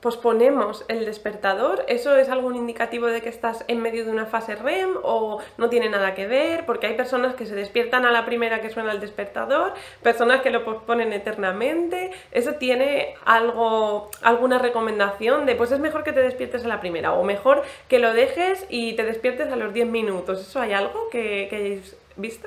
posponemos 0.04 0.84
el 0.88 1.06
despertador, 1.06 1.82
¿eso 1.88 2.14
es 2.16 2.28
algún 2.28 2.56
indicativo 2.56 3.06
de 3.06 3.22
que 3.22 3.30
estás 3.30 3.64
en 3.68 3.80
medio 3.80 4.04
de 4.04 4.10
una 4.10 4.26
fase 4.26 4.54
REM 4.54 4.98
o 5.02 5.40
no 5.56 5.70
tiene 5.70 5.88
nada 5.88 6.14
que 6.14 6.26
ver? 6.26 6.66
Porque 6.66 6.88
hay 6.88 6.94
personas 6.94 7.34
que 7.36 7.46
se 7.46 7.54
despiertan 7.54 8.04
a 8.04 8.12
la 8.12 8.26
primera 8.26 8.60
que 8.60 8.68
suena 8.68 8.92
el 8.92 9.00
despertador, 9.00 9.72
personas 10.02 10.42
que 10.42 10.50
lo 10.50 10.62
posponen 10.62 11.14
eternamente. 11.14 12.10
¿Eso 12.32 12.56
tiene 12.56 13.14
algo, 13.24 14.10
alguna 14.20 14.58
recomendación 14.58 15.46
de 15.46 15.54
pues 15.54 15.72
es 15.72 15.80
mejor 15.80 16.04
que 16.04 16.12
te 16.12 16.20
despiertes 16.20 16.66
a 16.66 16.68
la 16.68 16.80
primera 16.80 17.14
o 17.14 17.24
mejor 17.24 17.62
que 17.88 17.98
lo 17.98 18.12
dejes 18.12 18.66
y 18.68 18.92
te 18.96 19.04
despiertes 19.04 19.50
a 19.50 19.56
los 19.56 19.72
10 19.72 19.88
minutos? 19.88 20.38
¿Eso 20.38 20.60
hay 20.60 20.74
algo 20.74 21.08
que, 21.08 21.46
que 21.48 21.56
hayáis 21.56 21.96
visto? 22.16 22.46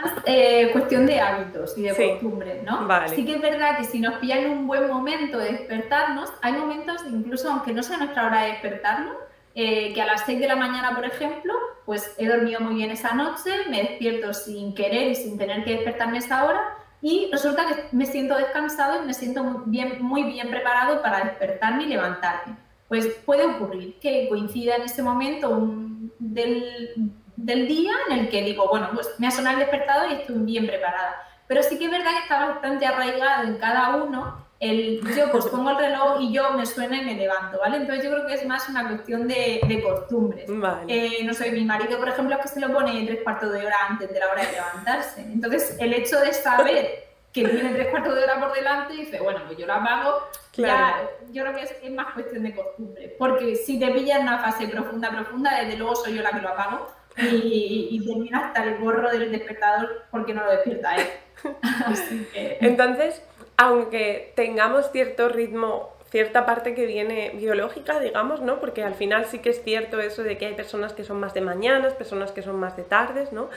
Más 0.00 0.12
eh, 0.24 0.70
cuestión 0.72 1.06
de 1.06 1.20
hábitos 1.20 1.76
y 1.76 1.82
de 1.82 1.94
costumbres, 1.94 2.62
¿no? 2.62 2.86
Sí 3.08 3.24
que 3.24 3.34
es 3.34 3.40
verdad 3.40 3.78
que 3.78 3.84
si 3.84 4.00
nos 4.00 4.14
pillan 4.14 4.50
un 4.50 4.66
buen 4.66 4.88
momento 4.88 5.38
de 5.38 5.52
despertarnos, 5.52 6.32
hay 6.42 6.52
momentos, 6.52 7.02
incluso 7.10 7.50
aunque 7.50 7.72
no 7.72 7.82
sea 7.82 7.98
nuestra 7.98 8.26
hora 8.26 8.42
de 8.42 8.52
despertarnos, 8.52 9.16
eh, 9.54 9.92
que 9.92 10.02
a 10.02 10.06
las 10.06 10.24
6 10.24 10.38
de 10.40 10.46
la 10.46 10.56
mañana, 10.56 10.94
por 10.94 11.04
ejemplo, 11.04 11.52
pues 11.84 12.14
he 12.18 12.26
dormido 12.26 12.60
muy 12.60 12.76
bien 12.76 12.90
esa 12.90 13.14
noche, 13.14 13.50
me 13.68 13.82
despierto 13.82 14.32
sin 14.32 14.74
querer 14.74 15.08
y 15.08 15.14
sin 15.14 15.36
tener 15.36 15.64
que 15.64 15.72
despertarme 15.72 16.18
esa 16.18 16.44
hora 16.44 16.60
y 17.00 17.28
resulta 17.30 17.66
que 17.66 17.96
me 17.96 18.06
siento 18.06 18.36
descansado 18.36 19.02
y 19.02 19.06
me 19.06 19.14
siento 19.14 19.44
muy 19.44 19.62
bien, 19.66 20.02
muy 20.02 20.24
bien 20.24 20.48
preparado 20.48 21.00
para 21.02 21.24
despertarme 21.24 21.84
y 21.84 21.88
levantarme. 21.88 22.56
Pues 22.88 23.06
puede 23.24 23.44
ocurrir 23.44 23.98
que 24.00 24.28
coincida 24.28 24.76
en 24.76 24.82
ese 24.82 25.02
momento 25.02 25.50
un, 25.50 26.12
del, 26.18 27.12
del 27.38 27.68
día 27.68 27.92
en 28.10 28.18
el 28.18 28.28
que 28.28 28.42
digo, 28.42 28.68
bueno, 28.68 28.90
pues 28.92 29.14
me 29.18 29.28
ha 29.28 29.30
sonado 29.30 29.58
el 29.58 29.60
despertador 29.60 30.10
y 30.10 30.14
estoy 30.14 30.38
bien 30.38 30.66
preparada. 30.66 31.22
Pero 31.46 31.62
sí 31.62 31.78
que 31.78 31.84
es 31.84 31.90
verdad 31.90 32.10
que 32.10 32.22
está 32.24 32.46
bastante 32.46 32.84
arraigado 32.84 33.44
en 33.44 33.58
cada 33.58 33.96
uno 33.96 34.46
el 34.58 35.00
yo 35.16 35.30
pues 35.30 35.46
pongo 35.52 35.70
el 35.70 35.76
reloj 35.76 36.20
y 36.20 36.32
yo 36.32 36.50
me 36.54 36.66
suena 36.66 37.00
y 37.00 37.04
me 37.04 37.14
levanto, 37.14 37.60
¿vale? 37.60 37.76
Entonces 37.76 38.04
yo 38.04 38.10
creo 38.10 38.26
que 38.26 38.34
es 38.34 38.44
más 38.44 38.68
una 38.68 38.88
cuestión 38.88 39.28
de, 39.28 39.60
de 39.66 39.82
costumbres. 39.82 40.50
Eh, 40.88 41.20
no 41.24 41.32
sé, 41.32 41.52
mi 41.52 41.64
marido, 41.64 41.96
por 41.98 42.08
ejemplo, 42.08 42.34
es 42.34 42.42
que 42.42 42.48
se 42.48 42.60
lo 42.60 42.72
pone 42.72 43.06
tres 43.06 43.22
cuartos 43.22 43.52
de 43.52 43.64
hora 43.64 43.76
antes 43.88 44.12
de 44.12 44.18
la 44.18 44.26
hora 44.26 44.44
de 44.44 44.52
levantarse. 44.52 45.20
Entonces 45.22 45.76
el 45.78 45.94
hecho 45.94 46.18
de 46.18 46.34
saber 46.34 47.04
que 47.32 47.46
tiene 47.46 47.70
tres 47.70 47.86
cuartos 47.88 48.16
de 48.16 48.24
hora 48.24 48.40
por 48.40 48.52
delante 48.52 48.94
y 48.94 49.04
dice, 49.04 49.20
bueno, 49.20 49.42
pues 49.46 49.56
yo 49.56 49.66
lo 49.66 49.74
apago, 49.74 50.24
ya, 50.56 51.08
yo 51.30 51.44
creo 51.44 51.54
que 51.54 51.62
es, 51.62 51.74
es, 51.80 51.92
más 51.92 52.12
cuestión 52.14 52.42
de 52.42 52.52
costumbre. 52.52 53.14
Porque 53.16 53.54
si 53.54 53.78
te 53.78 53.92
pillas 53.92 54.18
en 54.18 54.22
una 54.24 54.40
fase 54.40 54.66
profunda, 54.66 55.08
profunda, 55.10 55.54
desde 55.60 55.76
luego 55.76 55.94
soy 55.94 56.16
yo 56.16 56.22
la 56.22 56.32
que 56.32 56.40
lo 56.40 56.48
apago 56.48 56.97
y, 57.20 58.02
termina 58.06 58.46
hasta 58.46 58.64
el 58.64 58.78
gorro 58.78 59.10
del 59.10 59.30
despertador 59.32 60.04
porque 60.10 60.34
no 60.34 60.44
lo 60.44 60.50
despierta 60.52 60.96
él. 60.96 61.06
Entonces, 62.60 63.22
aunque 63.56 64.32
tengamos 64.36 64.90
cierto 64.92 65.28
ritmo, 65.28 65.92
cierta 66.10 66.46
parte 66.46 66.74
que 66.74 66.86
viene 66.86 67.32
biológica, 67.34 68.00
digamos, 68.00 68.40
¿no? 68.40 68.60
Porque 68.60 68.82
al 68.82 68.94
final 68.94 69.26
sí 69.26 69.40
que 69.40 69.50
es 69.50 69.62
cierto 69.62 70.00
eso 70.00 70.22
de 70.22 70.38
que 70.38 70.46
hay 70.46 70.54
personas 70.54 70.92
que 70.92 71.04
son 71.04 71.20
más 71.20 71.34
de 71.34 71.40
mañanas, 71.40 71.92
personas 71.94 72.32
que 72.32 72.42
son 72.42 72.56
más 72.56 72.76
de 72.76 72.84
tardes, 72.84 73.32
¿no? 73.32 73.48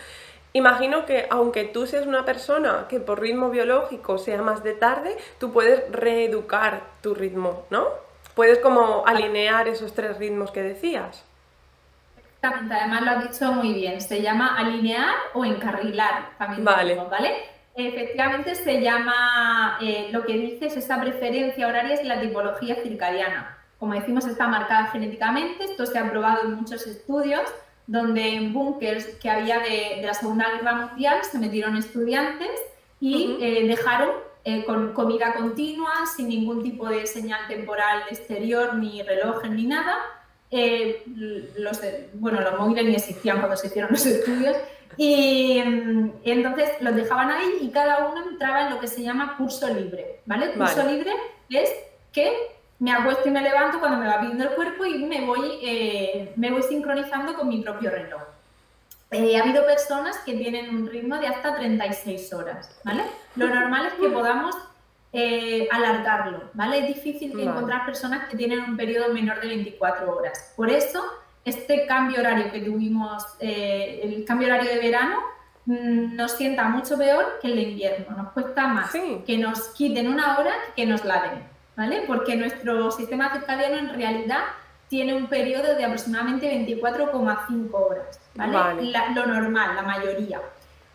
Imagino 0.53 1.05
que 1.05 1.27
aunque 1.29 1.63
tú 1.63 1.87
seas 1.87 2.05
una 2.05 2.25
persona 2.25 2.87
que 2.89 2.99
por 2.99 3.21
ritmo 3.21 3.49
biológico 3.49 4.17
sea 4.17 4.41
más 4.41 4.63
de 4.63 4.73
tarde, 4.73 5.15
tú 5.39 5.53
puedes 5.53 5.89
reeducar 5.91 6.81
tu 7.01 7.13
ritmo, 7.13 7.65
¿no? 7.69 7.87
Puedes 8.35 8.59
como 8.59 9.05
alinear 9.05 9.67
esos 9.69 9.93
tres 9.93 10.17
ritmos 10.17 10.51
que 10.51 10.61
decías. 10.61 11.23
Exactamente, 12.43 12.73
además 12.73 13.01
lo 13.03 13.11
has 13.11 13.31
dicho 13.31 13.51
muy 13.51 13.73
bien. 13.73 14.01
Se 14.01 14.19
llama 14.19 14.57
alinear 14.57 15.13
o 15.35 15.45
encarrilar 15.45 16.31
también. 16.39 16.65
Vale. 16.65 16.95
¿vale? 16.95 17.35
Efectivamente 17.75 18.55
se 18.55 18.81
llama, 18.81 19.77
eh, 19.79 20.09
lo 20.11 20.25
que 20.25 20.33
dices, 20.33 20.75
esa 20.75 20.99
preferencia 20.99 21.67
horaria 21.67 21.93
es 21.93 22.03
la 22.03 22.19
tipología 22.19 22.77
circadiana. 22.81 23.57
Como 23.77 23.93
decimos, 23.93 24.25
está 24.25 24.47
marcada 24.47 24.87
genéticamente. 24.87 25.65
Esto 25.65 25.85
se 25.85 25.99
ha 25.99 26.09
probado 26.09 26.45
en 26.45 26.55
muchos 26.55 26.87
estudios, 26.87 27.43
donde 27.85 28.33
en 28.33 28.53
búnkers 28.53 29.05
que 29.21 29.29
había 29.29 29.59
de, 29.59 30.01
la 30.03 30.15
Segunda 30.15 30.49
Guerra 30.49 30.87
Mundial 30.87 31.19
se 31.23 31.37
metieron 31.37 31.77
estudiantes 31.77 32.49
y 32.99 33.37
eh, 33.39 33.67
dejaron 33.67 34.09
eh, 34.45 34.65
con 34.65 34.93
comida 34.93 35.35
continua, 35.35 36.07
sin 36.15 36.29
ningún 36.29 36.63
tipo 36.63 36.89
de 36.89 37.05
señal 37.05 37.41
temporal 37.47 38.01
exterior, 38.09 38.73
ni 38.75 39.03
relojes, 39.03 39.51
ni 39.51 39.65
nada, 39.65 39.95
eh, 40.51 41.03
los, 41.55 41.79
bueno, 42.13 42.41
los 42.41 42.59
móviles 42.59 42.85
ni 42.85 42.95
existían 42.95 43.39
cuando 43.39 43.55
se 43.55 43.67
hicieron 43.67 43.91
los 43.91 44.05
estudios 44.05 44.57
Y, 44.97 45.57
entonces 46.25 46.69
los 46.81 46.93
dejaban 46.95 47.31
ahí 47.31 47.59
y 47.61 47.71
cada 47.71 48.09
uno 48.09 48.29
entraba 48.29 48.63
en 48.63 48.73
lo 48.73 48.79
que 48.79 48.87
se 48.87 49.01
llama 49.01 49.37
curso 49.37 49.73
libre, 49.73 50.19
¿vale? 50.25 50.51
Curso 50.51 50.83
libre 50.83 51.11
es 51.49 51.71
que 52.11 52.33
me 52.79 52.91
acuesto 52.91 53.29
y 53.29 53.31
me 53.31 53.41
levanto 53.41 53.79
cuando 53.79 53.99
me 53.99 54.07
va 54.07 54.19
pidiendo 54.19 54.43
el 54.43 54.49
cuerpo 54.51 54.85
y 54.85 55.05
me 55.05 55.25
voy, 55.25 55.59
eh, 55.63 56.33
me 56.35 56.51
voy 56.51 56.63
sincronizando 56.63 57.33
con 57.35 57.47
mi 57.47 57.61
propio 57.61 57.89
reloj. 57.89 58.23
Eh, 59.11 59.37
ha 59.37 59.43
habido 59.43 59.65
personas 59.65 60.17
que 60.19 60.33
tienen 60.33 60.75
un 60.75 60.87
ritmo 60.87 61.17
de 61.17 61.27
hasta 61.27 61.55
36 61.55 62.33
horas, 62.33 62.77
¿vale? 62.83 63.03
Lo 63.35 63.47
normal 63.47 63.85
es 63.87 63.93
que 63.93 64.09
podamos 64.09 64.55
eh, 65.13 65.67
alargarlo, 65.71 66.49
¿vale? 66.53 66.79
Es 66.79 66.87
difícil 66.87 67.37
encontrar 67.37 67.85
personas 67.85 68.29
que 68.29 68.37
tienen 68.37 68.61
un 68.61 68.77
periodo 68.77 69.13
menor 69.13 69.41
de 69.41 69.47
24 69.47 70.15
horas. 70.15 70.53
Por 70.55 70.69
eso, 70.69 71.03
este 71.43 71.85
cambio 71.85 72.19
horario 72.21 72.51
que 72.51 72.61
tuvimos, 72.61 73.25
eh, 73.39 73.99
el 74.03 74.23
cambio 74.23 74.47
horario 74.47 74.69
de 74.69 74.79
verano, 74.79 75.17
mm, 75.65 76.15
nos 76.15 76.31
sienta 76.31 76.63
mucho 76.65 76.97
peor 76.97 77.39
que 77.41 77.49
el 77.49 77.55
de 77.55 77.61
invierno. 77.63 78.15
Nos 78.15 78.31
cuesta 78.31 78.67
más 78.67 78.91
que 79.25 79.37
nos 79.37 79.59
quiten 79.69 80.07
una 80.07 80.37
hora 80.37 80.53
que 80.75 80.85
nos 80.85 81.03
la 81.03 81.21
den, 81.23 81.43
¿vale? 81.75 82.03
Porque 82.07 82.37
nuestro 82.37 82.89
sistema 82.91 83.33
circadiano 83.33 83.77
en 83.77 83.93
realidad 83.93 84.43
tiene 84.87 85.13
un 85.13 85.27
periodo 85.27 85.75
de 85.75 85.85
aproximadamente 85.85 86.49
24,5 86.49 87.69
horas, 87.73 88.19
¿vale? 88.35 88.91
lo 89.15 89.25
normal, 89.25 89.75
la 89.75 89.83
mayoría. 89.83 90.41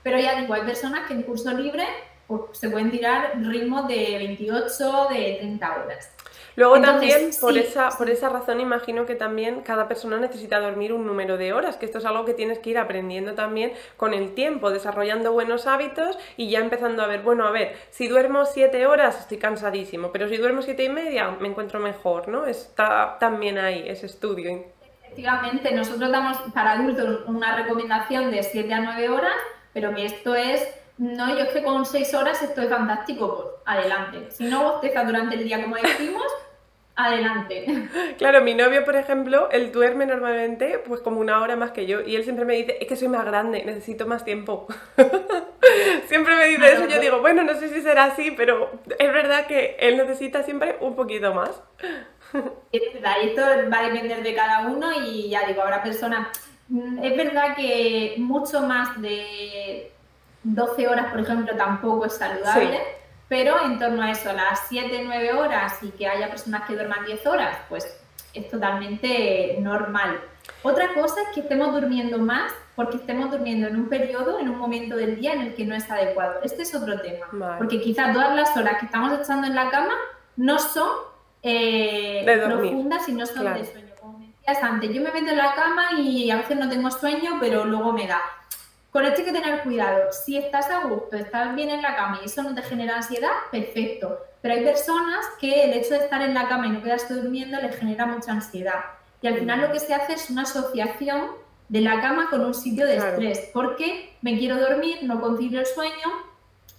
Pero 0.03 0.19
ya 0.19 0.39
digo, 0.41 0.55
hay 0.55 0.63
personas 0.63 1.07
que 1.07 1.15
en 1.15 1.23
curso 1.23 1.51
libre 1.53 1.85
pues, 2.27 2.43
se 2.53 2.71
pueden 2.71 2.91
tirar 2.91 3.33
ritmos 3.41 3.87
de 3.89 4.17
28, 4.19 5.09
de 5.11 5.37
30 5.41 5.77
horas. 5.77 6.13
Luego 6.57 6.81
también, 6.81 7.31
por, 7.39 7.57
esa, 7.59 7.91
por 7.91 8.09
esa 8.09 8.31
razón, 8.31 8.61
imagino 8.61 9.05
que 9.05 9.15
también 9.15 9.61
cada 9.61 9.89
persona 9.89 10.17
necesita 10.17 10.59
dormir 10.59 10.95
un 10.95 11.07
número 11.07 11.37
de 11.37 11.53
horas, 11.53 11.77
que 11.77 11.85
esto 11.85 11.99
es 11.99 12.07
algo 12.07 12.25
que 12.25 12.33
tienes 12.33 12.59
que 12.61 12.71
ir 12.71 12.79
aprendiendo 12.79 13.35
también 13.35 13.73
con 13.99 14.15
el 14.15 14.35
tiempo, 14.35 14.71
desarrollando 14.71 15.33
buenos 15.33 15.67
hábitos 15.67 16.19
y 16.39 16.49
ya 16.49 16.61
empezando 16.61 17.03
a 17.03 17.07
ver, 17.07 17.21
bueno, 17.21 17.47
a 17.47 17.51
ver, 17.51 17.77
si 17.91 18.09
duermo 18.09 18.47
siete 18.47 18.87
horas 18.87 19.21
estoy 19.21 19.37
cansadísimo, 19.37 20.11
pero 20.13 20.31
si 20.31 20.39
duermo 20.39 20.63
siete 20.63 20.85
y 20.85 20.89
media 20.89 21.31
me 21.39 21.49
encuentro 21.49 21.79
mejor, 21.79 22.29
¿no? 22.29 22.47
Está 22.47 23.19
también 23.21 23.59
ahí 23.59 23.85
ese 23.87 24.07
estudio. 24.07 24.65
Efectivamente, 25.03 25.73
nosotros 25.73 26.11
damos 26.11 26.39
para 26.55 26.73
adultos 26.73 27.21
una 27.27 27.55
recomendación 27.55 28.31
de 28.31 28.43
7 28.43 28.73
a 28.75 28.81
9 28.81 29.09
horas, 29.09 29.37
pero 29.73 29.95
que 29.95 30.05
esto 30.05 30.35
es 30.35 30.67
no, 30.99 31.29
yo 31.37 31.45
es 31.45 31.51
que 31.51 31.63
con 31.63 31.85
6 31.85 32.15
horas 32.15 32.43
estoy 32.43 32.69
fantástico, 32.69 33.37
pues 33.37 33.49
adelante. 33.67 34.31
Si 34.31 34.45
no 34.45 34.73
bosteza 34.73 35.05
durante 35.05 35.35
el 35.35 35.45
día, 35.45 35.63
como 35.63 35.77
decimos, 35.77 36.25
adelante. 36.95 37.67
Claro, 38.19 38.41
mi 38.41 38.55
novio, 38.55 38.85
por 38.85 38.97
ejemplo, 38.97 39.51
él 39.51 39.73
duerme 39.73 40.07
normalmente 40.07 40.79
pues 40.87 41.03
como 41.03 41.21
una 41.21 41.41
hora 41.41 41.55
más 41.55 41.73
que 41.73 41.87
yo 41.87 42.01
y 42.01 42.17
él 42.17 42.25
siempre 42.25 42.47
me 42.47 42.55
dice, 42.55 42.79
es 42.81 42.89
que 42.89 42.97
soy 42.97 43.09
más 43.09 43.27
grande, 43.27 43.63
necesito 43.65 44.07
más 44.07 44.25
tiempo. 44.25 44.67
siempre 46.07 46.35
me 46.35 46.47
dice 46.47 46.73
eso, 46.73 46.87
yo 46.87 46.99
digo, 46.99 47.21
bueno, 47.21 47.43
no 47.43 47.55
sé 47.55 47.69
si 47.69 47.83
será 47.83 48.05
así, 48.05 48.31
pero 48.31 48.71
es 48.99 49.13
verdad 49.13 49.47
que 49.47 49.77
él 49.79 49.99
necesita 49.99 50.43
siempre 50.43 50.77
un 50.81 50.97
poquito 50.97 51.35
más. 51.35 51.51
es 52.73 52.95
verdad, 52.95 53.17
esto 53.23 53.43
va 53.71 53.81
a 53.81 53.91
depender 53.91 54.23
de 54.23 54.35
cada 54.35 54.69
uno 54.69 54.89
y 55.05 55.29
ya 55.29 55.47
digo, 55.47 55.61
habrá 55.63 55.83
personas... 55.83 56.29
Mm, 56.69 57.05
es 57.05 57.17
verdad 57.17 57.55
que 57.55 58.15
mucho 58.17 58.63
más 58.63 59.01
de 59.01 59.93
12 60.55 60.89
horas, 60.89 61.07
por 61.11 61.21
ejemplo, 61.21 61.57
tampoco 61.57 62.07
es 62.07 62.17
saludable 62.17 62.81
pero 63.29 63.65
en 63.65 63.79
torno 63.79 64.03
a 64.03 64.11
eso, 64.11 64.33
las 64.33 64.61
7, 64.69 65.03
9 65.05 65.33
horas 65.35 65.83
y 65.83 65.91
que 65.91 66.07
haya 66.07 66.29
personas 66.29 66.67
que 66.67 66.75
duerman 66.75 67.05
10 67.05 67.27
horas, 67.27 67.59
pues 67.69 67.99
es 68.35 68.49
totalmente 68.49 69.57
normal. 69.61 70.21
Otra 70.63 70.95
cosa 70.95 71.23
es 71.23 71.29
que 71.35 71.41
estemos 71.41 71.73
durmiendo 71.73 72.19
más 72.19 72.53
porque 72.77 72.99
estemos 72.99 73.31
durmiendo 73.31 73.67
en 73.67 73.77
un 73.77 73.89
periodo, 73.89 74.39
en 74.39 74.49
un 74.49 74.59
momento 74.59 74.97
del 74.97 75.19
día 75.19 75.33
en 75.33 75.41
el 75.41 75.55
que 75.55 75.65
no 75.65 75.75
es 75.75 75.91
adecuado. 75.91 76.41
Este 76.45 76.63
es 76.63 76.75
otro 76.75 77.01
tema, 77.01 77.57
porque 77.59 77.81
quizás 77.81 78.13
todas 78.13 78.35
las 78.37 78.57
horas 78.57 78.79
que 78.79 78.87
estamos 78.87 79.19
echando 79.19 79.47
en 79.47 79.55
la 79.55 79.71
cama 79.71 79.95
no 80.37 80.59
son 80.59 80.91
eh, 81.43 82.23
profundas 82.45 83.09
y 83.09 83.13
no 83.13 83.27
son 83.27 83.55
de 83.55 83.65
sueño. 83.65 83.95
Como 84.01 84.19
decías 84.19 84.63
antes, 84.63 84.91
yo 84.95 85.03
me 85.03 85.11
meto 85.11 85.31
en 85.31 85.39
la 85.39 85.55
cama 85.55 85.99
y 85.99 86.31
a 86.31 86.37
veces 86.37 86.57
no 86.59 86.69
tengo 86.69 86.91
sueño, 86.91 87.39
pero 87.41 87.65
luego 87.65 87.93
me 87.93 88.07
da. 88.07 88.21
Con 88.97 89.05
esto 89.05 89.21
hay 89.21 89.27
que 89.27 89.33
tener 89.33 89.63
cuidado. 89.63 90.11
Si 90.11 90.39
estás 90.39 90.71
a 90.71 90.85
gusto, 90.85 91.17
estás 91.17 91.55
bien 91.55 91.69
en 91.69 91.83
la 91.83 91.95
cama 91.95 92.21
y 92.23 92.25
eso 92.25 92.43
no 92.43 92.55
te 92.55 92.63
genera 92.63 92.97
ansiedad, 92.97 93.29
perfecto. 93.51 94.21
Pero 94.41 94.55
hay 94.55 94.65
personas 94.65 95.27
que 95.39 95.65
el 95.65 95.75
hecho 95.75 95.91
de 95.91 95.99
estar 95.99 96.23
en 96.23 96.33
la 96.33 96.49
cama 96.49 96.67
y 96.67 96.71
no 96.71 96.83
quedarse 96.83 97.13
durmiendo 97.13 97.61
les 97.61 97.77
genera 97.77 98.07
mucha 98.07 98.33
ansiedad. 98.33 98.87
Y 99.21 99.27
al 99.27 99.37
final 99.37 99.61
lo 99.61 99.71
que 99.71 99.81
se 99.81 99.93
hace 99.93 100.15
es 100.15 100.31
una 100.31 100.45
asociación 100.45 101.27
de 101.69 101.83
la 101.83 102.01
cama 102.01 102.31
con 102.31 102.43
un 102.43 102.55
sitio 102.55 102.87
de 102.87 102.97
estrés. 102.97 103.51
Porque 103.53 104.17
me 104.23 104.39
quiero 104.39 104.59
dormir, 104.59 105.01
no 105.03 105.21
concilio 105.21 105.61
el 105.61 105.67
sueño, 105.67 106.09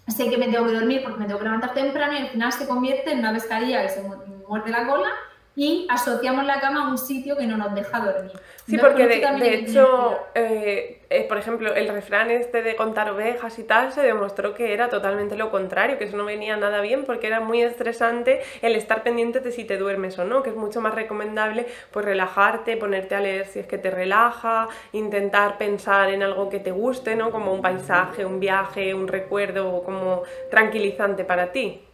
sé 0.07 0.27
que 0.27 0.39
me 0.39 0.47
tengo 0.47 0.65
que 0.65 0.73
dormir 0.73 1.03
porque 1.03 1.19
me 1.19 1.25
tengo 1.27 1.37
que 1.37 1.45
levantar 1.45 1.75
temprano 1.75 2.13
y 2.13 2.17
al 2.17 2.29
final 2.29 2.51
se 2.51 2.67
convierte 2.67 3.11
en 3.11 3.19
una 3.19 3.31
pescadilla 3.31 3.83
que 3.83 3.89
se 3.89 4.01
muerde 4.01 4.71
la 4.71 4.87
cola 4.87 5.09
y 5.57 5.87
asociamos 5.89 6.45
la 6.45 6.59
cama 6.59 6.85
a 6.85 6.87
un 6.87 6.99
sitio 6.99 7.35
que 7.35 7.47
no 7.47 7.57
nos 7.57 7.73
deja 7.73 7.99
dormir. 7.99 8.31
Sí, 8.67 8.77
porque 8.77 9.07
de, 9.07 9.55
hecho, 9.55 10.19
eh, 10.35 11.01
eh, 11.09 11.23
por 11.27 11.39
ejemplo, 11.39 11.73
el 11.73 11.87
refrán 11.87 12.29
este 12.29 12.61
de 12.61 12.75
contar 12.75 13.09
ovejas 13.09 13.57
y 13.57 13.63
tal 13.63 13.91
se 13.91 14.01
demostró 14.01 14.53
que 14.53 14.71
era 14.71 14.87
totalmente 14.89 15.35
lo 15.35 15.49
contrario, 15.49 15.97
que 15.97 16.03
eso 16.03 16.15
no 16.15 16.25
venía 16.25 16.57
nada 16.57 16.79
bien 16.81 17.05
porque 17.05 17.25
era 17.25 17.39
muy 17.39 17.63
estresante 17.63 18.41
el 18.61 18.75
estar 18.75 19.01
pendiente 19.01 19.39
de 19.39 19.51
si 19.51 19.65
te 19.65 19.77
duermes 19.77 20.19
o 20.19 20.25
no, 20.25 20.43
que 20.43 20.51
es 20.51 20.55
mucho 20.55 20.79
más 20.79 20.93
recomendable 20.93 21.65
pues 21.89 22.05
relajarte, 22.05 22.77
ponerte 22.77 23.15
a 23.15 23.19
leer 23.19 23.47
si 23.47 23.57
es 23.57 23.65
que 23.65 23.79
te 23.79 23.89
relaja, 23.89 24.67
intentar 24.91 25.57
pensar 25.57 26.11
en 26.11 26.21
algo 26.21 26.49
que 26.49 26.59
te 26.59 26.69
guste, 26.69 27.15
¿no? 27.15 27.31
Como 27.31 27.51
un 27.51 27.63
paisaje, 27.63 28.25
un 28.25 28.39
viaje, 28.39 28.93
un 28.93 29.07
recuerdo 29.07 29.81
como 29.81 30.21
tranquilizante 30.51 31.25
para 31.25 31.51
ti. 31.51 31.86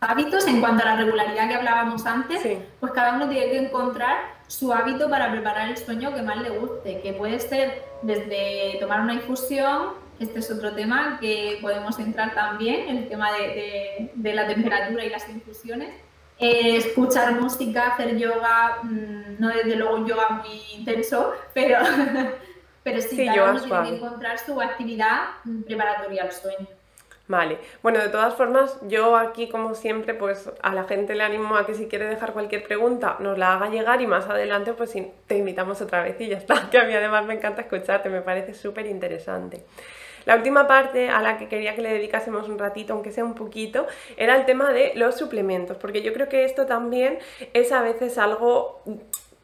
Hábitos 0.00 0.46
en 0.46 0.60
cuanto 0.60 0.82
a 0.82 0.86
la 0.86 0.96
regularidad 0.96 1.48
que 1.48 1.54
hablábamos 1.54 2.06
antes, 2.06 2.40
pues 2.80 2.92
cada 2.92 3.14
uno 3.14 3.28
tiene 3.28 3.50
que 3.50 3.58
encontrar 3.58 4.40
su 4.46 4.72
hábito 4.72 5.08
para 5.08 5.30
preparar 5.30 5.68
el 5.68 5.76
sueño 5.76 6.14
que 6.14 6.22
más 6.22 6.38
le 6.38 6.50
guste, 6.50 7.00
que 7.00 7.12
puede 7.12 7.38
ser 7.38 7.84
desde 8.02 8.78
tomar 8.80 9.00
una 9.00 9.14
infusión, 9.14 9.92
este 10.18 10.40
es 10.40 10.50
otro 10.50 10.72
tema 10.72 11.18
que 11.20 11.58
podemos 11.60 11.98
entrar 11.98 12.34
también, 12.34 12.88
el 12.88 13.08
tema 13.08 13.30
de, 13.32 14.10
la 14.34 14.46
temperatura 14.46 15.04
y 15.04 15.10
las 15.10 15.28
infusiones, 15.28 15.90
eh, 16.38 16.76
escuchar 16.76 17.38
música, 17.38 17.88
hacer 17.88 18.16
yoga, 18.16 18.78
mm, 18.82 19.36
no 19.38 19.48
desde 19.48 19.76
luego 19.76 19.96
un 19.96 20.06
yoga 20.06 20.28
muy 20.30 20.62
intenso, 20.74 21.32
pero, 21.52 21.78
pero 22.82 23.00
sí, 23.02 23.26
cada 23.26 23.52
uno 23.52 23.60
tiene 23.60 23.82
que 23.82 23.96
encontrar 23.96 24.38
su 24.38 24.60
actividad 24.60 25.20
preparatoria 25.66 26.22
al 26.24 26.32
sueño. 26.32 26.66
Vale, 27.30 27.58
bueno, 27.80 28.00
de 28.00 28.08
todas 28.08 28.34
formas, 28.34 28.76
yo 28.88 29.14
aquí 29.14 29.48
como 29.48 29.76
siempre, 29.76 30.14
pues 30.14 30.50
a 30.62 30.74
la 30.74 30.82
gente 30.82 31.14
le 31.14 31.22
animo 31.22 31.54
a 31.54 31.64
que 31.64 31.74
si 31.74 31.86
quiere 31.86 32.06
dejar 32.06 32.32
cualquier 32.32 32.64
pregunta, 32.64 33.18
nos 33.20 33.38
la 33.38 33.54
haga 33.54 33.70
llegar 33.70 34.02
y 34.02 34.08
más 34.08 34.28
adelante 34.28 34.72
pues 34.72 34.96
te 35.28 35.38
invitamos 35.38 35.80
otra 35.80 36.02
vez 36.02 36.20
y 36.20 36.26
ya 36.26 36.38
está, 36.38 36.68
que 36.72 36.78
a 36.78 36.84
mí 36.86 36.92
además 36.92 37.26
me 37.26 37.34
encanta 37.34 37.62
escucharte, 37.62 38.08
me 38.08 38.20
parece 38.20 38.52
súper 38.52 38.86
interesante. 38.86 39.62
La 40.24 40.34
última 40.34 40.66
parte 40.66 41.08
a 41.08 41.22
la 41.22 41.38
que 41.38 41.46
quería 41.46 41.76
que 41.76 41.82
le 41.82 41.92
dedicásemos 41.92 42.48
un 42.48 42.58
ratito, 42.58 42.94
aunque 42.94 43.12
sea 43.12 43.24
un 43.24 43.36
poquito, 43.36 43.86
era 44.16 44.34
el 44.34 44.44
tema 44.44 44.72
de 44.72 44.90
los 44.96 45.16
suplementos, 45.16 45.76
porque 45.76 46.02
yo 46.02 46.12
creo 46.12 46.28
que 46.28 46.42
esto 46.44 46.66
también 46.66 47.20
es 47.52 47.70
a 47.70 47.80
veces 47.80 48.18
algo 48.18 48.82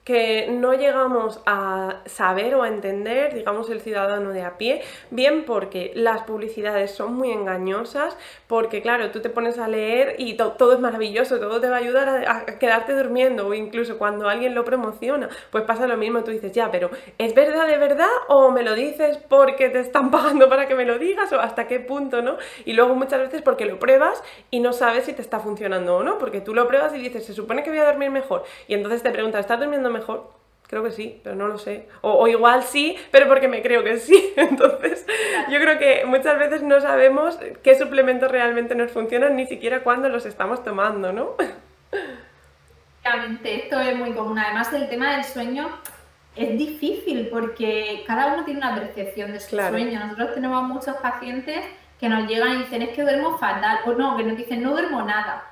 que 0.07 0.46
no 0.48 0.72
llegamos 0.72 1.42
a 1.46 1.96
saber 2.07 2.54
o 2.54 2.62
a 2.62 2.68
entender, 2.68 3.34
digamos, 3.34 3.68
el 3.70 3.80
ciudadano 3.80 4.30
de 4.30 4.42
a 4.42 4.57
pie, 4.57 4.82
bien 5.11 5.44
porque 5.44 5.90
las 5.96 6.22
publicidades 6.22 6.92
son 6.92 7.14
muy 7.14 7.32
engañosas, 7.32 8.16
porque 8.46 8.82
claro, 8.82 9.11
tú 9.11 9.20
te 9.20 9.30
pones 9.30 9.59
a 9.59 9.66
leer 9.66 10.14
y 10.18 10.36
todo 10.36 10.74
es 10.74 10.78
maravilloso, 10.78 11.40
todo 11.40 11.61
te 11.61 11.68
va 11.68 11.76
a 11.76 11.78
ayudar 11.80 12.24
a, 12.28 12.46
quedarte 12.61 12.92
durmiendo 12.92 13.48
o 13.48 13.54
incluso 13.54 13.98
cuando 13.98 14.28
alguien 14.28 14.54
lo 14.54 14.64
promociona, 14.64 15.28
pues 15.50 15.64
pasa 15.64 15.88
lo 15.88 15.96
mismo, 15.96 16.22
tú 16.22 16.30
dices, 16.30 16.52
ya, 16.52 16.70
pero 16.70 16.88
¿es 17.18 17.34
verdad 17.34 17.66
de 17.66 17.76
verdad 17.76 18.07
o 18.28 18.52
me 18.52 18.62
lo 18.62 18.76
dices 18.76 19.18
porque 19.28 19.70
te 19.70 19.80
están 19.80 20.12
pagando 20.12 20.48
para 20.48 20.68
que 20.68 20.76
me 20.76 20.84
lo 20.84 21.00
digas 21.00 21.32
o 21.32 21.40
hasta 21.40 21.66
qué 21.66 21.80
punto, 21.80 22.22
¿no? 22.22 22.36
Y 22.64 22.74
luego 22.74 22.94
muchas 22.94 23.18
veces 23.18 23.42
porque 23.42 23.64
lo 23.64 23.80
pruebas 23.80 24.22
y 24.52 24.61
no 24.61 24.72
sabes 24.72 25.07
si 25.07 25.14
te 25.14 25.22
está 25.22 25.40
funcionando 25.40 25.96
o 25.96 26.04
no, 26.04 26.16
porque 26.18 26.40
tú 26.40 26.54
lo 26.54 26.68
pruebas 26.68 26.94
y 26.94 26.98
dices, 26.98 27.26
se 27.26 27.34
supone 27.34 27.64
que 27.64 27.70
voy 27.70 27.80
a 27.80 27.86
dormir 27.86 28.12
mejor 28.12 28.44
y 28.68 28.74
entonces 28.74 29.02
te 29.02 29.11
preguntas, 29.11 29.40
¿estás 29.40 29.59
durmiendo 29.59 29.90
mejor? 29.90 29.95
Creo 30.68 30.82
que 30.82 30.90
sí, 30.90 31.20
pero 31.22 31.36
no 31.36 31.47
lo 31.47 31.59
sé. 31.59 31.88
O, 32.01 32.26
igual 32.26 32.64
sí, 32.64 32.97
pero 33.12 33.28
porque 33.28 33.47
me 33.47 33.62
creo 33.62 33.84
que 33.84 33.99
sí. 33.99 34.32
Entonces, 34.36 35.07
yo 35.49 35.61
creo 35.61 35.78
que 35.78 36.05
muchas 36.07 36.38
veces 36.38 36.62
no 36.62 36.80
sabemos 36.80 37.38
qué 37.62 37.78
suplementos 37.78 38.30
realmente 38.30 38.74
nos 38.74 38.90
funcionan, 38.90 39.36
ni 39.36 39.47
siquiera 39.47 39.84
cuando 39.84 40.09
los 40.09 40.26
estamos 40.26 40.64
tomando, 40.64 41.12
¿no? 41.12 41.34
Realmente, 43.05 43.64
esto 43.64 43.78
es 43.78 43.97
muy 43.97 44.12
común. 44.12 44.38
Además, 44.38 44.72
el 44.72 44.88
tema 44.88 45.14
del 45.14 45.24
sueño 45.24 45.68
es 46.34 46.59
difícil 46.59 47.28
porque 47.28 48.03
cada 48.05 48.34
uno 48.34 48.44
tiene 48.44 48.59
una 48.59 48.74
percepción 48.74 49.32
de 49.32 49.38
su 49.38 49.57
sueño. 49.57 50.01
Nosotros 50.01 50.34
tenemos 50.34 50.64
muchos 50.64 50.97
pacientes 50.97 51.64
que 52.01 52.09
nos 52.09 52.28
llegan 52.28 52.57
y 52.57 52.59
dicen 52.64 52.82
es 52.82 52.88
que 52.90 53.03
duermo 53.03 53.38
fatal, 53.38 53.78
o 53.86 53.92
no, 53.92 54.16
que 54.16 54.24
nos 54.24 54.36
dicen 54.36 54.62
no 54.62 54.72
duermo 54.72 55.03
nada. 55.03 55.44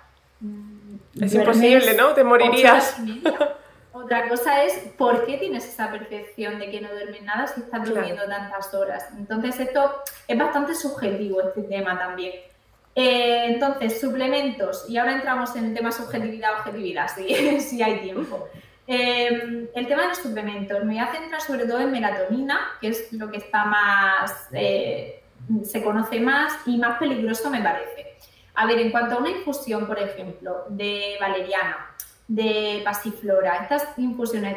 Es 1.21 1.33
imposible, 1.35 1.95
¿no? 1.95 2.09
Te 2.15 2.25
morirías. 2.25 3.01
Otra 4.05 4.29
cosa 4.29 4.65
es 4.65 4.75
por 4.99 5.25
qué 5.25 5.39
tienes 5.39 5.65
esa 5.65 5.91
percepción 5.91 6.59
de 6.59 6.71
que 6.71 6.83
no 6.83 6.91
duermes 6.91 7.23
nada 7.23 7.47
si 7.47 7.63
estás 7.63 7.89
durmiendo 7.89 8.25
tantas 8.27 8.75
horas. 8.75 9.09
Entonces, 9.17 9.59
esto 9.61 9.95
es 10.29 10.39
bastante 10.39 10.75
subjetivo, 10.75 11.41
este 11.41 11.63
tema 11.63 11.99
también. 11.99 12.35
Eh, 12.95 13.47
entonces, 13.47 13.99
suplementos, 13.99 14.85
y 14.91 14.99
ahora 14.99 15.15
entramos 15.15 15.57
en 15.57 15.73
tema 15.73 15.91
subjetividad, 15.91 16.59
objetividad, 16.59 17.09
si, 17.09 17.61
si 17.61 17.83
hay 17.83 18.01
tiempo. 18.01 18.47
Eh, 18.87 19.71
el 19.75 19.89
tema 19.89 20.03
de 20.03 20.09
los 20.09 20.19
suplementos, 20.19 20.85
me 20.85 20.95
voy 20.95 20.99
a 20.99 21.11
centrar 21.11 21.41
sobre 21.41 21.65
todo 21.65 21.81
en 21.81 21.91
melatonina, 21.91 22.61
que 22.83 22.89
es 22.89 23.11
lo 23.15 23.31
que 23.31 23.39
está 23.39 23.65
más, 23.65 24.49
eh, 24.53 25.23
se 25.63 25.83
conoce 25.83 26.21
más 26.21 26.53
y 26.67 26.77
más 26.77 26.99
peligroso 26.99 27.49
me 27.49 27.63
parece. 27.63 28.19
A 28.55 28.67
ver, 28.67 28.81
en 28.81 28.91
cuanto 28.91 29.15
a 29.15 29.19
una 29.19 29.31
infusión, 29.31 29.87
por 29.87 29.99
ejemplo, 29.99 30.67
de 30.69 31.17
valeriana, 31.19 31.94
de 32.29 32.83
pasiflora, 32.85 33.57
estas 33.63 33.87
infusiones, 33.99 34.57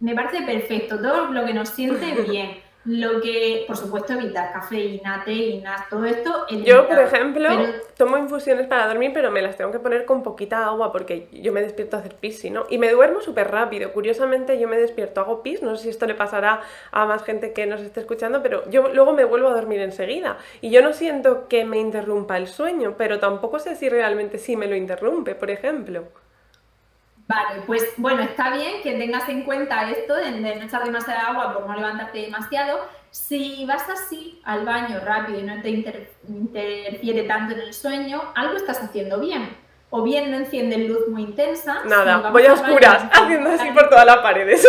me 0.00 0.14
parece 0.14 0.42
perfecto, 0.42 0.98
todo 0.98 1.26
lo 1.26 1.44
que 1.44 1.54
nos 1.54 1.68
siente 1.68 2.12
bien. 2.28 2.64
Lo 2.86 3.22
que, 3.22 3.64
por 3.66 3.78
supuesto, 3.78 4.12
evitar 4.12 4.52
cafeína, 4.52 5.22
teína, 5.24 5.86
todo 5.88 6.04
esto. 6.04 6.46
Yo, 6.50 6.86
por 6.86 6.98
ejemplo, 6.98 7.48
tomo 7.96 8.18
infusiones 8.18 8.66
para 8.66 8.86
dormir, 8.86 9.12
pero 9.14 9.30
me 9.30 9.40
las 9.40 9.56
tengo 9.56 9.72
que 9.72 9.78
poner 9.78 10.04
con 10.04 10.22
poquita 10.22 10.66
agua 10.66 10.92
porque 10.92 11.28
yo 11.32 11.50
me 11.50 11.62
despierto 11.62 11.96
a 11.96 12.00
hacer 12.00 12.14
pis, 12.16 12.44
¿no? 12.50 12.66
Y 12.68 12.76
me 12.76 12.90
duermo 12.90 13.22
súper 13.22 13.50
rápido. 13.50 13.90
Curiosamente, 13.94 14.58
yo 14.58 14.68
me 14.68 14.76
despierto, 14.76 15.22
hago 15.22 15.42
pis, 15.42 15.62
no 15.62 15.76
sé 15.76 15.84
si 15.84 15.88
esto 15.88 16.04
le 16.04 16.14
pasará 16.14 16.60
a 16.90 17.06
más 17.06 17.24
gente 17.24 17.54
que 17.54 17.64
nos 17.64 17.80
esté 17.80 18.00
escuchando, 18.00 18.42
pero 18.42 18.68
yo 18.68 18.88
luego 18.92 19.14
me 19.14 19.24
vuelvo 19.24 19.48
a 19.48 19.54
dormir 19.54 19.80
enseguida. 19.80 20.36
Y 20.60 20.68
yo 20.68 20.82
no 20.82 20.92
siento 20.92 21.48
que 21.48 21.64
me 21.64 21.78
interrumpa 21.78 22.36
el 22.36 22.48
sueño, 22.48 22.96
pero 22.98 23.18
tampoco 23.18 23.60
sé 23.60 23.76
si 23.76 23.88
realmente 23.88 24.36
sí 24.36 24.56
me 24.56 24.66
lo 24.66 24.76
interrumpe, 24.76 25.34
por 25.34 25.50
ejemplo. 25.50 26.04
Vale, 27.26 27.62
pues 27.66 27.84
bueno, 27.96 28.22
está 28.22 28.50
bien 28.50 28.82
que 28.82 28.92
tengas 28.94 29.28
en 29.30 29.44
cuenta 29.44 29.90
esto 29.90 30.14
de, 30.14 30.30
no 30.30 30.48
echar 30.48 30.84
demasiada 30.84 31.28
agua 31.28 31.54
por 31.54 31.66
no 31.66 31.74
levantarte 31.74 32.18
demasiado. 32.18 32.80
Si 33.10 33.64
vas 33.64 33.88
así 33.88 34.40
al 34.44 34.64
baño 34.66 35.00
rápido 35.00 35.38
y 35.38 35.42
no 35.44 35.62
te 35.62 35.70
interfiere 35.70 37.22
tanto 37.22 37.54
en 37.54 37.60
el 37.60 37.72
sueño, 37.72 38.22
algo 38.34 38.56
estás 38.56 38.82
haciendo 38.82 39.20
bien. 39.20 39.56
O 39.88 40.02
bien 40.02 40.30
no 40.30 40.36
enciendes 40.36 40.88
luz 40.88 41.08
muy 41.08 41.22
intensa. 41.22 41.82
Nada, 41.84 42.30
voy 42.30 42.44
a 42.44 42.52
oscuras, 42.52 43.04
haciendo 43.12 43.50
así 43.50 43.70
por 43.70 43.88
todas 43.88 44.04
las 44.04 44.18
paredes. 44.18 44.66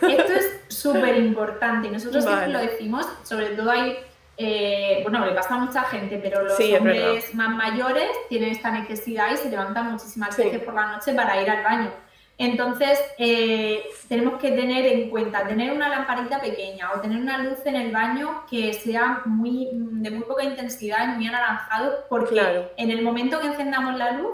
Esto 0.00 0.32
es 0.32 0.60
súper 0.68 1.18
importante. 1.18 1.90
Nosotros 1.90 2.24
siempre 2.24 2.48
lo 2.48 2.60
decimos, 2.60 3.06
sobre 3.22 3.48
todo 3.48 3.70
hay 3.70 3.98
eh, 4.36 5.00
bueno, 5.02 5.24
le 5.26 5.32
pasa 5.32 5.54
a 5.54 5.58
mucha 5.58 5.82
gente, 5.84 6.18
pero 6.22 6.42
los 6.42 6.58
hombres 6.58 7.34
más 7.34 7.50
mayores 7.50 8.10
tienen 8.28 8.50
esta 8.50 8.70
necesidad 8.70 9.32
y 9.32 9.36
se 9.36 9.50
levantan 9.50 9.92
muchísimas 9.92 10.36
veces 10.36 10.62
por 10.62 10.74
la 10.74 10.92
noche 10.92 11.12
para 11.12 11.40
ir 11.40 11.50
al 11.50 11.62
baño. 11.62 11.90
Entonces, 12.38 12.98
eh, 13.18 13.84
tenemos 14.08 14.40
que 14.40 14.50
tener 14.50 14.86
en 14.86 15.10
cuenta 15.10 15.46
tener 15.46 15.72
una 15.72 15.88
lamparita 15.88 16.40
pequeña 16.40 16.90
o 16.92 17.00
tener 17.00 17.18
una 17.18 17.38
luz 17.38 17.58
en 17.66 17.76
el 17.76 17.92
baño 17.92 18.44
que 18.50 18.72
sea 18.72 19.22
muy, 19.26 19.68
de 19.72 20.10
muy 20.10 20.24
poca 20.24 20.42
intensidad 20.42 21.14
y 21.14 21.18
muy 21.18 21.26
anaranjado, 21.28 22.04
porque 22.08 22.68
en 22.76 22.90
el 22.90 23.02
momento 23.02 23.38
que 23.38 23.48
encendamos 23.48 23.96
la 23.96 24.12
luz, 24.12 24.32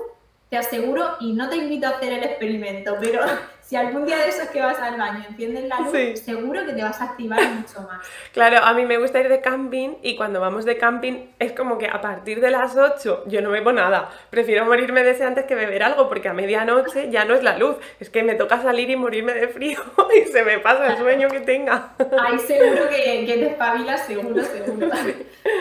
te 0.49 0.57
aseguro, 0.57 1.16
y 1.20 1.34
no 1.34 1.51
te 1.51 1.57
invito 1.57 1.86
a 1.86 1.90
hacer 1.90 2.12
el 2.12 2.24
experimento, 2.24 2.96
pero 2.99 3.20
si 3.69 3.77
algún 3.77 4.07
día 4.07 4.16
de 4.16 4.31
esos 4.31 4.49
que 4.49 4.62
vas 4.62 4.79
al 4.79 4.97
baño 4.97 5.23
enciendes 5.29 5.64
la 5.64 5.81
luz, 5.81 6.21
seguro 6.21 6.64
que 6.64 6.73
te 6.73 6.83
vas 6.83 6.99
a 7.03 7.05
activar 7.05 7.39
mucho 7.51 7.83
más. 7.83 7.99
Claro, 8.33 8.64
a 8.64 8.73
mí 8.73 8.87
me 8.87 8.97
gusta 8.97 9.21
ir 9.21 9.29
de 9.29 9.43
camping 9.43 9.97
y 10.03 10.16
cuando 10.16 10.41
vamos 10.41 10.64
de 10.64 10.79
camping 10.79 11.27
es 11.39 11.53
como 11.53 11.77
que 11.77 11.87
a 11.87 12.01
partir 12.01 12.41
de 12.41 12.51
las 12.51 12.77
8 12.77 13.25
yo 13.27 13.43
no 13.43 13.51
bebo 13.51 13.73
nada. 13.73 14.11
Prefiero 14.31 14.64
morirme 14.64 15.03
de 15.03 15.11
ese 15.11 15.25
antes 15.25 15.45
que 15.45 15.55
beber 15.55 15.83
algo 15.83 16.09
porque 16.09 16.29
a 16.29 16.33
medianoche 16.33 17.11
ya 17.11 17.27
no 17.27 17.35
es 17.35 17.43
la 17.43 17.59
luz, 17.59 17.77
es 18.01 18.09
que 18.09 18.23
me 18.23 18.37
toca 18.37 18.62
salir 18.62 18.89
y 18.89 18.97
morirme 18.97 19.35
de 19.35 19.49
frío 19.49 19.81
y 20.16 20.27
se 20.31 20.43
me 20.45 20.61
pasa 20.61 20.87
el 20.87 20.97
sueño 20.97 21.29
que 21.29 21.41
tenga. 21.41 21.93
Ahí 22.25 22.39
seguro 22.47 22.89
que, 22.89 23.27
que 23.27 23.35
te 23.35 23.47
espabilas, 23.49 24.07
seguro, 24.07 24.43
seguro. 24.45 24.89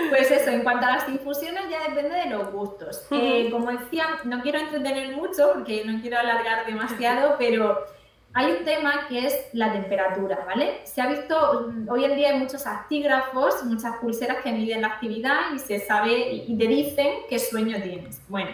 Pues 0.10 0.32
eso, 0.32 0.50
en 0.50 0.62
cuanto 0.62 0.86
a 0.86 0.98
las 0.98 1.10
infusiones 1.10 1.64
ya 1.70 1.90
depende 1.90 2.16
de 2.16 2.30
los 2.30 2.52
gustos. 2.54 3.06
Eh, 3.12 3.50
como 3.52 3.70
decía, 3.70 4.06
no 4.24 4.42
quiero 4.42 4.60
entretener 4.60 5.14
mucho 5.14 5.52
porque 5.54 5.84
no 5.84 6.00
quiero 6.02 6.20
alargar 6.20 6.66
demasiado, 6.66 7.36
pero 7.38 7.97
hay 8.38 8.52
un 8.52 8.64
tema 8.64 9.08
que 9.10 9.26
es 9.26 9.36
la 9.54 9.72
temperatura, 9.72 10.38
¿vale? 10.46 10.82
Se 10.84 11.02
ha 11.02 11.08
visto, 11.08 11.72
mm, 11.72 11.90
hoy 11.90 12.06
en 12.06 12.16
día 12.16 12.30
hay 12.30 12.38
muchos 12.38 12.68
actígrafos, 12.68 13.64
muchas 13.64 13.96
pulseras 13.98 14.44
que 14.44 14.52
miden 14.52 14.82
la 14.82 14.90
actividad 14.90 15.52
y 15.56 15.58
se 15.58 15.80
sabe 15.80 16.44
y 16.48 16.56
te 16.56 16.68
dicen 16.68 17.08
qué 17.28 17.40
sueño 17.40 17.82
tienes. 17.82 18.22
Bueno, 18.28 18.52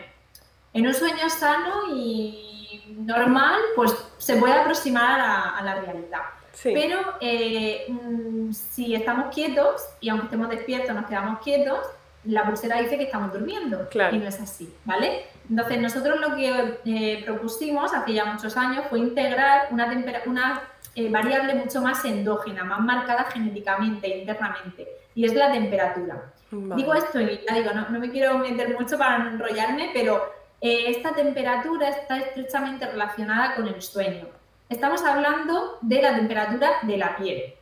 en 0.71 0.87
un 0.87 0.93
sueño 0.93 1.29
sano 1.29 1.93
y 1.93 2.95
normal, 2.95 3.59
pues 3.75 3.93
se 4.17 4.37
puede 4.37 4.53
aproximar 4.53 5.19
a, 5.19 5.61
la 5.61 5.81
realidad. 5.81 6.21
Pero 6.63 6.99
eh, 7.19 7.85
mm, 7.89 8.53
si 8.53 8.95
estamos 8.95 9.35
quietos 9.35 9.81
y 9.99 10.07
aunque 10.07 10.27
estemos 10.27 10.47
despiertos 10.47 10.95
nos 10.95 11.07
quedamos 11.07 11.39
quietos, 11.41 11.79
la 12.23 12.45
pulsera 12.45 12.79
dice 12.79 12.97
que 12.97 13.03
estamos 13.03 13.33
durmiendo 13.33 13.89
y 13.91 14.17
no 14.17 14.27
es 14.29 14.39
así, 14.39 14.73
¿vale? 14.85 15.25
Entonces 15.49 15.81
nosotros 15.81 16.19
lo 16.19 16.35
que 16.35 16.79
eh, 16.85 17.23
propusimos 17.25 17.93
hace 17.93 18.13
ya 18.13 18.25
muchos 18.25 18.55
años 18.55 18.85
fue 18.89 18.99
integrar 18.99 19.67
una, 19.71 19.91
una 20.25 20.61
eh, 20.95 21.09
variable 21.09 21.55
mucho 21.55 21.81
más 21.81 22.03
endógena, 22.05 22.63
más 22.63 22.79
marcada 22.79 23.25
genéticamente, 23.25 24.07
internamente, 24.19 24.87
y 25.15 25.25
es 25.25 25.33
la 25.33 25.51
temperatura. 25.51 26.31
Digo 26.51 26.93
esto 26.93 27.19
y 27.19 27.41
ya 27.47 27.55
digo, 27.55 27.71
no, 27.73 27.99
me 27.99 28.11
quiero 28.11 28.37
meter 28.37 28.79
mucho 28.79 28.97
para 28.97 29.27
enrollarme, 29.27 29.89
pero 29.91 30.31
eh, 30.61 30.85
esta 30.87 31.13
temperatura 31.13 31.89
está 31.89 32.19
estrechamente 32.19 32.85
relacionada 32.85 33.55
con 33.55 33.67
el 33.67 33.81
sueño. 33.81 34.27
Estamos 34.69 35.03
hablando 35.03 35.79
de 35.81 36.01
la 36.01 36.15
temperatura 36.15 36.73
de 36.83 36.97
la 36.97 37.15
piel. 37.15 37.55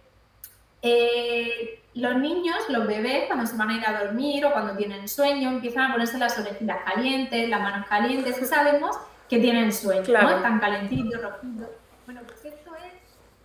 Los 1.94 2.16
niños, 2.16 2.58
los 2.70 2.88
bebés, 2.88 3.26
cuando 3.28 3.46
se 3.46 3.58
van 3.58 3.70
a 3.70 3.78
ir 3.78 3.86
a 3.86 4.04
dormir 4.04 4.46
o 4.46 4.54
cuando 4.54 4.76
tienen 4.76 5.08
sueño, 5.08 5.50
empiezan 5.50 5.90
a 5.90 5.94
ponerse 5.94 6.18
las 6.18 6.38
orejitas 6.40 6.78
calientes, 6.86 7.50
las 7.50 7.62
manos 7.62 7.88
calientes, 7.88 8.42
y 8.42 8.46
sabemos 8.46 8.98
que 9.28 9.40
tienen 9.40 9.74
sueño, 9.74 10.04
¿no? 10.22 10.30
Están 10.30 10.60
calentitos, 10.60 11.22
rojitos. 11.22 11.68
Bueno, 12.06 12.22
pues 12.26 12.46
esto 12.46 12.72
es 12.76 12.94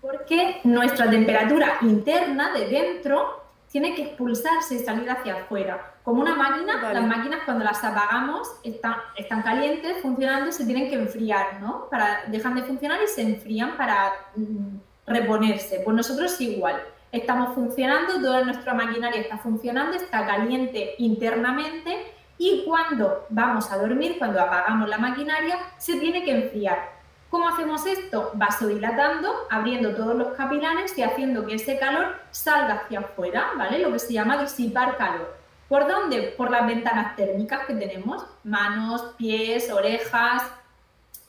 porque 0.00 0.60
nuestra 0.64 1.10
temperatura 1.10 1.78
interna 1.80 2.52
de 2.52 2.68
dentro 2.68 3.44
tiene 3.70 3.94
que 3.94 4.02
expulsarse 4.02 4.76
y 4.76 4.78
salir 4.78 5.10
hacia 5.10 5.34
afuera. 5.34 5.94
Como 6.04 6.22
una 6.22 6.36
máquina, 6.36 6.92
las 6.92 7.04
máquinas 7.04 7.40
cuando 7.44 7.64
las 7.64 7.82
apagamos 7.82 8.48
están, 8.62 8.94
están 9.16 9.42
calientes, 9.42 10.00
funcionando, 10.02 10.52
se 10.52 10.64
tienen 10.64 10.88
que 10.88 10.94
enfriar, 10.94 11.60
¿no? 11.60 11.88
Para, 11.90 12.22
dejan 12.28 12.54
de 12.54 12.62
funcionar 12.62 13.00
y 13.02 13.08
se 13.08 13.22
enfrían 13.22 13.76
para 13.76 14.12
mm, 14.36 14.76
reponerse. 15.06 15.82
Pues 15.84 15.96
nosotros 15.96 16.40
igual 16.40 16.80
estamos 17.12 17.54
funcionando, 17.54 18.20
toda 18.20 18.44
nuestra 18.44 18.74
maquinaria 18.74 19.20
está 19.20 19.38
funcionando, 19.38 19.96
está 19.96 20.26
caliente 20.26 20.94
internamente 20.98 22.12
y 22.38 22.64
cuando 22.64 23.26
vamos 23.30 23.70
a 23.72 23.78
dormir, 23.78 24.16
cuando 24.18 24.40
apagamos 24.40 24.88
la 24.88 24.98
maquinaria, 24.98 25.58
se 25.78 25.98
tiene 25.98 26.24
que 26.24 26.32
enfriar. 26.32 26.96
¿Cómo 27.30 27.48
hacemos 27.48 27.86
esto? 27.86 28.30
Vasodilatando, 28.34 29.32
abriendo 29.50 29.94
todos 29.94 30.14
los 30.14 30.28
capilares 30.28 30.96
y 30.96 31.02
haciendo 31.02 31.44
que 31.46 31.54
ese 31.54 31.78
calor 31.78 32.14
salga 32.30 32.74
hacia 32.74 33.00
afuera, 33.00 33.52
¿vale? 33.56 33.78
Lo 33.80 33.92
que 33.92 33.98
se 33.98 34.12
llama 34.12 34.40
disipar 34.40 34.96
calor. 34.96 35.36
¿Por 35.68 35.88
dónde? 35.88 36.34
Por 36.36 36.50
las 36.50 36.66
ventanas 36.66 37.16
térmicas 37.16 37.66
que 37.66 37.74
tenemos, 37.74 38.24
manos, 38.44 39.14
pies, 39.16 39.70
orejas. 39.72 40.44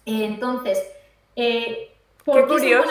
Entonces, 0.05 0.79
eh, 1.35 1.96
Qué 2.33 2.43
curioso. 2.43 2.89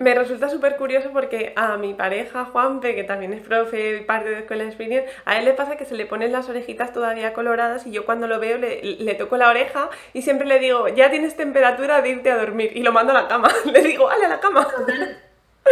me 0.00 0.14
resulta 0.14 0.48
súper 0.48 0.76
curioso 0.76 1.10
porque 1.12 1.52
a 1.56 1.76
mi 1.76 1.94
pareja, 1.94 2.44
Juanpe, 2.46 2.94
que 2.94 3.04
también 3.04 3.32
es 3.32 3.40
profe, 3.40 4.02
parte 4.06 4.28
de 4.30 4.40
Escuela 4.40 4.64
de 4.64 4.72
Spinning, 4.72 5.02
a 5.24 5.38
él 5.38 5.44
le 5.44 5.54
pasa 5.54 5.76
que 5.76 5.84
se 5.84 5.94
le 5.94 6.06
ponen 6.06 6.32
las 6.32 6.48
orejitas 6.48 6.92
todavía 6.92 7.32
coloradas 7.32 7.86
y 7.86 7.92
yo 7.92 8.04
cuando 8.04 8.26
lo 8.26 8.38
veo 8.40 8.58
le, 8.58 9.14
toco 9.14 9.36
la 9.36 9.48
oreja 9.48 9.88
y 10.12 10.22
siempre 10.22 10.46
le 10.46 10.58
digo, 10.58 10.88
ya 10.88 11.10
tienes 11.10 11.36
temperatura 11.36 12.02
de 12.02 12.10
irte 12.10 12.30
a 12.30 12.36
dormir 12.36 12.72
y 12.74 12.82
lo 12.82 12.92
mando 12.92 13.12
a 13.12 13.22
la 13.22 13.28
cama. 13.28 13.48
le 13.72 13.80
digo, 13.82 14.08
¡ale 14.10 14.26
a 14.26 14.28
la 14.28 14.40
cama! 14.40 14.68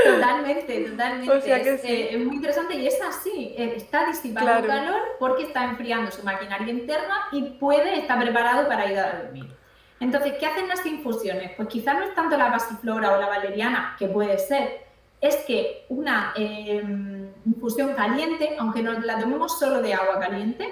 totalmente, 0.05 0.81
totalmente. 0.89 1.83
Eh, 1.85 2.09
es, 2.14 2.18
muy 2.25 2.37
interesante 2.37 2.75
y 2.75 2.87
es 2.87 3.01
así. 3.03 3.55
Eh, 3.59 3.75
está 3.77 4.07
disipando 4.07 4.66
calor 4.66 5.03
porque 5.18 5.45
está 5.45 5.64
enfriando 5.64 6.11
su 6.11 6.23
maquinaria 6.23 6.73
interna 6.73 7.29
y 7.33 7.43
puede 7.59 7.99
estar 7.99 8.18
preparado 8.18 8.66
para 8.68 8.91
ir 8.91 8.99
a 8.99 9.23
dormir. 9.23 9.62
Entonces, 10.03 10.35
¿qué 10.41 10.47
hacen 10.47 10.67
las 10.67 10.85
infusiones? 10.85 11.53
Pues 11.57 11.69
quizás 11.69 11.95
no 11.95 12.03
es 12.03 12.15
tanto 12.15 12.37
la 12.37 12.51
pasiflora 12.51 13.13
o 13.13 13.21
la 13.21 13.29
valeriana, 13.29 13.95
que 13.97 14.09
puede 14.09 14.37
ser, 14.37 14.85
es 15.21 15.37
que 15.47 15.87
una 15.91 16.33
em, 16.35 17.31
infusión 17.47 17.95
caliente, 17.95 18.57
aunque 18.59 18.83
nos 18.83 19.05
la 19.05 19.21
tomemos 19.21 19.61
solo 19.61 19.81
de 19.81 19.95
agua 19.95 20.19
caliente, 20.19 20.69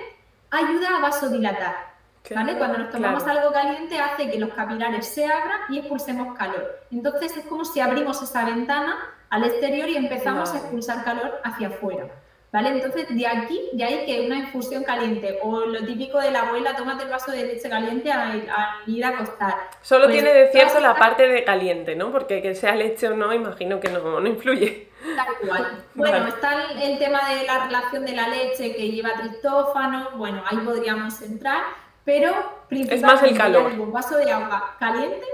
ayuda 0.51 0.97
a 0.97 1.01
vasodilatar. 1.01 1.91
¿vale? 2.35 2.59
Cuando 2.59 2.79
nos 2.79 2.91
tomamos 2.91 3.23
algo 3.25 3.53
caliente 3.53 4.01
hace 4.01 4.29
que 4.31 4.39
los 4.41 4.53
capilares 4.53 5.07
se 5.07 5.25
abran 5.25 5.61
y 5.69 5.79
expulsemos 5.79 6.37
calor. 6.37 6.81
Entonces 6.91 7.37
es 7.37 7.45
como 7.47 7.65
si 7.65 7.79
abrimos 7.79 8.21
esa 8.23 8.45
ventana 8.45 8.99
al 9.31 9.45
exterior 9.45 9.89
y 9.89 9.97
empezamos 9.97 10.53
a 10.53 10.59
expulsar 10.59 11.05
calor 11.05 11.41
hacia 11.45 11.69
afuera. 11.69 12.09
¿Vale? 12.53 12.71
Entonces, 12.71 13.07
de 13.09 13.27
aquí, 13.29 13.69
de 13.73 13.85
ahí 13.85 14.07
que 14.07 14.27
una 14.27 14.37
infusión 14.37 14.83
caliente 14.83 15.39
o 15.41 15.67
lo 15.67 15.85
típico 15.87 16.19
de 16.19 16.33
la 16.33 16.41
abuela, 16.41 16.75
tómate 16.75 17.05
el 17.05 17.11
vaso 17.11 17.31
de 17.31 17.45
leche 17.45 17.69
caliente 17.69 18.11
al, 18.11 18.45
ir 18.87 19.05
a 19.05 19.09
acostar. 19.09 19.55
Solo 19.83 20.07
pues, 20.07 20.17
tiene 20.17 20.33
de 20.33 20.51
cierto 20.51 20.81
la 20.81 20.97
parte 20.97 21.29
de 21.29 21.45
caliente, 21.45 21.95
¿no? 21.95 22.11
Porque 22.11 22.43
que 22.43 22.57
sea 22.57 22.75
leche 22.75 23.07
o 23.07 23.15
no, 23.15 23.33
imagino 23.33 23.79
que 23.79 23.89
no, 23.89 24.19
no 24.19 24.29
influye. 24.29 24.89
Tal 25.17 25.49
cual. 25.49 25.85
Bueno, 25.95 26.27
está 26.27 26.73
el, 26.83 26.99
tema 26.99 27.21
de 27.29 27.45
la 27.45 27.67
relación 27.67 28.05
de 28.05 28.13
la 28.13 28.29
leche 28.29 28.75
que 28.75 28.91
lleva 28.91 29.11
triptófano, 29.15 30.11
bueno, 30.17 30.43
ahí 30.47 30.59
podríamos 30.59 31.21
entrar, 31.23 31.63
pero 32.05 32.33
principalmente 32.69 32.95
es 32.95 33.03
más 33.03 33.23
el 33.23 33.37
calor. 33.37 33.73
un 33.79 33.93
vaso 33.93 34.17
de 34.17 34.33
agua 34.33 34.77
caliente 34.79 35.27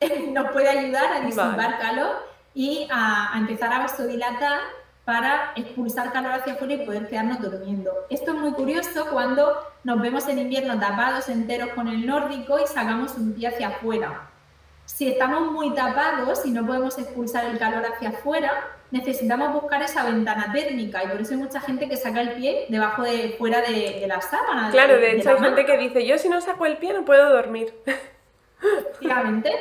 nos 0.32 0.50
puede 0.50 0.68
ayudar 0.68 1.12
a 1.12 1.20
disipar 1.20 1.78
calor 1.78 2.26
y 2.54 2.88
a, 2.90 3.34
a 3.34 3.38
empezar 3.38 3.72
a 3.72 3.78
vasodilatar 3.78 4.60
para 5.04 5.52
expulsar 5.56 6.12
calor 6.12 6.32
hacia 6.32 6.52
afuera 6.54 6.74
y 6.74 6.86
poder 6.86 7.08
quedarnos 7.08 7.40
durmiendo. 7.40 7.92
Esto 8.10 8.32
es 8.32 8.38
muy 8.38 8.52
curioso 8.52 9.06
cuando 9.10 9.56
nos 9.82 10.00
vemos 10.00 10.28
en 10.28 10.38
invierno 10.38 10.78
tapados 10.78 11.28
enteros 11.28 11.70
con 11.70 11.88
el 11.88 12.06
nórdico 12.06 12.58
y 12.58 12.66
sacamos 12.66 13.16
un 13.16 13.32
pie 13.32 13.48
hacia 13.48 13.68
afuera. 13.68 14.30
Si 14.84 15.08
estamos 15.08 15.52
muy 15.52 15.72
tapados 15.74 16.44
y 16.44 16.50
no 16.50 16.66
podemos 16.66 16.98
expulsar 16.98 17.44
el 17.44 17.58
calor 17.58 17.84
hacia 17.86 18.10
afuera, 18.10 18.52
necesitamos 18.90 19.52
buscar 19.52 19.82
esa 19.82 20.04
ventana 20.04 20.50
térmica 20.52 21.04
y 21.04 21.08
por 21.08 21.20
eso 21.20 21.34
hay 21.34 21.38
mucha 21.38 21.60
gente 21.60 21.88
que 21.88 21.96
saca 21.96 22.20
el 22.20 22.32
pie 22.32 22.66
debajo 22.68 23.02
de 23.02 23.36
fuera 23.38 23.60
de, 23.62 24.04
la 24.06 24.20
sábana. 24.20 24.70
Claro, 24.72 24.96
de, 24.96 25.16
hecho 25.16 25.30
hay 25.30 25.38
gente 25.38 25.64
que 25.64 25.78
dice, 25.78 26.04
yo 26.04 26.18
si 26.18 26.28
no 26.28 26.40
saco 26.40 26.66
el 26.66 26.76
pie 26.78 26.92
no 26.92 27.04
puedo 27.04 27.30
dormir. 27.30 27.72
Efectivamente. 28.62 29.52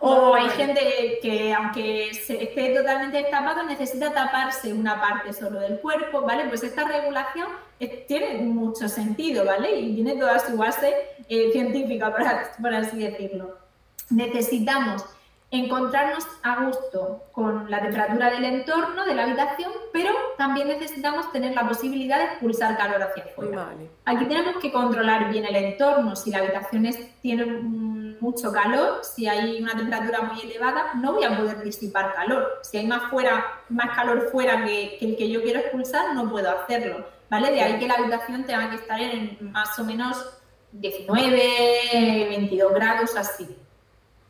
O 0.00 0.34
hay 0.34 0.48
gente 0.50 1.18
que, 1.20 1.52
aunque 1.52 2.14
se 2.14 2.42
esté 2.42 2.74
totalmente 2.74 3.18
destapado, 3.18 3.64
necesita 3.64 4.12
taparse 4.12 4.72
una 4.72 5.00
parte 5.00 5.32
solo 5.32 5.60
del 5.60 5.80
cuerpo, 5.80 6.22
¿vale? 6.22 6.44
Pues 6.48 6.62
esta 6.62 6.84
regulación 6.84 7.48
tiene 8.06 8.34
mucho 8.42 8.88
sentido, 8.88 9.44
¿vale? 9.44 9.78
Y 9.80 9.94
tiene 9.96 10.16
toda 10.16 10.38
su 10.38 10.56
base 10.56 10.94
eh, 11.28 11.50
científica, 11.52 12.14
por, 12.60 12.74
así 12.74 12.98
decirlo. 12.98 13.58
Necesitamos 14.10 15.04
encontrarnos 15.50 16.26
a 16.42 16.64
gusto 16.64 17.24
con 17.32 17.70
la 17.70 17.80
temperatura 17.80 18.30
del 18.30 18.44
entorno, 18.44 19.04
de 19.04 19.14
la 19.14 19.24
habitación, 19.24 19.72
pero 19.92 20.12
también 20.36 20.68
necesitamos 20.68 21.32
tener 21.32 21.54
la 21.54 21.66
posibilidad 21.66 22.18
de 22.18 22.24
expulsar 22.24 22.76
calor 22.76 23.02
hacia 23.02 23.24
afuera. 23.24 23.70
Aquí 24.04 24.26
tenemos 24.26 24.56
que 24.60 24.70
controlar 24.70 25.30
bien 25.30 25.46
el 25.46 25.56
entorno. 25.56 26.14
Si 26.16 26.30
la 26.30 26.38
habitación 26.38 26.86
tiene 27.22 27.44
mucho 28.20 28.52
calor, 28.52 29.00
si 29.02 29.28
hay 29.28 29.62
una 29.62 29.76
temperatura 29.76 30.22
muy 30.22 30.40
elevada, 30.42 30.94
no 30.94 31.14
voy 31.14 31.24
a 31.24 31.36
poder 31.36 31.62
disipar 31.62 32.14
calor. 32.14 32.60
Si 32.62 32.78
hay 32.78 32.86
más, 32.86 33.10
fuera, 33.10 33.62
más 33.68 33.94
calor 33.96 34.28
fuera 34.30 34.64
que, 34.64 34.98
el 35.00 35.16
que 35.16 35.28
yo 35.30 35.42
quiero 35.42 35.60
expulsar, 35.60 36.14
no 36.14 36.30
puedo 36.30 36.50
hacerlo. 36.50 37.04
¿vale? 37.30 37.50
De 37.52 37.60
ahí 37.60 37.78
que 37.78 37.86
la 37.86 37.94
habitación 37.94 38.44
tenga 38.44 38.70
que 38.70 38.76
estar 38.76 39.00
en 39.00 39.38
más 39.52 39.78
o 39.78 39.84
menos 39.84 40.38
19, 40.72 42.26
22 42.30 42.74
grados 42.74 43.16
así. 43.16 43.56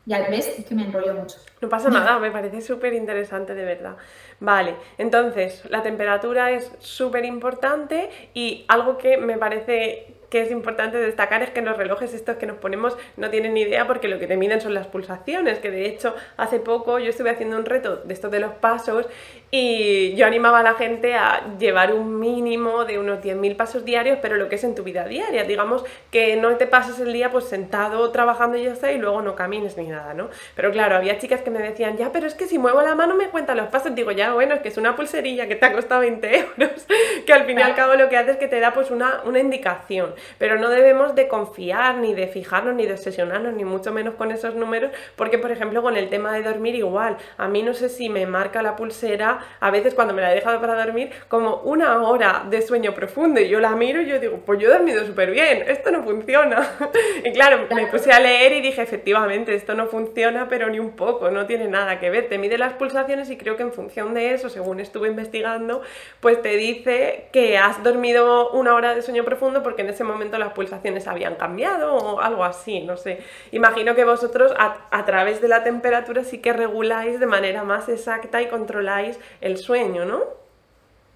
Ya 0.05 0.27
ves, 0.27 0.47
es 0.57 0.65
que 0.65 0.73
me 0.73 0.85
enrollo 0.85 1.13
mucho. 1.13 1.37
No 1.61 1.69
pasa 1.69 1.89
nada, 1.89 2.17
me 2.17 2.31
parece 2.31 2.61
súper 2.61 2.93
interesante 2.93 3.53
de 3.53 3.63
verdad. 3.63 3.95
Vale, 4.39 4.75
entonces 4.97 5.63
la 5.69 5.83
temperatura 5.83 6.51
es 6.51 6.71
súper 6.79 7.25
importante 7.25 8.09
y 8.33 8.65
algo 8.69 8.97
que 8.97 9.17
me 9.17 9.37
parece 9.37 10.18
que 10.29 10.41
es 10.41 10.51
importante 10.51 10.97
destacar 10.97 11.41
es 11.43 11.49
que 11.49 11.61
los 11.61 11.77
relojes 11.77 12.13
estos 12.13 12.37
que 12.37 12.45
nos 12.45 12.57
ponemos 12.57 12.97
no 13.17 13.29
tienen 13.29 13.53
ni 13.53 13.61
idea 13.61 13.87
porque 13.87 14.07
lo 14.07 14.19
que 14.19 14.27
te 14.27 14.37
miden 14.37 14.61
son 14.61 14.73
las 14.73 14.87
pulsaciones, 14.87 15.59
que 15.59 15.71
de 15.71 15.87
hecho 15.87 16.15
hace 16.37 16.59
poco 16.59 16.99
yo 16.99 17.09
estuve 17.09 17.31
haciendo 17.31 17.57
un 17.57 17.65
reto 17.65 17.97
de 17.97 18.13
estos 18.13 18.31
de 18.31 18.39
los 18.39 18.53
pasos 18.53 19.07
y 19.51 20.13
yo 20.15 20.27
animaba 20.27 20.59
a 20.59 20.63
la 20.63 20.75
gente 20.75 21.15
a 21.15 21.57
llevar 21.57 21.93
un 21.93 22.19
mínimo 22.19 22.85
de 22.85 22.99
unos 22.99 23.19
10.000 23.19 23.55
pasos 23.55 23.83
diarios, 23.83 24.19
pero 24.21 24.37
lo 24.37 24.47
que 24.47 24.55
es 24.55 24.63
en 24.63 24.75
tu 24.75 24.83
vida 24.83 25.05
diaria, 25.05 25.43
digamos 25.43 25.83
que 26.11 26.35
no 26.35 26.55
te 26.57 26.67
pases 26.67 26.99
el 26.99 27.11
día 27.11 27.31
pues 27.31 27.45
sentado 27.45 28.11
trabajando 28.11 28.57
y 28.57 28.65
ya 28.65 28.73
está 28.73 28.91
y 28.91 28.99
luego 28.99 29.21
no 29.21 29.35
camines 29.35 29.77
ni 29.77 29.87
nada, 29.87 30.13
¿no? 30.13 30.29
Pero 30.55 30.71
claro, 30.71 30.95
había 30.95 31.17
chicas 31.17 31.41
que 31.41 31.49
me 31.49 31.59
decían, 31.59 31.97
ya, 31.97 32.11
pero 32.11 32.27
es 32.27 32.35
que 32.35 32.45
si 32.45 32.59
muevo 32.59 32.81
la 32.81 32.93
mano 32.93 33.15
me 33.15 33.29
cuentan 33.29 33.57
los 33.57 33.67
pasos, 33.69 33.95
digo, 33.95 34.11
ya, 34.11 34.33
bueno, 34.33 34.53
es 34.53 34.61
que 34.61 34.69
es 34.69 34.77
una 34.77 34.95
pulserilla 34.95 35.47
que 35.47 35.55
te 35.55 35.65
ha 35.65 35.73
costado 35.73 36.01
20 36.01 36.37
euros, 36.37 36.85
que 37.25 37.33
al 37.33 37.45
fin 37.45 37.57
y 37.57 37.61
al 37.63 37.73
cabo 37.73 37.95
lo 37.95 38.07
que 38.09 38.17
hace 38.17 38.31
es 38.31 38.37
que 38.37 38.47
te 38.47 38.59
da 38.59 38.73
pues 38.73 38.91
una, 38.91 39.21
una 39.25 39.39
indicación 39.39 40.13
pero 40.37 40.57
no 40.57 40.69
debemos 40.69 41.15
de 41.15 41.27
confiar, 41.27 41.95
ni 41.95 42.13
de 42.13 42.27
fijarnos, 42.27 42.75
ni 42.75 42.85
de 42.85 42.93
obsesionarnos, 42.93 43.53
ni 43.53 43.65
mucho 43.65 43.91
menos 43.91 44.15
con 44.15 44.31
esos 44.31 44.55
números, 44.55 44.91
porque 45.15 45.37
por 45.37 45.51
ejemplo 45.51 45.81
con 45.81 45.97
el 45.97 46.09
tema 46.09 46.33
de 46.33 46.43
dormir 46.43 46.75
igual, 46.75 47.17
a 47.37 47.47
mí 47.47 47.63
no 47.63 47.73
sé 47.73 47.89
si 47.89 48.09
me 48.09 48.25
marca 48.25 48.61
la 48.61 48.75
pulsera, 48.75 49.39
a 49.59 49.71
veces 49.71 49.93
cuando 49.93 50.13
me 50.13 50.21
la 50.21 50.31
he 50.31 50.35
dejado 50.35 50.59
para 50.61 50.75
dormir, 50.75 51.11
como 51.27 51.57
una 51.63 52.01
hora 52.03 52.45
de 52.49 52.61
sueño 52.61 52.93
profundo, 52.93 53.39
y 53.39 53.49
yo 53.49 53.59
la 53.59 53.71
miro 53.71 54.01
y 54.01 54.07
yo 54.07 54.19
digo, 54.19 54.39
pues 54.45 54.59
yo 54.59 54.69
he 54.69 54.71
dormido 54.71 55.05
súper 55.05 55.31
bien, 55.31 55.63
esto 55.67 55.91
no 55.91 56.03
funciona. 56.03 56.67
y 57.23 57.31
claro, 57.31 57.67
me 57.73 57.87
puse 57.87 58.11
a 58.11 58.19
leer 58.19 58.53
y 58.53 58.61
dije, 58.61 58.81
efectivamente, 58.81 59.53
esto 59.55 59.73
no 59.75 59.87
funciona, 59.87 60.47
pero 60.49 60.69
ni 60.69 60.79
un 60.79 60.95
poco, 60.95 61.31
no 61.31 61.45
tiene 61.45 61.67
nada 61.67 61.99
que 61.99 62.09
ver, 62.09 62.29
te 62.29 62.37
mide 62.37 62.57
las 62.57 62.73
pulsaciones 62.73 63.29
y 63.29 63.37
creo 63.37 63.55
que 63.55 63.63
en 63.63 63.73
función 63.73 64.13
de 64.13 64.33
eso, 64.33 64.49
según 64.49 64.79
estuve 64.79 65.07
investigando, 65.07 65.81
pues 66.19 66.41
te 66.41 66.57
dice 66.57 67.27
que 67.31 67.57
has 67.57 67.83
dormido 67.83 68.51
una 68.51 68.73
hora 68.75 68.95
de 68.95 69.01
sueño 69.01 69.23
profundo 69.23 69.63
porque 69.63 69.81
en 69.81 69.89
ese 69.89 70.03
momento 70.03 70.08
las 70.37 70.53
pulsaciones 70.53 71.07
habían 71.07 71.35
cambiado 71.35 71.95
o 71.95 72.19
algo 72.21 72.43
así, 72.43 72.81
no 72.81 72.97
sé. 72.97 73.23
Imagino 73.51 73.95
que 73.95 74.05
vosotros 74.05 74.53
a, 74.57 75.05
través 75.05 75.41
de 75.41 75.47
la 75.47 75.63
temperatura 75.63 76.23
sí 76.23 76.39
que 76.39 76.53
reguláis 76.53 77.19
de 77.19 77.25
manera 77.25 77.63
más 77.63 77.89
exacta 77.89 78.41
y 78.41 78.47
controláis 78.47 79.19
el 79.41 79.57
sueño, 79.57 80.05
¿no? 80.05 80.21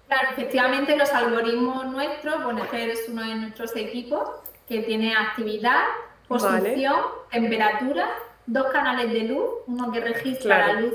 Claro, 0.08 0.28
efectivamente 0.32 0.96
los 0.96 1.10
algoritmos 1.12 1.86
nuestros, 1.86 2.42
bueno, 2.44 2.64
es 2.72 3.08
uno 3.08 3.22
de 3.22 3.34
nuestros 3.36 3.74
equipos 3.76 4.28
que 4.68 4.82
tiene 4.82 5.14
actividad, 5.14 5.84
posición, 6.28 7.00
temperatura, 7.30 8.08
dos 8.46 8.66
canales 8.66 9.12
de 9.12 9.20
luz, 9.24 9.44
uno 9.66 9.90
que 9.90 10.00
registra 10.00 10.74
la, 10.74 10.80
luz, 10.80 10.94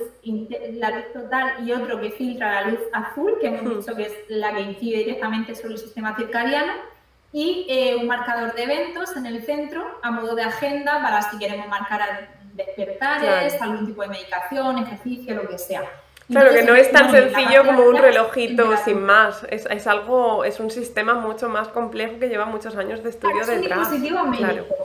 la 0.74 0.92
luz 0.92 1.06
total 1.14 1.68
y 1.68 1.72
otro 1.72 2.00
que 2.00 2.12
filtra 2.12 2.62
la 2.62 2.72
luz 2.72 2.80
azul, 2.94 3.34
que 3.42 3.48
hemos 3.48 3.78
dicho 3.78 3.96
que 3.96 4.04
es 4.04 4.14
la 4.30 4.54
que 4.54 4.62
incide 4.62 4.98
directamente 5.00 5.56
sobre 5.56 5.74
el 5.74 5.80
sistema 5.80 6.16
circadiano 6.16 6.74
y 7.32 7.68
eh, 7.70 7.96
un 7.96 8.08
marcador 8.08 8.54
de 8.56 8.64
eventos 8.64 9.16
en 9.16 9.26
el 9.26 9.44
centro 9.44 10.00
a 10.02 10.12
modo 10.12 10.36
de 10.36 10.44
agenda 10.44 11.02
para 11.02 11.22
si 11.22 11.38
queremos 11.38 11.68
marcar 11.68 12.30
despertares, 12.54 13.62
algún 13.62 13.86
tipo 13.86 14.02
de 14.02 14.10
medicación, 14.10 14.80
ejercicio, 14.80 15.36
lo 15.36 15.48
que 15.48 15.58
sea. 15.58 15.84
Claro, 16.30 16.52
que 16.52 16.64
no 16.64 16.76
es 16.76 16.92
tan 16.92 17.10
sencillo 17.10 17.66
como 17.66 17.84
un 17.84 17.98
relojito 17.98 18.78
sin 18.78 19.04
más. 19.04 19.44
Es, 19.50 19.66
es, 19.66 19.88
algo, 19.88 20.44
es 20.44 20.60
un 20.60 20.70
sistema 20.70 21.16
mucho 21.16 21.50
más 21.50 21.70
complejo 21.70 22.20
que 22.20 22.30
lleva 22.30 22.46
muchos 22.46 22.76
años 22.76 23.02
de 23.02 23.10
estudio 23.10 23.38
claro, 23.38 23.52
es 23.52 23.58
un 23.58 23.64
dispositivo 23.64 24.24
médico. 24.26 24.76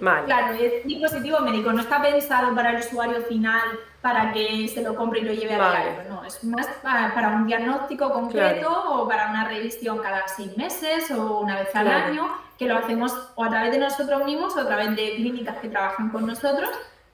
Claro. 0.00 0.24
claro, 0.26 0.54
es 0.54 0.84
dispositivo 0.84 1.40
médico, 1.40 1.72
no 1.72 1.80
está 1.80 2.02
pensado 2.02 2.54
para 2.54 2.72
el 2.72 2.80
usuario 2.80 3.22
final 3.22 3.62
para 4.02 4.32
que 4.32 4.68
se 4.68 4.82
lo 4.82 4.94
compre 4.94 5.20
y 5.20 5.22
lo 5.22 5.32
lleve 5.32 5.54
a 5.54 5.70
diario. 5.70 5.92
No, 6.10 6.24
es 6.24 6.44
más 6.44 6.66
para, 6.82 7.28
un 7.36 7.46
diagnóstico 7.46 8.12
concreto 8.12 8.68
o 8.68 9.08
para 9.08 9.30
una 9.30 9.48
revisión 9.48 9.98
cada 9.98 10.28
seis 10.28 10.54
meses 10.58 11.10
o 11.10 11.38
una 11.38 11.56
vez 11.56 11.74
al 11.74 11.88
año, 11.88 12.28
que 12.58 12.66
lo 12.66 12.76
hacemos 12.76 13.12
o 13.34 13.44
a 13.44 13.48
través 13.48 13.72
de 13.72 13.78
nosotros 13.78 14.24
mismos 14.24 14.54
o 14.56 14.60
a 14.60 14.66
través 14.66 14.94
de 14.94 15.14
clínicas 15.14 15.56
que 15.58 15.68
trabajan 15.68 16.10
con 16.10 16.26
nosotros 16.26 16.68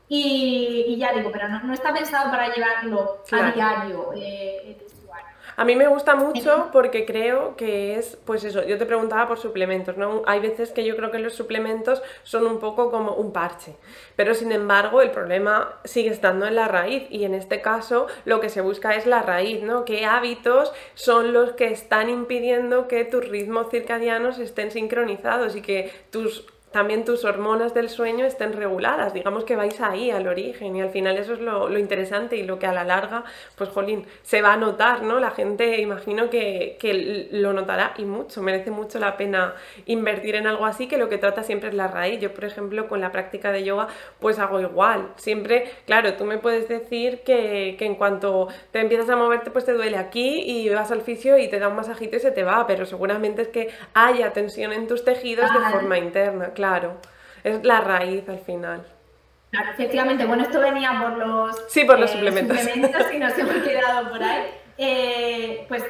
y, 0.09 0.97
ya 0.99 1.13
digo, 1.13 1.31
pero 1.33 1.49
no, 1.49 1.73
está 1.73 1.93
pensado 1.93 2.31
para 2.31 2.53
llevarlo 2.53 3.19
a 3.31 3.51
diario. 3.53 4.11
Eh, 4.17 4.77
a 5.59 5.65
mí 5.65 5.75
me 5.75 5.89
gusta 5.89 6.15
mucho 6.15 6.69
porque 6.71 7.05
creo 7.05 7.57
que 7.57 7.97
es, 7.97 8.17
pues 8.25 8.45
eso, 8.45 8.65
yo 8.65 8.79
te 8.79 8.87
preguntaba 8.87 9.27
por 9.27 9.41
suplementos, 9.41 9.97
¿no? 9.97 10.23
Hay 10.25 10.39
veces 10.39 10.71
que 10.71 10.85
yo 10.85 10.95
creo 10.95 11.11
que 11.11 11.19
los 11.19 11.35
suplementos 11.35 12.01
son 12.23 12.47
un 12.47 12.61
poco 12.61 12.93
como 12.93 13.15
un 13.15 13.33
parche, 13.33 13.75
pero 14.15 14.35
sin 14.35 14.53
embargo 14.53 15.03
el 15.03 15.11
problema 15.11 15.73
sigue 15.83 16.11
estando 16.11 16.47
en 16.47 16.55
la 16.55 16.69
raíz 16.69 17.09
y 17.11 17.25
en 17.25 17.35
este 17.35 17.61
caso 17.61 18.07
lo 18.25 18.39
que 18.39 18.51
se 18.51 18.61
busca 18.61 18.95
es 18.95 19.05
la 19.05 19.23
raíz, 19.23 19.61
¿no? 19.65 19.85
¿Qué 19.85 20.07
hábitos 20.07 20.73
son 20.95 21.33
los 21.33 21.55
que 21.55 21.73
están 21.73 22.09
impidiendo 22.09 22.87
que 22.87 23.05
tus 23.05 23.29
ritmos 23.29 23.69
circadianos 23.69 24.39
estén 24.39 24.71
sincronizados 24.71 25.57
y 25.57 25.63
que 25.63 25.91
tus 26.13 26.47
también 26.71 27.05
tus 27.05 27.25
hormonas 27.25 27.75
del 27.75 27.89
sueño 27.89 28.27
estén 28.27 28.53
reguladas, 28.53 29.14
digamos 29.14 29.45
que 29.45 29.57
vais 29.57 29.81
ahí 29.81 30.11
al 30.11 30.27
origen 30.27 30.77
y 30.77 30.83
al 30.83 30.91
final 30.91 31.16
eso 31.16 31.35
es 31.35 31.41
lo, 31.41 31.79
interesante 31.79 32.37
y 32.37 32.43
lo 32.43 32.59
que 32.59 32.66
a 32.66 32.73
la 32.73 32.85
larga, 32.85 33.25
pues 33.57 33.71
jolín, 33.71 34.07
se 34.23 34.43
va 34.43 34.53
a 34.53 34.57
notar, 34.57 35.03
¿no? 35.03 35.21
La 35.21 35.31
gente 35.31 35.81
imagino 35.81 36.29
que, 36.31 36.77
que, 36.79 37.29
lo 37.31 37.53
notará 37.53 37.95
y 37.97 38.05
mucho, 38.05 38.43
merece 38.43 38.71
mucho 38.71 38.99
la 38.99 39.16
pena 39.16 39.55
invertir 39.87 40.35
en 40.35 40.47
algo 40.47 40.66
así 40.66 40.89
que 40.89 40.99
lo 40.99 41.09
que 41.09 41.19
trata 41.19 41.43
siempre 41.43 41.69
es 41.71 41.75
la 41.75 41.89
raíz. 41.89 42.21
Yo, 42.21 42.35
por 42.35 42.45
ejemplo, 42.45 42.89
con 42.89 43.01
la 43.01 43.12
práctica 43.12 43.53
de 43.53 43.64
yoga, 43.64 43.89
pues 44.19 44.39
hago 44.39 44.61
igual, 44.61 45.12
siempre, 45.16 45.71
claro, 45.87 46.14
tú 46.14 46.25
me 46.25 46.39
puedes 46.39 46.69
decir 46.69 47.21
que, 47.21 47.77
que 47.79 47.87
en 47.87 47.95
cuanto 47.95 48.49
te 48.73 48.81
empiezas 48.81 49.09
a 49.11 49.16
moverte, 49.16 49.51
pues 49.51 49.64
te 49.64 49.73
duele 49.73 49.97
aquí 49.97 50.43
y 50.45 50.69
vas 50.71 50.91
al 50.91 51.03
fisio 51.03 51.39
y 51.39 51.49
te 51.49 51.59
da 51.59 51.69
un 51.69 51.77
masajito 51.77 52.16
y 52.16 52.21
se 52.21 52.31
te 52.31 52.43
va, 52.43 52.66
pero 52.66 52.85
seguramente 52.85 53.43
es 53.43 53.49
que 53.49 53.71
haya 53.95 54.33
tensión 54.33 54.73
en 54.73 54.87
tus 54.87 55.05
tejidos 55.05 55.53
de 55.53 55.61
forma 55.71 55.99
interna 55.99 56.53
Claro, 56.59 56.97
es 57.45 57.65
la 57.65 57.81
raíz 57.81 58.29
al 58.29 58.41
final. 58.41 58.85
Claro, 59.53 59.71
efectivamente. 59.71 60.27
Bueno, 60.27 60.43
esto 60.43 60.59
venía 60.59 61.01
por 61.01 61.17
los, 61.17 61.57
sí, 61.69 61.85
por 61.85 62.01
los 62.01 62.11
eh, 62.11 62.15
suplementos. 62.15 62.59
suplementos 62.59 63.07
y 63.15 63.19
nos 63.21 63.39
hemos 63.39 63.55
quedado 63.63 64.11
por 64.11 64.21
ahí. 64.21 64.43
Eh, 64.77 65.65
pues 65.69 65.85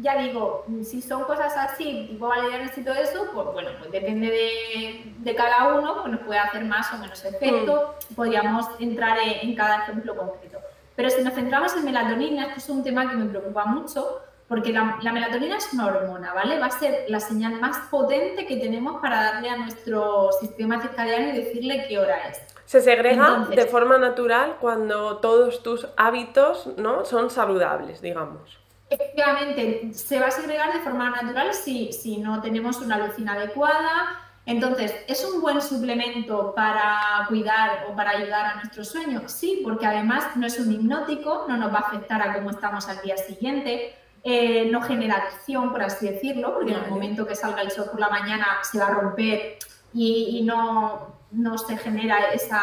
ya 0.00 0.16
digo, 0.16 0.64
si 0.82 1.02
son 1.02 1.24
cosas 1.24 1.54
así, 1.54 2.06
tipo 2.08 2.28
valerianas 2.28 2.78
y 2.78 2.82
todo 2.82 2.94
eso, 2.94 3.28
pues 3.34 3.46
bueno, 3.52 3.72
pues 3.78 3.92
depende 3.92 4.28
de, 4.28 5.12
de 5.18 5.34
cada 5.34 5.74
uno, 5.74 6.00
pues 6.00 6.12
nos 6.14 6.22
puede 6.22 6.40
hacer 6.40 6.64
más 6.64 6.90
o 6.94 6.96
menos 6.96 7.22
efecto, 7.22 7.94
mm. 8.08 8.14
podríamos 8.14 8.70
entrar 8.80 9.18
en, 9.18 9.54
cada 9.54 9.82
ejemplo 9.82 10.16
concreto. 10.16 10.60
Pero 10.94 11.10
si 11.10 11.22
nos 11.22 11.34
centramos 11.34 11.76
en 11.76 11.84
melatonina, 11.84 12.46
esto 12.46 12.56
es 12.56 12.68
un 12.70 12.82
tema 12.82 13.10
que 13.10 13.16
me 13.16 13.26
preocupa 13.26 13.66
mucho, 13.66 14.22
porque 14.48 14.72
la, 14.72 14.98
melatonina 15.02 15.56
es 15.56 15.72
una 15.72 15.86
hormona, 15.86 16.32
¿vale? 16.32 16.58
Va 16.58 16.66
a 16.66 16.70
ser 16.70 17.06
la 17.08 17.18
señal 17.18 17.60
más 17.60 17.78
potente 17.90 18.46
que 18.46 18.56
tenemos 18.56 19.00
para 19.00 19.22
darle 19.22 19.50
a 19.50 19.56
nuestro 19.56 20.30
sistema 20.40 20.80
circadiano 20.80 21.30
y 21.30 21.32
decirle 21.32 21.86
qué 21.88 21.98
hora 21.98 22.28
es. 22.28 22.40
Se 22.64 22.80
segrega 22.80 23.46
de 23.48 23.66
forma 23.66 23.98
natural 23.98 24.56
cuando 24.60 25.18
todos 25.18 25.62
tus 25.62 25.88
hábitos 25.96 26.68
¿no? 26.76 27.04
son 27.04 27.30
saludables, 27.30 28.00
digamos. 28.00 28.58
Efectivamente, 28.88 29.92
se 29.92 30.20
va 30.20 30.26
a 30.26 30.30
segregar 30.30 30.72
de 30.72 30.80
forma 30.80 31.10
natural 31.10 31.52
si, 31.52 31.92
si 31.92 32.18
no 32.18 32.40
tenemos 32.40 32.78
una 32.78 32.98
leucina 32.98 33.32
adecuada. 33.32 34.20
Entonces, 34.46 34.94
¿es 35.08 35.24
un 35.24 35.40
buen 35.40 35.60
suplemento 35.60 36.54
para 36.54 37.26
cuidar 37.28 37.86
o 37.90 37.96
para 37.96 38.10
ayudar 38.10 38.46
a 38.46 38.54
nuestro 38.56 38.84
sueño? 38.84 39.22
Sí, 39.26 39.60
porque 39.64 39.86
además 39.86 40.36
no 40.36 40.46
es 40.46 40.60
un 40.60 40.72
hipnótico, 40.72 41.46
no 41.48 41.56
nos 41.56 41.72
va 41.72 41.78
a 41.78 41.88
afectar 41.88 42.22
a 42.22 42.32
cómo 42.32 42.50
estamos 42.50 42.88
al 42.88 43.02
día 43.02 43.16
siguiente, 43.16 43.96
eh, 44.28 44.68
no 44.72 44.82
genera 44.82 45.18
adicción, 45.18 45.70
por 45.70 45.82
así 45.82 46.08
decirlo, 46.08 46.52
porque 46.54 46.72
en 46.72 46.82
el 46.82 46.90
momento 46.90 47.24
que 47.24 47.36
salga 47.36 47.62
el 47.62 47.70
sol 47.70 47.90
por 47.92 48.00
la 48.00 48.08
mañana 48.08 48.58
se 48.68 48.76
va 48.80 48.88
a 48.88 48.94
romper 48.94 49.56
y, 49.94 50.42
no, 50.44 51.14
no, 51.30 51.56
se 51.56 51.76
genera 51.76 52.32
esa, 52.32 52.60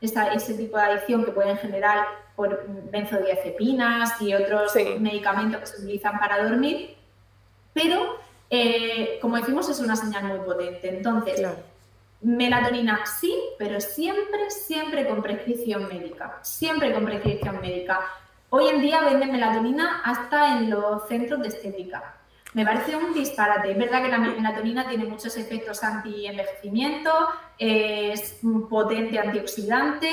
esa, 0.00 0.32
ese 0.32 0.54
tipo 0.54 0.76
de 0.76 0.82
adicción 0.82 1.24
que 1.24 1.30
pueden 1.30 1.56
generar 1.56 2.04
por 2.34 2.66
benzodiazepinas 2.90 4.20
y 4.20 4.34
otros 4.34 4.74
medicamentos 4.98 5.60
que 5.60 5.66
se 5.68 5.82
utilizan 5.82 6.18
para 6.18 6.42
dormir, 6.42 6.96
pero 7.72 8.18
eh, 8.50 9.20
como 9.22 9.36
decimos 9.36 9.68
es 9.68 9.78
una 9.78 9.94
señal 9.94 10.24
muy 10.24 10.40
potente. 10.40 10.88
Entonces, 10.88 11.46
melatonina 12.22 13.06
sí, 13.06 13.38
pero 13.56 13.80
siempre, 13.80 14.50
siempre 14.50 15.06
con 15.06 15.22
prescripción 15.22 15.86
médica, 15.86 16.40
siempre 16.42 16.92
con 16.92 17.04
prescripción 17.04 17.60
médica. 17.60 18.00
Hoy 18.50 18.68
en 18.68 18.80
día 18.80 19.02
venden 19.02 19.32
melatonina 19.32 20.00
hasta 20.04 20.56
en 20.56 20.70
los 20.70 21.06
centros 21.06 21.40
de 21.42 21.48
estética. 21.48 22.14
Me 22.54 22.64
parece 22.64 22.96
un 22.96 23.12
disparate. 23.12 23.72
Es 23.72 23.78
verdad 23.78 24.02
que 24.02 24.08
la 24.08 24.18
melatonina 24.18 24.88
tiene 24.88 25.04
muchos 25.04 25.36
efectos 25.36 25.84
anti-envejecimiento, 25.84 27.10
es 27.58 28.38
un 28.42 28.66
potente 28.68 29.18
antioxidante, 29.18 30.10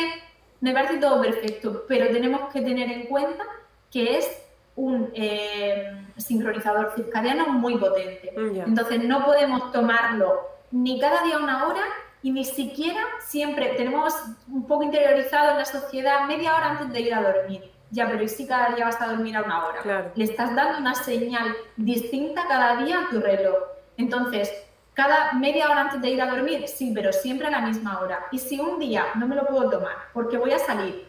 me 0.60 0.74
parece 0.74 0.98
todo 0.98 1.22
perfecto, 1.22 1.86
pero 1.88 2.08
tenemos 2.08 2.52
que 2.52 2.62
tener 2.62 2.92
en 2.92 3.06
cuenta 3.06 3.46
que 3.90 4.18
es 4.18 4.42
un 4.76 5.12
eh, 5.14 6.06
sincronizador 6.18 6.92
circadiano 6.94 7.48
muy 7.48 7.78
potente. 7.78 8.34
Mm, 8.36 8.60
Entonces 8.68 9.02
no 9.06 9.24
podemos 9.24 9.72
tomarlo 9.72 10.42
ni 10.72 11.00
cada 11.00 11.24
día 11.24 11.38
una 11.38 11.68
hora 11.68 11.84
y 12.22 12.32
ni 12.32 12.44
siquiera 12.44 13.00
siempre 13.22 13.76
tenemos 13.78 14.14
un 14.50 14.68
poco 14.68 14.84
interiorizado 14.84 15.52
en 15.52 15.60
la 15.60 15.66
sociedad 15.66 16.26
media 16.28 16.54
hora 16.54 16.72
antes 16.72 16.92
de 16.92 17.00
ir 17.00 17.14
a 17.14 17.22
dormir. 17.22 17.75
Ya, 17.96 18.10
pero 18.10 18.24
¿y 18.24 18.28
si 18.28 18.46
cada 18.46 18.76
día 18.76 18.84
vas 18.84 19.00
a 19.00 19.08
dormir 19.08 19.38
a 19.38 19.44
una 19.44 19.66
hora? 19.66 20.12
Le 20.16 20.26
estás 20.26 20.54
dando 20.54 20.80
una 20.80 20.94
señal 20.96 21.56
distinta 21.78 22.46
cada 22.46 22.84
día 22.84 23.00
a 23.00 23.10
tu 23.10 23.22
reloj. 23.22 23.56
Entonces, 23.96 24.52
cada 24.94 25.32
media 25.32 25.70
hora 25.70 25.84
antes 25.84 26.02
de 26.02 26.10
ir 26.10 26.22
a 26.22 26.30
dormir, 26.30 26.68
sí, 26.68 26.92
pero 26.94 27.14
siempre 27.14 27.48
a 27.48 27.52
la 27.52 27.62
misma 27.62 28.02
hora. 28.02 28.26
Y 28.34 28.40
si 28.40 28.60
un 28.60 28.80
día 28.80 29.06
no 29.16 29.30
me 29.30 29.36
lo 29.36 29.48
puedo 29.48 29.70
tomar 29.70 29.96
porque 30.14 30.38
voy 30.38 30.52
a 30.52 30.60
salir, 30.60 31.08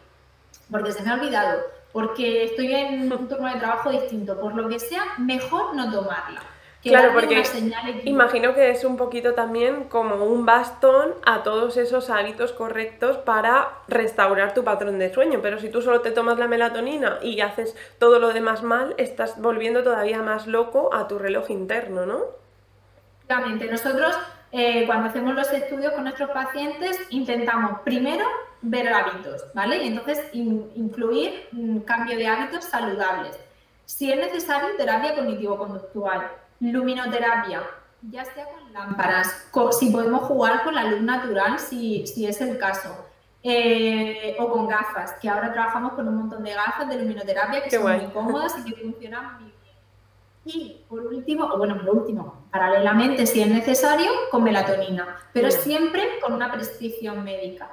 porque 0.70 0.92
se 0.92 1.02
me 1.02 1.10
ha 1.10 1.14
olvidado, 1.14 1.60
porque 1.92 2.44
estoy 2.44 2.72
en 2.72 3.12
un 3.12 3.28
turno 3.28 3.52
de 3.52 3.58
trabajo 3.58 3.90
distinto, 3.90 4.38
por 4.38 4.54
lo 4.54 4.68
que 4.68 4.78
sea, 4.78 5.02
mejor 5.18 5.74
no 5.74 5.90
tomarla. 5.90 6.40
Claro, 6.88 7.12
porque 7.14 7.42
imagino 8.04 8.54
que 8.54 8.70
es 8.70 8.84
un 8.84 8.96
poquito 8.96 9.34
también 9.34 9.84
como 9.84 10.24
un 10.24 10.46
bastón 10.46 11.14
a 11.24 11.42
todos 11.42 11.76
esos 11.76 12.10
hábitos 12.10 12.52
correctos 12.52 13.16
para 13.18 13.68
restaurar 13.88 14.54
tu 14.54 14.64
patrón 14.64 14.98
de 14.98 15.12
sueño. 15.12 15.40
Pero 15.42 15.58
si 15.58 15.68
tú 15.68 15.82
solo 15.82 16.00
te 16.00 16.10
tomas 16.10 16.38
la 16.38 16.48
melatonina 16.48 17.18
y 17.22 17.40
haces 17.40 17.76
todo 17.98 18.18
lo 18.18 18.32
demás 18.32 18.62
mal, 18.62 18.94
estás 18.98 19.40
volviendo 19.40 19.82
todavía 19.82 20.22
más 20.22 20.46
loco 20.46 20.94
a 20.94 21.08
tu 21.08 21.18
reloj 21.18 21.50
interno, 21.50 22.06
¿no? 22.06 22.20
Nosotros, 23.70 24.16
eh, 24.52 24.86
cuando 24.86 25.08
hacemos 25.08 25.34
los 25.34 25.52
estudios 25.52 25.92
con 25.92 26.04
nuestros 26.04 26.30
pacientes, 26.30 26.98
intentamos 27.10 27.80
primero 27.80 28.24
ver 28.62 28.88
hábitos, 28.88 29.44
¿vale? 29.54 29.82
Y 29.82 29.88
entonces 29.88 30.24
incluir 30.32 31.48
un 31.52 31.80
cambio 31.80 32.16
de 32.16 32.26
hábitos 32.26 32.64
saludables. 32.64 33.38
Si 33.84 34.10
es 34.10 34.18
necesario, 34.18 34.76
terapia 34.76 35.14
cognitivo-conductual, 35.14 36.28
luminoterapia, 36.60 37.62
ya 38.02 38.24
sea 38.24 38.46
con 38.46 38.72
lámparas, 38.72 39.48
si 39.78 39.90
podemos 39.90 40.22
jugar 40.22 40.64
con 40.64 40.74
la 40.74 40.84
luz 40.84 41.00
natural, 41.00 41.58
si, 41.58 42.06
si 42.06 42.26
es 42.26 42.40
el 42.40 42.58
caso. 42.58 43.06
Eh, 43.48 44.34
o 44.40 44.50
con 44.50 44.66
gafas, 44.66 45.12
que 45.20 45.28
ahora 45.28 45.52
trabajamos 45.52 45.92
con 45.92 46.08
un 46.08 46.16
montón 46.16 46.42
de 46.42 46.52
gafas 46.52 46.88
de 46.88 46.98
luminoterapia 46.98 47.62
que 47.62 47.70
son 47.70 47.96
muy 47.96 48.10
cómodas 48.10 48.56
y 48.58 48.64
que 48.64 48.82
funcionan 48.82 49.40
muy 49.40 49.52
y 50.46 50.84
por 50.88 51.00
último, 51.00 51.44
o 51.44 51.58
bueno, 51.58 51.76
por 51.80 51.96
último, 51.96 52.46
paralelamente, 52.50 53.26
si 53.26 53.42
es 53.42 53.48
necesario, 53.48 54.10
con 54.30 54.44
melatonina, 54.44 55.18
pero 55.32 55.50
siempre 55.50 56.20
con 56.22 56.32
una 56.32 56.52
prescripción 56.52 57.24
médica. 57.24 57.68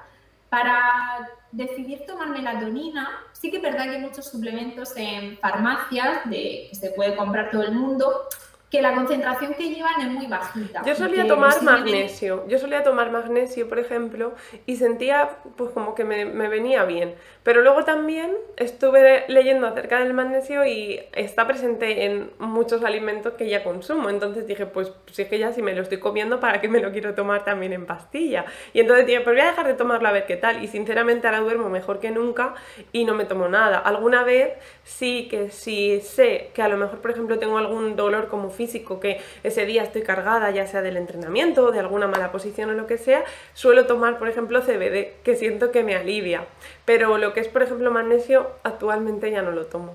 Para 0.50 1.30
decidir 1.52 2.06
tomar 2.06 2.30
melatonina, 2.30 3.10
sí 3.32 3.50
que 3.50 3.58
es 3.58 3.64
verdad 3.64 3.86
que 3.86 3.92
hay 3.92 4.02
muchos 4.02 4.30
suplementos 4.30 4.94
en 4.96 5.38
farmacias 5.38 6.26
de, 6.26 6.68
que 6.70 6.76
se 6.76 6.92
puede 6.92 7.16
comprar 7.16 7.52
todo 7.52 7.64
el 7.64 7.74
mundo, 7.74 8.28
que 8.74 8.82
la 8.82 8.96
concentración 8.96 9.54
que 9.54 9.70
llevan 9.70 10.02
es 10.02 10.08
muy 10.08 10.26
bajita. 10.26 10.82
Yo 10.84 10.96
solía 10.96 11.28
tomar 11.28 11.62
magnesio, 11.62 12.44
yo 12.48 12.58
solía 12.58 12.82
tomar 12.82 13.12
magnesio, 13.12 13.70
por 13.70 13.78
ejemplo, 13.78 14.34
y 14.66 14.78
sentía 14.78 15.30
pues 15.56 15.70
como 15.70 15.94
que 15.94 16.04
me, 16.04 16.26
me, 16.26 16.48
venía 16.48 16.84
bien. 16.84 17.14
Pero 17.44 17.62
luego 17.62 17.84
también 17.84 18.32
estuve 18.58 19.26
leyendo 19.28 19.68
acerca 19.68 20.00
del 20.00 20.16
magnesio 20.16 20.66
y 20.66 21.00
está 21.14 21.46
presente 21.46 22.06
en 22.06 22.32
muchos 22.40 22.84
alimentos 22.84 23.34
que 23.34 23.48
ya 23.48 23.64
consumo. 23.64 24.10
Entonces 24.10 24.48
dije, 24.48 24.66
pues 24.66 24.92
si 25.12 25.22
es 25.22 25.28
que 25.28 25.38
ya 25.38 25.54
si 25.54 25.62
me 25.62 25.76
lo 25.76 25.84
estoy 25.84 26.00
comiendo, 26.00 26.40
¿para 26.40 26.60
qué 26.60 26.68
me 26.68 26.80
lo 26.80 26.92
quiero 26.92 27.14
tomar 27.14 27.46
también 27.46 27.74
en 27.74 27.86
pastilla? 27.86 28.44
Y 28.74 28.80
entonces 28.80 29.06
dije, 29.06 29.20
pues 29.20 29.36
voy 29.36 29.46
a 29.46 29.52
dejar 29.52 29.68
de 29.68 29.76
tomarlo 29.76 30.08
a 30.08 30.14
ver 30.14 30.26
qué 30.26 30.38
tal. 30.38 30.64
Y 30.64 30.68
sinceramente 30.68 31.28
ahora 31.28 31.42
duermo 31.42 31.70
mejor 31.70 32.00
que 32.00 32.10
nunca 32.10 32.56
y 32.92 33.06
no 33.06 33.14
me 33.14 33.26
tomo 33.26 33.48
nada. 33.48 33.78
Alguna 33.78 34.24
vez 34.24 34.54
sí 34.84 35.28
que 35.30 35.52
si 35.52 36.02
sé 36.02 36.50
que 36.56 36.64
a 36.64 36.68
lo 36.68 36.78
mejor, 36.78 37.02
por 37.02 37.12
ejemplo, 37.12 37.38
tengo 37.38 37.60
algún 37.60 37.96
dolor 37.96 38.30
como 38.30 38.50
físico, 38.50 38.63
físico 38.64 39.00
que 39.00 39.22
ese 39.44 39.66
día 39.66 39.84
estoy 39.84 40.04
cargada, 40.04 40.50
ya 40.52 40.66
sea 40.68 40.82
del 40.82 40.98
entrenamiento, 40.98 41.72
de 41.72 41.80
alguna 41.80 42.08
mala 42.08 42.32
posición 42.32 42.70
o 42.70 42.74
lo 42.74 42.88
que 42.88 42.98
sea, 42.98 43.24
suelo 43.54 43.86
tomar, 43.86 44.18
por 44.18 44.30
ejemplo, 44.30 44.62
CBD, 44.62 45.22
que 45.24 45.36
siento 45.36 45.72
que 45.72 45.84
me 45.84 45.96
alivia. 45.96 46.46
Pero 46.86 47.18
lo 47.18 47.34
que 47.34 47.42
es, 47.42 47.48
por 47.50 47.62
ejemplo, 47.62 47.92
magnesio, 47.92 48.48
actualmente 48.64 49.32
ya 49.32 49.42
no 49.42 49.52
lo 49.52 49.66
tomo. 49.66 49.94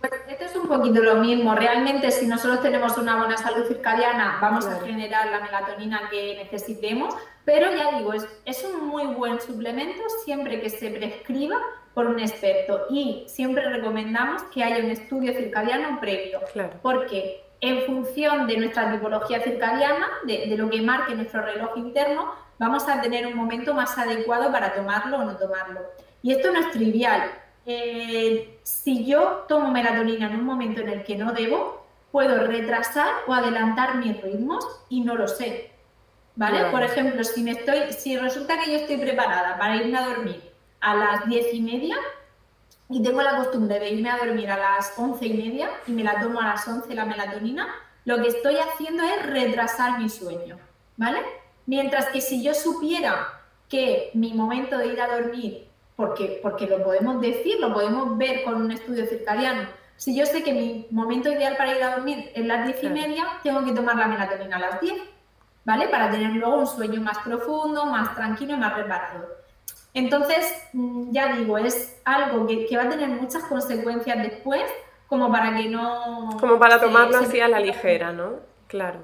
Pues 0.00 0.12
esto 0.28 0.44
es 0.46 0.56
un 0.56 0.66
poquito 0.66 1.02
lo 1.02 1.16
mismo. 1.16 1.54
Realmente, 1.54 2.10
si 2.10 2.26
nosotros 2.26 2.62
tenemos 2.62 2.96
una 2.96 3.18
buena 3.18 3.36
salud 3.36 3.66
circadiana, 3.66 4.38
vamos 4.40 4.66
a 4.66 4.80
generar 4.80 5.30
la 5.30 5.40
melatonina 5.40 6.08
que 6.10 6.36
necesitemos. 6.42 7.14
Pero 7.44 7.70
ya 7.70 7.98
digo, 7.98 8.14
es, 8.14 8.26
es, 8.46 8.64
un 8.64 8.88
muy 8.88 9.06
buen 9.06 9.40
suplemento 9.40 10.02
siempre 10.24 10.60
que 10.60 10.70
se 10.70 10.90
prescriba 10.90 11.58
por 11.94 12.06
un 12.06 12.20
experto. 12.20 12.86
Y 12.90 13.24
siempre 13.26 13.68
recomendamos 13.68 14.42
que 14.44 14.62
haya 14.62 14.84
un 14.84 14.90
estudio 14.90 15.32
circadiano 15.32 16.00
previo. 16.00 16.40
Porque 16.82 17.42
en 17.60 17.82
función 17.82 18.46
de 18.46 18.56
nuestra 18.56 18.90
tipología 18.92 19.40
circadiana, 19.40 20.06
de, 20.24 20.46
de 20.46 20.56
lo 20.56 20.70
que 20.70 20.80
marque 20.80 21.14
nuestro 21.14 21.42
reloj 21.42 21.76
interno, 21.76 22.32
vamos 22.58 22.88
a 22.88 23.00
tener 23.00 23.26
un 23.26 23.36
momento 23.36 23.74
más 23.74 23.96
adecuado 23.98 24.50
para 24.52 24.74
tomarlo 24.74 25.18
o 25.18 25.24
no 25.24 25.36
tomarlo. 25.36 25.80
Y 26.22 26.32
esto 26.32 26.52
no 26.52 26.60
es 26.60 26.70
trivial 26.70 27.30
eh, 27.66 28.58
si 28.62 29.04
yo 29.04 29.44
tomo 29.48 29.70
melatonina 29.70 30.26
en 30.26 30.36
un 30.36 30.44
momento 30.44 30.80
en 30.80 30.88
el 30.88 31.04
que 31.04 31.16
no 31.16 31.32
debo, 31.32 31.86
puedo 32.10 32.46
retrasar 32.46 33.08
o 33.26 33.34
adelantar 33.34 33.96
mis 33.96 34.20
ritmos 34.20 34.66
y 34.88 35.02
no 35.02 35.14
lo 35.14 35.28
sé. 35.28 35.70
¿Vale? 36.36 36.70
Por 36.70 36.82
ejemplo, 36.82 37.22
si, 37.22 37.42
me 37.42 37.52
estoy, 37.52 37.92
si 37.92 38.16
resulta 38.16 38.58
que 38.60 38.72
yo 38.72 38.78
estoy 38.78 38.96
preparada 38.96 39.58
para 39.58 39.76
irme 39.76 39.98
a 39.98 40.06
dormir 40.06 40.49
a 40.80 40.94
las 40.94 41.28
diez 41.28 41.52
y 41.52 41.60
media 41.60 41.96
y 42.88 43.02
tengo 43.02 43.22
la 43.22 43.36
costumbre 43.36 43.78
de 43.78 43.90
irme 43.90 44.10
a 44.10 44.18
dormir 44.18 44.50
a 44.50 44.56
las 44.56 44.92
once 44.96 45.26
y 45.26 45.34
media 45.34 45.70
y 45.86 45.92
me 45.92 46.02
la 46.02 46.20
tomo 46.20 46.40
a 46.40 46.48
las 46.48 46.66
once 46.66 46.94
la 46.94 47.04
melatonina, 47.04 47.68
lo 48.04 48.20
que 48.22 48.28
estoy 48.28 48.56
haciendo 48.56 49.02
es 49.04 49.26
retrasar 49.26 49.98
mi 50.00 50.08
sueño. 50.08 50.58
¿Vale? 50.96 51.20
Mientras 51.66 52.06
que 52.06 52.20
si 52.20 52.42
yo 52.42 52.52
supiera 52.52 53.40
que 53.68 54.10
mi 54.14 54.34
momento 54.34 54.76
de 54.76 54.88
ir 54.88 55.00
a 55.00 55.06
dormir 55.06 55.70
porque, 56.00 56.40
porque 56.42 56.66
lo 56.66 56.82
podemos 56.82 57.20
decir, 57.20 57.60
lo 57.60 57.74
podemos 57.74 58.16
ver 58.16 58.42
con 58.42 58.54
un 58.54 58.70
estudio 58.70 59.06
circadiano. 59.06 59.68
Si 59.96 60.16
yo 60.16 60.24
sé 60.24 60.42
que 60.42 60.54
mi 60.54 60.86
momento 60.90 61.30
ideal 61.30 61.58
para 61.58 61.76
ir 61.76 61.82
a 61.82 61.96
dormir 61.96 62.32
es 62.34 62.46
las 62.46 62.64
diez 62.66 62.82
y 62.82 62.88
media, 62.88 63.24
tengo 63.42 63.62
que 63.64 63.72
tomar 63.72 63.96
la 63.96 64.08
melatonina 64.08 64.56
a 64.56 64.60
las 64.60 64.80
10, 64.80 64.94
¿vale? 65.64 65.88
Para 65.88 66.10
tener 66.10 66.30
luego 66.30 66.56
un 66.56 66.66
sueño 66.66 67.02
más 67.02 67.18
profundo, 67.18 67.84
más 67.84 68.14
tranquilo 68.14 68.54
y 68.54 68.56
más 68.56 68.74
reparado. 68.74 69.39
Entonces, 69.94 70.46
mm, 70.72 71.12
ya 71.12 71.34
digo, 71.34 71.58
es 71.58 72.00
algo 72.04 72.46
que, 72.46 72.66
que 72.66 72.76
va 72.76 72.84
a 72.84 72.88
tener 72.88 73.08
muchas 73.08 73.44
consecuencias 73.44 74.18
después 74.22 74.62
como 75.08 75.30
para 75.30 75.56
que 75.56 75.68
no... 75.68 76.36
Como 76.38 76.58
para 76.58 76.80
tomarlo 76.80 77.18
así 77.18 77.40
a 77.40 77.48
la 77.48 77.58
ligera, 77.58 78.12
¿no? 78.12 78.34
Claro. 78.68 79.00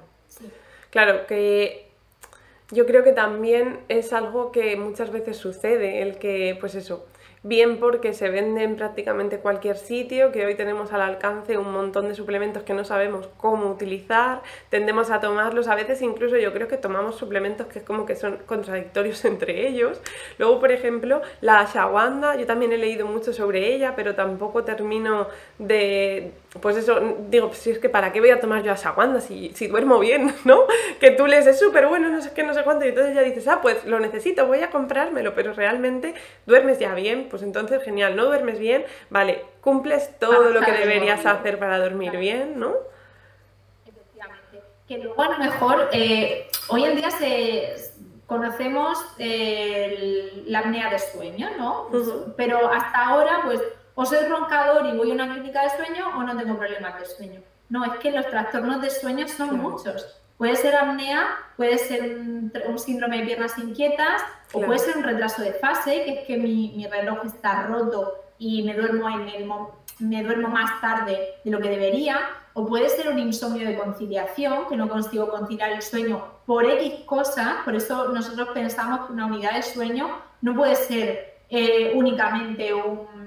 Claro, 0.91 1.27
que 1.27 1.91
yo 2.71 2.87
creo 2.87 3.03
que 3.03 3.13
también 3.13 3.81
es 3.89 4.13
algo 4.13 4.53
que 4.53 4.77
muchas 4.77 5.11
veces 5.11 5.37
sucede, 5.37 6.03
el 6.03 6.19
que, 6.19 6.57
pues 6.61 6.75
eso, 6.77 7.07
bien 7.47 7.79
porque 7.79 8.13
se 8.13 8.29
vende 8.29 8.63
en 8.65 8.77
prácticamente 8.77 9.39
cualquier 9.39 9.77
sitio, 9.77 10.33
que 10.33 10.45
hoy 10.45 10.55
tenemos 10.55 10.93
al 10.93 11.01
alcance 11.01 11.59
un 11.59 11.73
montón 11.73 12.09
de 12.09 12.15
suplementos 12.15 12.63
que 12.65 12.75
no 12.75 12.85
sabemos 12.85 13.29
cómo 13.37 13.71
utilizar, 13.71 14.43
tendemos 14.69 15.11
a 15.11 15.21
tomarlos, 15.21 15.69
a 15.69 15.75
veces 15.75 16.03
incluso 16.03 16.37
yo 16.37 16.53
creo 16.53 16.69
que 16.69 16.77
tomamos 16.77 17.17
suplementos 17.17 17.67
que 17.69 17.79
es 17.79 17.85
como 17.85 18.05
que 18.05 18.17
son 18.17 18.39
contradictorios 18.47 19.25
entre 19.25 19.69
ellos. 19.69 20.01
Luego, 20.39 20.61
por 20.61 20.73
ejemplo, 20.73 21.23
la 21.41 21.61
ashwagandha, 21.61 22.37
yo 22.37 22.47
también 22.47 22.73
he 22.73 22.79
leído 22.79 23.07
mucho 23.07 23.33
sobre 23.33 23.75
ella, 23.75 23.95
pero 23.95 24.15
tampoco 24.15 24.65
termino 24.65 25.29
de, 25.59 26.33
pues 26.61 26.77
eso, 26.77 27.01
digo, 27.29 27.49
pues 27.49 27.59
si 27.59 27.71
es 27.71 27.79
que 27.79 27.89
para 27.89 28.13
qué 28.13 28.21
voy 28.21 28.31
a 28.31 28.41
tomar 28.41 28.63
yo 28.63 28.73
ashwagandha 28.73 29.21
si, 29.21 29.51
si 29.55 29.67
duermo 29.67 29.99
bien, 29.99 30.35
¿no? 30.45 30.65
Que 31.01 31.11
tú 31.11 31.27
lees 31.27 31.47
es 31.47 31.59
súper 31.59 31.87
bueno, 31.87 32.09
no 32.09 32.21
sé 32.21 32.33
qué, 32.33 32.43
no 32.43 32.55
sé 32.55 32.63
cuánto, 32.63 32.85
y 32.85 32.89
entonces 32.89 33.15
ya 33.15 33.23
dices, 33.23 33.47
ah, 33.49 33.61
pues 33.61 33.85
lo 33.85 34.01
necesito, 34.01 34.47
voy 34.47 34.61
a 34.61 34.71
comprármelo, 34.71 35.35
pero 35.35 35.53
realmente 35.53 36.15
duermes 36.47 36.79
ya 36.79 36.95
bien, 36.95 37.29
pues 37.31 37.43
entonces 37.43 37.83
genial, 37.83 38.17
no 38.17 38.25
duermes 38.27 38.59
bien, 38.59 38.85
vale, 39.11 39.45
cumples 39.61 40.19
todo 40.19 40.51
lo 40.51 40.61
que 40.61 40.73
deberías 40.73 41.25
hacer 41.27 41.59
para 41.59 41.79
dormir 41.79 42.17
bien, 42.17 42.59
¿no? 42.59 42.75
Efectivamente. 43.87 44.63
Que 44.87 44.99
luego 44.99 45.23
a 45.23 45.31
lo 45.31 45.39
mejor 45.39 45.89
eh, 45.93 46.49
hoy 46.69 46.85
en 46.85 46.97
día 46.97 47.11
se 47.11 47.75
conocemos 48.27 48.99
la 49.19 50.59
apnea 50.59 50.91
de 50.91 50.99
sueño, 50.99 51.51
¿no? 51.59 51.89
Pero 52.37 52.69
hasta 52.71 53.07
ahora, 53.07 53.41
pues 53.45 53.61
o 53.97 54.05
soy 54.05 54.27
roncador 54.29 54.87
y 54.87 54.97
voy 54.97 55.11
a 55.11 55.15
una 55.15 55.33
clínica 55.33 55.63
de 55.63 55.71
sueño 55.71 56.07
o 56.17 56.23
no 56.23 56.37
tengo 56.37 56.57
problemas 56.57 57.01
de 57.01 57.07
sueño. 57.07 57.41
No, 57.71 57.85
es 57.85 57.99
que 57.99 58.13
los 58.13 58.27
trastornos 58.29 58.81
de 58.83 58.91
sueño 58.91 59.27
son 59.27 59.59
muchos. 59.59 60.21
Puede 60.37 60.55
ser 60.55 60.77
apnea, 60.77 61.27
puede 61.57 61.79
ser 61.79 62.19
un, 62.19 62.79
síndrome 62.79 63.19
de 63.19 63.25
piernas 63.25 63.57
inquietas 63.57 64.23
o 64.53 64.61
puede 64.61 64.79
ser 64.79 64.99
un 64.99 65.03
retraso 65.03 65.43
de 65.43 65.55
fase, 65.55 66.05
que 66.05 66.21
es 66.21 66.27
que 66.27 66.37
mi, 66.37 66.87
reloj 66.87 67.25
está 67.25 67.63
roto 67.63 68.23
y 68.39 68.63
me 68.65 68.75
duermo, 68.75 69.09
en 69.09 69.29
el, 69.31 69.51
me 70.01 70.23
duermo 70.23 70.49
más 70.49 70.79
tarde 70.83 71.19
de 71.43 71.51
lo 71.51 71.59
que 71.59 71.71
debería. 71.71 72.21
O 72.53 72.67
puede 72.67 72.91
ser 72.91 73.09
un 73.09 73.19
insomnio 73.19 73.67
de 73.67 73.79
conciliación, 73.79 74.69
que 74.69 74.77
no 74.77 74.91
consigo 74.91 75.31
conciliar 75.31 75.73
el 75.73 75.81
sueño 75.81 76.23
por 76.45 76.67
X 76.67 77.05
cosas. 77.07 77.57
Por 77.65 77.75
eso 77.75 78.09
nosotros 78.09 78.51
pensamos 78.53 79.07
que 79.07 79.15
una 79.15 79.25
unidad 79.25 79.55
de 79.55 79.63
sueño 79.63 80.21
no 80.43 80.55
puede 80.55 80.75
ser 80.75 81.39
eh, 81.49 81.93
únicamente 81.95 82.75
un 82.75 83.27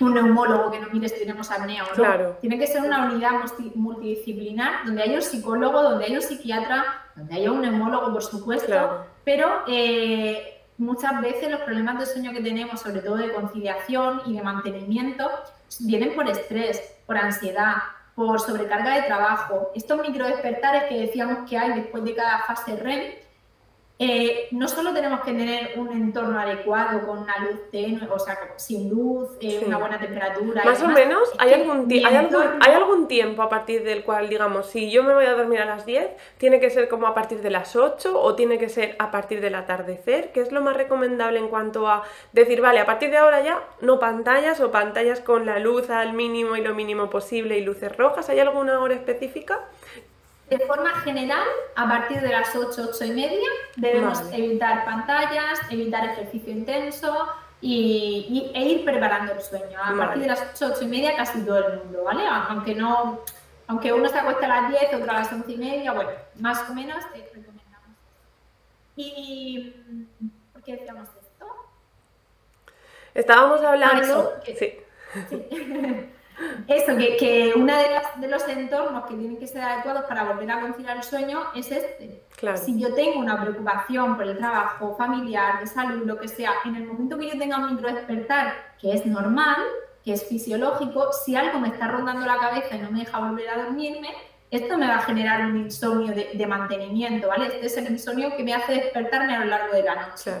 un 0.00 0.14
neumólogo 0.14 0.70
que 0.70 0.78
no 0.78 0.88
mire 0.92 1.08
si 1.08 1.18
tenemos 1.18 1.50
apnea 1.50 1.84
o 1.84 1.96
no. 1.96 2.30
Tiene 2.40 2.58
que 2.58 2.66
ser 2.66 2.82
una 2.82 3.06
unidad 3.06 3.32
multidisciplinar 3.74 4.84
donde 4.84 5.02
haya 5.02 5.16
un 5.16 5.22
psicólogo, 5.22 5.82
donde 5.82 6.04
haya 6.04 6.16
un 6.16 6.22
psiquiatra, 6.22 6.84
donde 7.16 7.34
haya 7.34 7.50
un 7.50 7.62
neumólogo, 7.62 8.12
por 8.12 8.22
supuesto, 8.22 9.06
pero 9.24 9.62
eh, 9.66 10.62
muchas 10.78 11.20
veces 11.20 11.50
los 11.50 11.60
problemas 11.62 11.98
de 11.98 12.06
sueño 12.06 12.32
que 12.32 12.40
tenemos, 12.40 12.80
sobre 12.80 13.00
todo 13.00 13.16
de 13.16 13.32
conciliación 13.32 14.22
y 14.26 14.34
de 14.34 14.42
mantenimiento, 14.42 15.28
vienen 15.80 16.14
por 16.14 16.28
estrés, 16.28 16.80
por 17.06 17.18
ansiedad, 17.18 17.74
por 18.14 18.40
sobrecarga 18.40 18.96
de 18.96 19.02
trabajo. 19.02 19.70
Estos 19.74 20.00
microdespertares 20.00 20.84
que 20.84 21.00
decíamos 21.00 21.48
que 21.48 21.58
hay 21.58 21.80
después 21.80 22.04
de 22.04 22.14
cada 22.14 22.40
fase 22.40 22.76
REM 22.76 23.14
eh, 24.00 24.46
no 24.52 24.68
solo 24.68 24.92
tenemos 24.92 25.22
que 25.22 25.32
tener 25.32 25.72
un 25.74 25.90
entorno 25.90 26.38
adecuado 26.38 27.04
con 27.04 27.18
una 27.18 27.36
luz 27.38 27.68
tenue, 27.72 28.08
o 28.08 28.18
sea, 28.18 28.38
sin 28.54 28.88
luz, 28.88 29.30
eh, 29.40 29.60
una 29.66 29.76
buena 29.76 29.98
temperatura. 29.98 30.64
Más 30.64 30.80
o 30.82 30.86
menos, 30.86 31.28
¿hay 31.38 31.52
algún, 31.52 31.88
¿hay, 31.90 32.04
¿hay 32.04 32.74
algún 32.74 33.08
tiempo 33.08 33.42
a 33.42 33.48
partir 33.48 33.82
del 33.82 34.04
cual, 34.04 34.28
digamos, 34.28 34.66
si 34.66 34.92
yo 34.92 35.02
me 35.02 35.14
voy 35.14 35.24
a 35.24 35.32
dormir 35.32 35.60
a 35.60 35.64
las 35.64 35.84
10, 35.84 36.10
tiene 36.38 36.60
que 36.60 36.70
ser 36.70 36.88
como 36.88 37.08
a 37.08 37.14
partir 37.14 37.42
de 37.42 37.50
las 37.50 37.74
8 37.74 38.22
o 38.22 38.36
tiene 38.36 38.58
que 38.58 38.68
ser 38.68 38.94
a 39.00 39.10
partir 39.10 39.40
del 39.40 39.56
atardecer? 39.56 40.30
¿Qué 40.30 40.42
es 40.42 40.52
lo 40.52 40.60
más 40.60 40.76
recomendable 40.76 41.40
en 41.40 41.48
cuanto 41.48 41.88
a 41.88 42.04
decir, 42.32 42.60
vale, 42.60 42.78
a 42.78 42.86
partir 42.86 43.10
de 43.10 43.16
ahora 43.16 43.40
ya 43.40 43.64
no 43.80 43.98
pantallas 43.98 44.60
o 44.60 44.70
pantallas 44.70 45.18
con 45.18 45.44
la 45.44 45.58
luz 45.58 45.90
al 45.90 46.12
mínimo 46.12 46.54
y 46.54 46.62
lo 46.62 46.72
mínimo 46.72 47.10
posible 47.10 47.58
y 47.58 47.64
luces 47.64 47.96
rojas? 47.96 48.28
¿Hay 48.28 48.38
alguna 48.38 48.78
hora 48.78 48.94
específica? 48.94 49.58
De 50.48 50.58
forma 50.60 50.90
general, 51.02 51.46
a 51.76 51.88
partir 51.88 52.22
de 52.22 52.28
las 52.28 52.56
8, 52.56 52.90
8 52.94 53.04
y 53.04 53.10
media, 53.10 53.48
debemos 53.76 54.22
evitar 54.32 54.84
pantallas, 54.86 55.60
evitar 55.70 56.04
ejercicio 56.06 56.52
intenso 56.52 57.28
y, 57.60 58.50
e 58.54 58.62
ir 58.62 58.84
preparando 58.84 59.34
el 59.34 59.42
sueño. 59.42 59.78
A 59.82 59.94
partir 59.94 60.22
de 60.22 60.28
las 60.28 60.42
8, 60.54 60.72
8 60.74 60.84
y 60.84 60.88
media, 60.88 61.16
casi 61.16 61.42
todo 61.44 61.58
el 61.58 61.78
mundo, 61.80 62.02
¿vale? 62.02 62.22
Aunque 62.26 62.74
no, 62.74 63.20
aunque 63.66 63.92
uno 63.92 64.08
se 64.08 64.18
acuesta 64.18 64.46
a 64.46 64.62
las 64.62 64.70
10, 64.70 64.94
otro 64.94 65.10
a 65.10 65.14
las 65.14 65.30
11 65.30 65.52
y 65.52 65.56
media, 65.58 65.92
bueno, 65.92 66.10
más 66.36 66.68
o 66.70 66.74
menos 66.74 67.04
te 67.12 67.18
recomendamos. 67.18 67.96
¿Y 68.96 69.74
por 70.54 70.62
qué 70.62 70.76
decíamos 70.76 71.08
esto? 71.08 71.46
Estábamos 73.12 73.60
hablando. 73.60 74.34
sí. 74.46 74.54
sí. 75.28 76.08
Eso, 76.66 76.96
que, 76.96 77.16
que 77.16 77.52
uno 77.56 77.74
de, 77.74 78.00
de, 78.20 78.28
los 78.28 78.46
entornos 78.48 79.06
que 79.06 79.14
tienen 79.14 79.38
que 79.38 79.46
ser 79.46 79.62
adecuados 79.62 80.04
para 80.04 80.24
volver 80.24 80.50
a 80.50 80.60
conciliar 80.60 80.96
el 80.96 81.02
sueño 81.02 81.40
es 81.54 81.70
este. 81.72 82.22
Si 82.56 82.78
yo 82.78 82.94
tengo 82.94 83.18
una 83.18 83.40
preocupación 83.40 84.16
por 84.16 84.26
el 84.26 84.38
trabajo 84.38 84.94
familiar, 84.96 85.60
de 85.60 85.66
salud, 85.66 86.06
lo 86.06 86.18
que 86.18 86.28
sea, 86.28 86.52
en 86.64 86.76
el 86.76 86.86
momento 86.86 87.18
que 87.18 87.30
yo 87.30 87.38
tenga 87.38 87.58
un 87.58 87.74
micro 87.74 87.92
despertar, 87.92 88.54
que 88.80 88.92
es 88.92 89.04
normal, 89.06 89.56
que 90.04 90.12
es 90.12 90.28
fisiológico, 90.28 91.12
si 91.12 91.34
algo 91.34 91.58
me 91.58 91.68
está 91.68 91.88
rondando 91.88 92.24
la 92.24 92.38
cabeza 92.38 92.76
y 92.76 92.78
no 92.78 92.90
me 92.90 93.00
deja 93.00 93.18
volver 93.18 93.48
a 93.48 93.64
dormirme, 93.64 94.08
esto 94.50 94.78
me 94.78 94.86
va 94.86 94.96
a 94.96 95.02
generar 95.02 95.44
un 95.46 95.56
insomnio 95.58 96.14
de, 96.14 96.46
mantenimiento, 96.46 97.28
¿vale? 97.28 97.46
Este 97.46 97.66
es 97.66 97.76
el 97.76 97.90
insomnio 97.90 98.34
que 98.36 98.44
me 98.44 98.54
hace 98.54 98.74
despertarme 98.74 99.34
a 99.34 99.40
lo 99.40 99.46
largo 99.46 99.74
de 99.74 99.82
la 99.82 100.06
noche. 100.06 100.32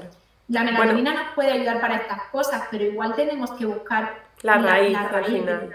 La 0.48 0.62
melatonina 0.62 1.12
nos 1.12 1.34
puede 1.34 1.50
ayudar 1.50 1.80
para 1.80 1.96
estas 1.96 2.22
cosas, 2.32 2.62
pero 2.70 2.84
igual 2.84 3.14
tenemos 3.14 3.50
que 3.52 3.66
buscar 3.66 4.27
la 4.42 4.58
raíz, 4.58 4.96
al 4.96 5.24
final. 5.24 5.70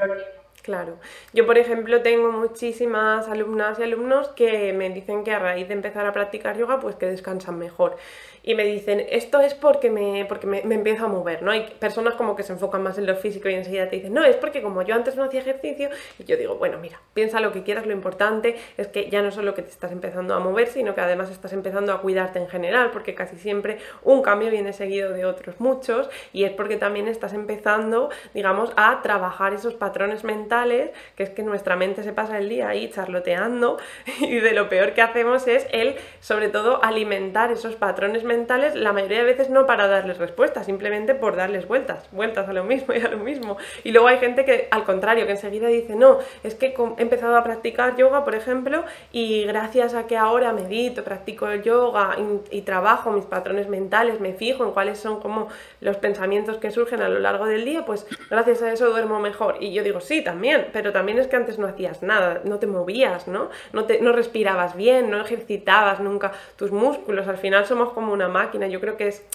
Claro. 0.63 0.97
Yo, 1.33 1.45
por 1.45 1.57
ejemplo, 1.57 2.01
tengo 2.01 2.31
muchísimas 2.31 3.27
alumnas 3.27 3.79
y 3.79 3.83
alumnos 3.83 4.29
que 4.29 4.71
me 4.71 4.89
dicen 4.89 5.25
que 5.25 5.33
a 5.33 5.39
raíz 5.39 5.67
de 5.67 5.73
empezar 5.73 6.05
a 6.05 6.13
practicar 6.13 6.57
yoga, 6.57 6.79
pues 6.79 6.95
que 6.95 7.05
descansan 7.05 7.59
mejor 7.59 7.97
y 8.43 8.55
me 8.55 8.65
dicen, 8.65 9.05
esto 9.09 9.39
es 9.39 9.53
porque 9.53 9.89
me, 9.89 10.25
porque 10.25 10.45
me, 10.47 10.59
empiezo 10.59 11.05
a 11.05 11.07
mover, 11.07 11.41
¿no? 11.41 11.51
Hay 11.51 11.73
personas 11.79 12.15
como 12.15 12.35
que 12.35 12.43
se 12.43 12.51
enfocan 12.51 12.83
más 12.83 12.97
en 12.97 13.05
lo 13.05 13.15
físico 13.15 13.47
y 13.47 13.53
enseguida 13.53 13.89
te 13.89 13.95
dicen, 13.95 14.13
no, 14.13 14.23
es 14.25 14.35
porque 14.35 14.61
como 14.61 14.81
yo 14.81 14.95
antes 14.95 15.15
no 15.15 15.23
hacía 15.23 15.39
ejercicio, 15.39 15.89
y 16.19 16.25
yo 16.25 16.35
digo, 16.35 16.55
bueno, 16.55 16.77
mira, 16.77 16.99
piensa 17.13 17.39
lo 17.39 17.53
que 17.53 17.63
quieras, 17.63 17.85
lo 17.85 17.93
importante 17.93 18.57
es 18.77 18.89
que 18.89 19.09
ya 19.09 19.21
no 19.21 19.31
solo 19.31 19.53
que 19.53 19.61
te 19.61 19.69
estás 19.69 19.93
empezando 19.93 20.35
a 20.35 20.39
mover, 20.39 20.67
sino 20.67 20.93
que 20.93 20.99
además 20.99 21.31
estás 21.31 21.53
empezando 21.53 21.93
a 21.93 22.01
cuidarte 22.01 22.39
en 22.39 22.49
general, 22.49 22.91
porque 22.91 23.15
casi 23.15 23.37
siempre 23.37 23.77
un 24.03 24.21
cambio 24.21 24.51
viene 24.51 24.73
seguido 24.73 25.13
de 25.13 25.23
otros 25.23 25.61
muchos, 25.61 26.09
y 26.33 26.43
es 26.43 26.51
porque 26.51 26.75
también 26.75 27.07
estás 27.07 27.31
empezando, 27.31 28.09
digamos, 28.33 28.73
a 28.75 29.01
trabajar 29.01 29.53
esos 29.53 29.73
patrones 29.73 30.25
mentales, 30.25 30.91
que 31.15 31.23
es 31.23 31.29
que 31.29 31.43
nuestra 31.43 31.77
mente 31.77 32.03
se 32.03 32.11
pasa 32.11 32.39
el 32.39 32.49
día 32.49 32.67
ahí 32.67 32.89
charloteando, 32.89 33.77
y 34.19 34.35
de 34.41 34.51
lo 34.51 34.67
peor 34.67 34.93
que 34.93 35.01
hacemos 35.01 35.47
es 35.47 35.65
el, 35.71 35.95
sobre 36.19 36.49
todo, 36.49 36.83
alimentar 36.83 37.49
esos 37.49 37.77
patrones 37.77 38.25
mentales 38.25 38.32
mentales 38.33 38.75
la 38.75 38.93
mayoría 38.93 39.19
de 39.19 39.25
veces 39.25 39.49
no 39.49 39.65
para 39.65 39.87
darles 39.87 40.17
respuestas, 40.17 40.65
simplemente 40.65 41.13
por 41.13 41.35
darles 41.35 41.67
vueltas, 41.67 42.07
vueltas 42.11 42.49
a 42.49 42.53
lo 42.53 42.63
mismo 42.63 42.93
y 42.93 43.01
a 43.01 43.09
lo 43.09 43.17
mismo. 43.17 43.57
Y 43.83 43.91
luego 43.91 44.07
hay 44.07 44.17
gente 44.17 44.43
que 44.43 44.67
al 44.71 44.83
contrario, 44.83 45.25
que 45.25 45.33
enseguida 45.33 45.67
dice, 45.67 45.95
no, 45.95 46.17
es 46.43 46.55
que 46.55 46.73
he 46.97 47.01
empezado 47.01 47.35
a 47.37 47.43
practicar 47.43 47.95
yoga, 47.95 48.23
por 48.25 48.35
ejemplo, 48.35 48.83
y 49.11 49.45
gracias 49.45 49.93
a 49.93 50.07
que 50.07 50.17
ahora 50.17 50.51
medito, 50.51 51.03
practico 51.03 51.47
el 51.47 51.61
yoga 51.63 52.15
y, 52.51 52.61
trabajo 52.63 53.11
mis 53.11 53.25
patrones 53.25 53.67
mentales, 53.67 54.21
me 54.21 54.33
fijo 54.33 54.63
en 54.63 54.71
cuáles 54.71 54.97
son 54.97 55.19
como 55.19 55.49
los 55.81 55.97
pensamientos 55.97 56.57
que 56.57 56.71
surgen 56.71 57.01
a 57.01 57.09
lo 57.09 57.19
largo 57.19 57.45
del 57.45 57.65
día, 57.65 57.85
pues 57.85 58.07
gracias 58.29 58.61
a 58.61 58.71
eso 58.71 58.89
duermo 58.89 59.19
mejor. 59.19 59.57
Y 59.59 59.73
yo 59.73 59.83
digo, 59.83 59.99
sí, 59.99 60.23
también, 60.23 60.67
pero 60.71 60.91
también 60.93 61.19
es 61.19 61.27
que 61.27 61.35
antes 61.35 61.59
no 61.59 61.67
hacías 61.67 62.01
nada, 62.01 62.41
no 62.45 62.57
te 62.57 62.67
movías, 62.67 63.27
¿no? 63.27 63.49
No, 63.73 63.85
no 64.01 64.11
respirabas 64.13 64.75
bien, 64.75 65.11
no 65.11 65.19
ejercitabas 65.19 65.99
nunca 65.99 66.31
tus 66.55 66.71
músculos, 66.71 67.27
al 67.27 67.37
final 67.37 67.65
somos 67.65 67.91
como 67.91 68.13
una 68.13 68.22
máquina, 68.27 68.67
yo 68.67 68.79
creo 68.79 68.97
que 68.97 69.07
es 69.07 69.25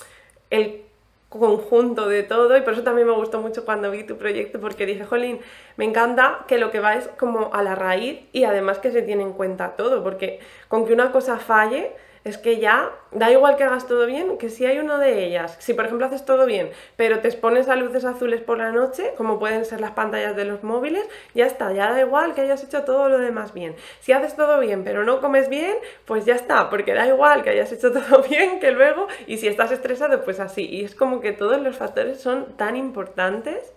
el 0.50 0.82
conjunto 1.28 2.08
de 2.08 2.22
todo 2.22 2.56
y 2.56 2.62
por 2.62 2.72
eso 2.72 2.82
también 2.82 3.06
me 3.06 3.12
gustó 3.12 3.40
mucho 3.40 3.64
cuando 3.64 3.90
vi 3.90 4.04
tu 4.04 4.16
proyecto 4.16 4.60
porque 4.60 4.86
dije, 4.86 5.04
jolín, 5.04 5.40
me 5.76 5.84
encanta 5.84 6.44
que 6.48 6.58
lo 6.58 6.70
que 6.70 6.80
va 6.80 6.94
es 6.94 7.08
como 7.18 7.50
a 7.52 7.62
la 7.62 7.74
raíz 7.74 8.20
y 8.32 8.44
además 8.44 8.78
que 8.78 8.90
se 8.90 9.02
tiene 9.02 9.22
en 9.22 9.32
cuenta 9.32 9.76
todo, 9.76 10.02
porque 10.02 10.40
con 10.68 10.86
que 10.86 10.94
una 10.94 11.12
cosa 11.12 11.36
falle, 11.36 11.92
es 12.24 12.38
que 12.38 12.58
ya 12.58 12.90
da 13.10 13.30
igual 13.30 13.56
que 13.56 13.64
hagas 13.64 13.86
todo 13.86 14.06
bien, 14.06 14.38
que 14.38 14.50
si 14.50 14.66
hay 14.66 14.78
una 14.78 14.98
de 14.98 15.24
ellas, 15.24 15.56
si 15.58 15.74
por 15.74 15.86
ejemplo 15.86 16.06
haces 16.06 16.24
todo 16.24 16.46
bien, 16.46 16.70
pero 16.96 17.20
te 17.20 17.28
expones 17.28 17.68
a 17.68 17.76
luces 17.76 18.04
azules 18.04 18.40
por 18.40 18.58
la 18.58 18.70
noche, 18.70 19.14
como 19.16 19.38
pueden 19.38 19.64
ser 19.64 19.80
las 19.80 19.92
pantallas 19.92 20.36
de 20.36 20.44
los 20.44 20.62
móviles, 20.62 21.06
ya 21.34 21.46
está, 21.46 21.72
ya 21.72 21.92
da 21.92 22.00
igual 22.00 22.34
que 22.34 22.42
hayas 22.42 22.62
hecho 22.62 22.84
todo 22.84 23.08
lo 23.08 23.18
demás 23.18 23.54
bien. 23.54 23.74
Si 24.00 24.12
haces 24.12 24.36
todo 24.36 24.60
bien, 24.60 24.84
pero 24.84 25.04
no 25.04 25.20
comes 25.20 25.48
bien, 25.48 25.74
pues 26.04 26.24
ya 26.24 26.34
está, 26.34 26.70
porque 26.70 26.94
da 26.94 27.06
igual 27.06 27.42
que 27.42 27.50
hayas 27.50 27.72
hecho 27.72 27.92
todo 27.92 28.22
bien 28.22 28.60
que 28.60 28.72
luego, 28.72 29.08
y 29.26 29.38
si 29.38 29.48
estás 29.48 29.72
estresado, 29.72 30.22
pues 30.24 30.40
así. 30.40 30.66
Y 30.66 30.84
es 30.84 30.94
como 30.94 31.20
que 31.20 31.32
todos 31.32 31.60
los 31.60 31.76
factores 31.76 32.20
son 32.20 32.56
tan 32.56 32.76
importantes 32.76 33.72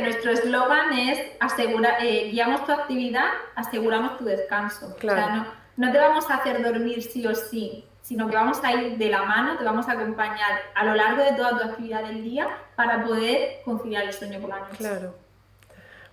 nuestro 0.00 0.32
eslogan 0.32 0.92
es 0.92 1.20
asegura, 1.40 1.98
eh, 2.00 2.30
guiamos 2.30 2.64
tu 2.66 2.72
actividad, 2.72 3.28
aseguramos 3.54 4.18
tu 4.18 4.24
descanso. 4.24 4.96
Claro. 4.96 5.20
O 5.20 5.24
sea, 5.24 5.36
no, 5.36 5.46
no 5.76 5.92
te 5.92 5.98
vamos 5.98 6.30
a 6.30 6.36
hacer 6.36 6.62
dormir 6.62 7.02
sí 7.02 7.26
o 7.26 7.34
sí, 7.34 7.84
sino 8.02 8.28
que 8.28 8.36
vamos 8.36 8.62
a 8.64 8.72
ir 8.72 8.98
de 8.98 9.08
la 9.08 9.22
mano, 9.22 9.56
te 9.56 9.64
vamos 9.64 9.88
a 9.88 9.92
acompañar 9.92 10.60
a 10.74 10.84
lo 10.84 10.94
largo 10.94 11.22
de 11.22 11.32
toda 11.32 11.50
tu 11.50 11.64
actividad 11.64 12.04
del 12.04 12.22
día 12.22 12.48
para 12.74 13.04
poder 13.04 13.62
conciliar 13.64 14.04
el 14.04 14.12
sueño 14.12 14.40
por 14.40 14.50
la 14.50 14.60
noche. 14.60 14.76
Claro. 14.78 15.14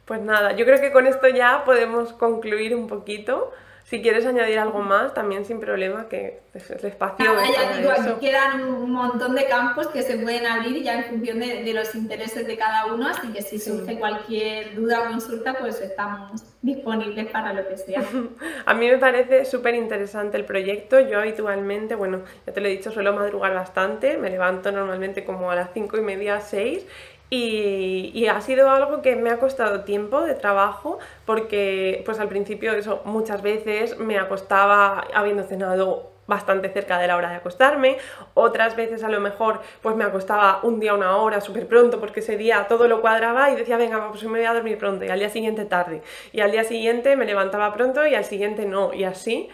Pues 0.05 0.21
nada, 0.21 0.53
yo 0.53 0.65
creo 0.65 0.79
que 0.79 0.91
con 0.91 1.05
esto 1.05 1.27
ya 1.27 1.63
podemos 1.65 2.13
concluir 2.13 2.75
un 2.75 2.87
poquito. 2.87 3.51
Si 3.89 4.03
quieres 4.03 4.23
añadir 4.27 4.59
algo 4.59 4.81
más, 4.81 5.15
también 5.15 5.45
sin 5.45 5.59
problema, 5.59 6.07
que 6.07 6.41
el 6.53 6.85
espacio... 6.85 7.25
ya 7.25 7.75
digo, 7.75 7.89
aquí 7.89 8.27
quedan 8.27 8.61
un 8.61 8.91
montón 8.91 9.33
de 9.33 9.45
campos 9.45 9.87
que 9.87 10.03
se 10.03 10.19
pueden 10.19 10.45
abrir 10.45 10.83
ya 10.83 10.99
en 10.99 11.05
función 11.05 11.39
de, 11.39 11.73
los 11.73 11.95
intereses 11.95 12.45
de 12.45 12.55
cada 12.55 12.93
uno, 12.93 13.07
así 13.07 13.29
que 13.29 13.41
si 13.41 13.57
surge 13.57 13.97
cualquier 13.97 14.75
duda 14.75 15.01
o 15.01 15.09
consulta, 15.09 15.55
pues 15.55 15.81
estamos 15.81 16.43
disponibles 16.61 17.31
para 17.31 17.51
lo 17.51 17.67
que 17.67 17.77
sea. 17.77 18.03
A 18.67 18.75
mí 18.75 18.87
me 18.87 18.99
parece 18.99 19.45
súper 19.45 19.73
interesante 19.73 20.37
el 20.37 20.45
proyecto. 20.45 20.99
Yo 20.99 21.19
habitualmente, 21.19 21.95
bueno, 21.95 22.21
ya 22.45 22.53
te 22.53 22.61
lo 22.61 22.67
he 22.67 22.71
dicho, 22.71 22.91
suelo 22.91 23.13
madrugar 23.13 23.55
bastante, 23.55 24.17
me 24.17 24.29
levanto 24.29 24.71
normalmente 24.71 25.25
como 25.25 25.49
a 25.49 25.55
las 25.55 25.71
cinco 25.73 25.97
y 25.97 26.01
media, 26.01 26.41
seis, 26.41 26.85
y, 27.29 28.27
ha 28.27 28.41
sido 28.41 28.69
algo 28.69 29.01
que 29.01 29.15
me 29.15 29.29
ha 29.29 29.37
costado 29.37 29.81
tiempo 29.81 30.21
de 30.21 30.33
trabajo 30.33 30.99
porque 31.25 32.01
pues 32.05 32.19
al 32.19 32.27
principio 32.27 32.73
eso 32.73 33.01
muchas 33.05 33.41
veces 33.41 33.97
me 33.99 34.17
acostaba 34.17 35.05
habiendo 35.13 35.43
cenado 35.43 36.11
bastante 36.27 36.69
cerca 36.69 36.99
de 36.99 37.07
la 37.07 37.17
hora 37.17 37.31
de 37.31 37.37
acostarme, 37.37 37.97
otras 38.35 38.75
veces 38.75 39.03
a 39.03 39.09
lo 39.09 39.19
mejor 39.19 39.61
pues 39.81 39.95
me 39.95 40.03
acostaba 40.03 40.59
un 40.61 40.79
día 40.79 40.93
una 40.93 41.17
hora 41.17 41.41
súper 41.41 41.67
pronto 41.67 41.99
porque 41.99 42.19
ese 42.19 42.37
día 42.37 42.67
todo 42.67 42.87
lo 42.87 43.01
cuadraba 43.01 43.49
y 43.49 43.55
decía 43.55 43.77
venga 43.77 44.09
pues 44.09 44.23
me 44.23 44.37
voy 44.37 44.45
a 44.45 44.53
dormir 44.53 44.77
pronto 44.77 45.05
y 45.05 45.09
al 45.09 45.19
día 45.19 45.29
siguiente 45.29 45.65
tarde. 45.65 46.01
Y 46.31 46.41
al 46.41 46.51
día 46.51 46.63
siguiente 46.63 47.15
me 47.15 47.25
levantaba 47.25 47.73
pronto 47.73 48.05
y 48.05 48.13
al 48.13 48.25
siguiente 48.25 48.65
no. 48.65 48.93
Y 48.93 49.05
así 49.05 49.49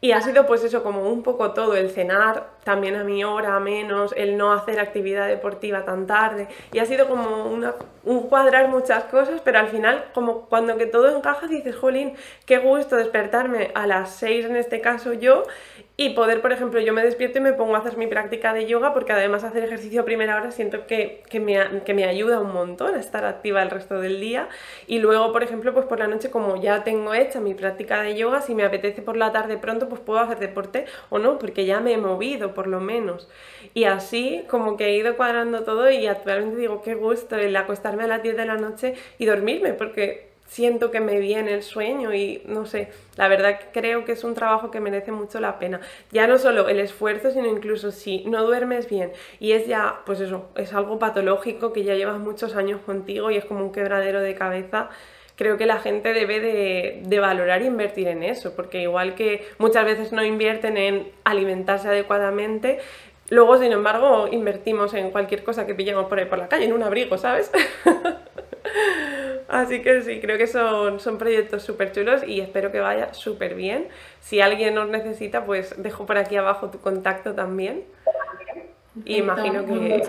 y 0.00 0.12
ha 0.12 0.20
sido 0.20 0.46
pues 0.46 0.62
eso, 0.62 0.82
como 0.82 1.10
un 1.10 1.22
poco 1.22 1.52
todo, 1.52 1.74
el 1.74 1.90
cenar 1.90 2.50
también 2.64 2.96
a 2.96 3.04
mi 3.04 3.24
hora 3.24 3.58
menos, 3.60 4.12
el 4.16 4.36
no 4.36 4.52
hacer 4.52 4.78
actividad 4.78 5.26
deportiva 5.26 5.84
tan 5.86 6.06
tarde. 6.06 6.48
Y 6.72 6.80
ha 6.80 6.84
sido 6.84 7.08
como 7.08 7.46
una, 7.46 7.74
un 8.04 8.28
cuadrar 8.28 8.68
muchas 8.68 9.04
cosas, 9.04 9.40
pero 9.42 9.58
al 9.58 9.68
final 9.68 10.04
como 10.12 10.42
cuando 10.42 10.76
que 10.76 10.86
todo 10.86 11.16
encaja 11.16 11.46
dices, 11.46 11.74
jolín, 11.76 12.14
qué 12.44 12.58
gusto 12.58 12.96
despertarme 12.96 13.70
a 13.74 13.86
las 13.86 14.10
6 14.16 14.46
en 14.46 14.56
este 14.56 14.82
caso 14.82 15.14
yo 15.14 15.44
y 15.98 16.10
poder, 16.10 16.42
por 16.42 16.52
ejemplo, 16.52 16.78
yo 16.80 16.92
me 16.92 17.02
despierto 17.02 17.38
y 17.38 17.40
me 17.40 17.54
pongo 17.54 17.74
a 17.74 17.78
hacer 17.78 17.96
mi 17.96 18.06
práctica 18.06 18.52
de 18.52 18.66
yoga 18.66 18.92
porque 18.92 19.12
además 19.12 19.44
hacer 19.44 19.64
ejercicio 19.64 20.02
a 20.02 20.04
primera 20.04 20.36
hora 20.36 20.50
siento 20.50 20.86
que, 20.86 21.22
que, 21.30 21.40
me, 21.40 21.82
que 21.86 21.94
me 21.94 22.04
ayuda 22.04 22.38
un 22.38 22.52
montón 22.52 22.94
a 22.94 23.00
estar 23.00 23.24
activa 23.24 23.62
el 23.62 23.70
resto 23.70 23.98
del 23.98 24.20
día. 24.20 24.50
Y 24.86 24.98
luego, 24.98 25.32
por 25.32 25.42
ejemplo, 25.42 25.72
pues 25.72 25.86
por 25.86 25.98
la 25.98 26.06
noche 26.06 26.30
como 26.30 26.60
ya 26.60 26.84
tengo 26.84 27.14
hecha 27.14 27.40
mi 27.40 27.54
práctica 27.54 28.02
de 28.02 28.14
yoga, 28.14 28.42
si 28.42 28.54
me 28.54 28.64
apetece 28.64 29.00
por 29.00 29.16
la 29.16 29.32
tarde 29.32 29.56
pronto, 29.56 29.88
pues 29.88 30.02
puedo 30.02 30.20
hacer 30.20 30.38
deporte 30.38 30.84
o 31.08 31.18
no, 31.18 31.38
porque 31.38 31.64
ya 31.64 31.80
me 31.80 31.94
he 31.94 31.98
movido 31.98 32.52
por 32.52 32.66
lo 32.66 32.80
menos. 32.80 33.26
Y 33.72 33.84
así 33.84 34.44
como 34.48 34.76
que 34.76 34.88
he 34.88 34.96
ido 34.96 35.16
cuadrando 35.16 35.62
todo 35.64 35.90
y 35.90 36.06
actualmente 36.06 36.58
digo, 36.58 36.82
qué 36.82 36.94
gusto 36.94 37.36
el 37.36 37.56
acostarme 37.56 38.04
a 38.04 38.06
las 38.06 38.22
10 38.22 38.36
de 38.36 38.44
la 38.44 38.56
noche 38.56 38.94
y 39.18 39.24
dormirme, 39.24 39.72
porque 39.72 40.25
siento 40.46 40.90
que 40.90 41.00
me 41.00 41.18
viene 41.18 41.52
el 41.54 41.62
sueño 41.62 42.14
y 42.14 42.42
no 42.46 42.66
sé, 42.66 42.88
la 43.16 43.28
verdad 43.28 43.58
creo 43.72 44.04
que 44.04 44.12
es 44.12 44.24
un 44.24 44.34
trabajo 44.34 44.70
que 44.70 44.80
merece 44.80 45.12
mucho 45.12 45.40
la 45.40 45.58
pena. 45.58 45.80
Ya 46.12 46.26
no 46.26 46.38
solo 46.38 46.68
el 46.68 46.80
esfuerzo, 46.80 47.30
sino 47.30 47.46
incluso 47.46 47.90
si 47.90 48.24
no 48.24 48.44
duermes 48.44 48.88
bien 48.88 49.12
y 49.40 49.52
es 49.52 49.66
ya, 49.66 50.00
pues 50.06 50.20
eso, 50.20 50.48
es 50.56 50.72
algo 50.72 50.98
patológico 50.98 51.72
que 51.72 51.84
ya 51.84 51.94
llevas 51.94 52.18
muchos 52.18 52.56
años 52.56 52.80
contigo 52.82 53.30
y 53.30 53.36
es 53.36 53.44
como 53.44 53.64
un 53.64 53.72
quebradero 53.72 54.20
de 54.20 54.34
cabeza. 54.34 54.90
Creo 55.36 55.58
que 55.58 55.66
la 55.66 55.78
gente 55.80 56.14
debe 56.14 56.40
de, 56.40 57.02
de 57.04 57.20
valorar 57.20 57.60
e 57.60 57.66
invertir 57.66 58.08
en 58.08 58.22
eso, 58.22 58.56
porque 58.56 58.80
igual 58.80 59.14
que 59.14 59.46
muchas 59.58 59.84
veces 59.84 60.10
no 60.12 60.24
invierten 60.24 60.78
en 60.78 61.12
alimentarse 61.24 61.88
adecuadamente, 61.88 62.78
luego 63.28 63.58
sin 63.58 63.72
embargo 63.72 64.28
invertimos 64.32 64.94
en 64.94 65.10
cualquier 65.10 65.44
cosa 65.44 65.66
que 65.66 65.74
pillemos 65.74 66.06
por 66.06 66.18
ahí 66.18 66.24
por 66.24 66.38
la 66.38 66.48
calle, 66.48 66.64
en 66.64 66.72
un 66.72 66.82
abrigo, 66.82 67.18
¿sabes? 67.18 67.50
Así 69.48 69.82
que 69.82 70.02
sí, 70.02 70.20
creo 70.20 70.38
que 70.38 70.46
son, 70.46 70.98
son 70.98 71.18
proyectos 71.18 71.62
súper 71.62 71.92
chulos 71.92 72.22
y 72.26 72.40
espero 72.40 72.72
que 72.72 72.80
vaya 72.80 73.14
súper 73.14 73.54
bien. 73.54 73.88
Si 74.20 74.40
alguien 74.40 74.74
nos 74.74 74.88
necesita, 74.88 75.44
pues 75.44 75.74
dejo 75.80 76.04
por 76.06 76.18
aquí 76.18 76.36
abajo 76.36 76.70
tu 76.70 76.80
contacto 76.80 77.34
también. 77.34 77.84
Y 79.04 79.18
imagino 79.18 79.64
que... 79.64 80.02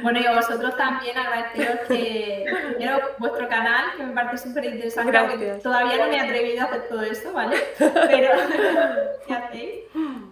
Bueno, 0.00 0.20
y 0.20 0.26
a 0.26 0.34
vosotros 0.34 0.74
también 0.76 1.18
agradeceros 1.18 1.80
que 1.86 2.46
primero 2.70 2.98
vuestro 3.18 3.46
canal, 3.46 3.94
que 3.96 4.04
me 4.04 4.14
parece 4.14 4.48
súper 4.48 4.64
interesante, 4.64 5.16
aunque 5.16 5.46
todavía 5.62 5.98
no 5.98 6.08
me 6.08 6.16
he 6.16 6.20
atrevido 6.20 6.62
a 6.62 6.64
hacer 6.64 6.88
todo 6.88 7.02
eso, 7.02 7.32
¿vale? 7.34 7.56
Pero, 7.78 8.30
¿qué 9.26 9.34
hacéis? 9.34 9.74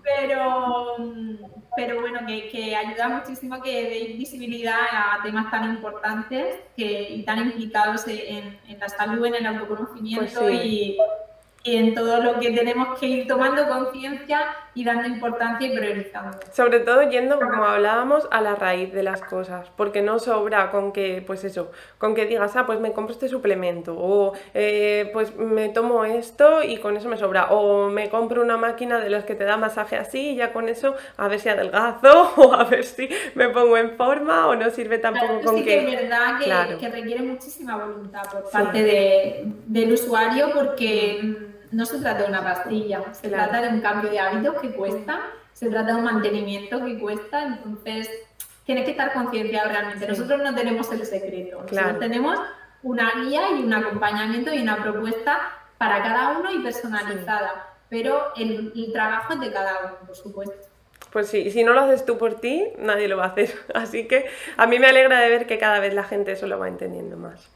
Pero 0.02 0.96
pero 1.76 2.00
bueno, 2.00 2.20
que, 2.26 2.74
ayuda 2.74 3.08
muchísimo 3.08 3.62
que 3.62 3.84
deis 3.84 4.18
visibilidad 4.18 4.80
a 4.90 5.22
temas 5.22 5.50
tan 5.50 5.70
importantes 5.70 6.56
que, 6.76 7.10
y 7.10 7.22
tan 7.24 7.38
implicados 7.38 8.06
en, 8.06 8.58
la 8.78 8.88
salud, 8.88 9.24
en 9.26 9.34
el 9.34 9.46
autoconocimiento 9.46 10.40
pues 10.40 10.64
y, 10.64 10.98
y 11.62 11.76
en 11.76 11.94
todo 11.94 12.22
lo 12.22 12.40
que 12.40 12.52
tenemos 12.52 12.98
que 12.98 13.06
ir 13.06 13.26
tomando 13.26 13.68
conciencia 13.68 14.46
y 14.74 14.82
dando 14.82 15.08
importancia 15.08 15.66
y 15.66 15.76
priorizando. 15.76 16.38
Sobre 16.52 16.80
todo 16.80 17.02
yendo, 17.02 17.38
como 17.38 17.64
hablábamos, 17.64 18.26
a 18.30 18.40
la 18.40 18.54
raíz 18.54 18.92
de 18.94 19.02
las 19.02 19.20
cosas, 19.20 19.70
porque 19.76 20.00
no 20.00 20.18
sobra 20.18 20.70
con 20.70 20.92
que, 20.92 21.22
pues 21.26 21.44
eso, 21.44 21.70
con 21.98 22.14
que 22.14 22.24
digas, 22.24 22.56
ah, 22.56 22.64
pues 22.64 22.80
me 22.80 22.92
compro 22.92 23.12
este 23.12 23.28
suplemento, 23.28 23.94
o 23.98 24.32
eh, 24.54 25.10
pues 25.12 25.36
me 25.36 25.68
tomo 25.68 26.04
esto 26.04 26.62
y 26.62 26.78
con 26.78 26.96
eso 26.96 27.08
me 27.08 27.18
sobra, 27.18 27.48
o 27.50 27.90
me 27.90 28.08
compro 28.08 28.40
una 28.40 28.56
máquina 28.56 28.98
de 28.98 29.10
las 29.10 29.24
que 29.24 29.34
te 29.34 29.44
da 29.44 29.58
masaje 29.58 29.96
así 29.96 30.30
y 30.30 30.36
ya 30.36 30.54
con 30.54 30.68
eso 30.68 30.94
a 31.18 31.28
ver 31.28 31.40
si 31.40 31.50
adelgazo, 31.50 32.32
o 32.36 32.54
a 32.54 32.64
ver 32.64 32.84
si 32.84 33.08
me 33.34 33.50
pongo 33.50 33.76
en 33.76 33.96
forma, 33.96 34.46
o 34.46 34.56
no 34.56 34.70
sirve 34.70 34.98
tampoco 34.98 35.42
con 35.44 35.56
sí 35.58 35.64
que... 35.64 35.78
es 35.78 36.00
verdad 36.00 36.38
que, 36.78 36.88
requiere 36.88 37.22
muchísima 37.22 37.76
voluntad 37.76 38.22
por 38.30 38.50
parte 38.50 39.44
del 39.66 39.92
usuario, 39.92 40.50
porque 40.54 41.49
no 41.72 41.86
se 41.86 41.98
trata 41.98 42.22
de 42.22 42.28
una 42.28 42.42
pastilla, 42.42 43.12
se 43.12 43.28
trata 43.28 43.62
de 43.62 43.68
un 43.68 43.80
cambio 43.80 44.10
de 44.10 44.18
hábitos 44.18 44.60
que 44.60 44.72
cuesta, 44.72 45.20
se 45.52 45.68
trata 45.68 45.92
de 45.92 45.98
un 45.98 46.04
mantenimiento 46.04 46.84
que 46.84 46.98
cuesta, 46.98 47.42
entonces 47.44 48.10
tienes 48.64 48.84
que 48.84 48.92
estar 48.92 49.12
concienciado 49.12 49.68
realmente. 49.68 50.06
Nosotros 50.06 50.40
no 50.42 50.54
tenemos 50.54 50.90
el 50.92 51.04
secreto, 51.04 51.62
nosotros 51.62 51.98
tenemos 51.98 52.38
una 52.82 53.12
guía 53.22 53.50
y 53.56 53.62
un 53.62 53.72
acompañamiento 53.72 54.52
y 54.52 54.62
una 54.62 54.82
propuesta 54.82 55.38
para 55.78 56.02
cada 56.02 56.38
uno 56.38 56.50
y 56.50 56.58
personalizada, 56.60 57.66
pero 57.88 58.32
el, 58.36 58.72
el 58.74 58.92
trabajo 58.92 59.34
es 59.34 59.40
de 59.40 59.52
cada 59.52 59.78
uno, 59.86 60.06
por 60.06 60.16
supuesto. 60.16 60.70
Pues 61.12 61.28
sí, 61.28 61.50
si 61.50 61.64
no 61.64 61.72
lo 61.72 61.80
haces 61.80 62.06
tú 62.06 62.18
por 62.18 62.34
ti, 62.34 62.68
nadie 62.78 63.08
lo 63.08 63.16
va 63.16 63.24
a 63.24 63.28
hacer. 63.28 63.50
Así 63.74 64.06
que 64.06 64.26
a 64.56 64.66
mí 64.66 64.78
me 64.78 64.86
alegra 64.86 65.20
de 65.20 65.28
ver 65.28 65.46
que 65.46 65.58
cada 65.58 65.80
vez 65.80 65.94
la 65.94 66.04
gente 66.04 66.32
eso 66.32 66.46
lo 66.46 66.58
va 66.58 66.68
entendiendo 66.68 67.16
más. 67.16 67.50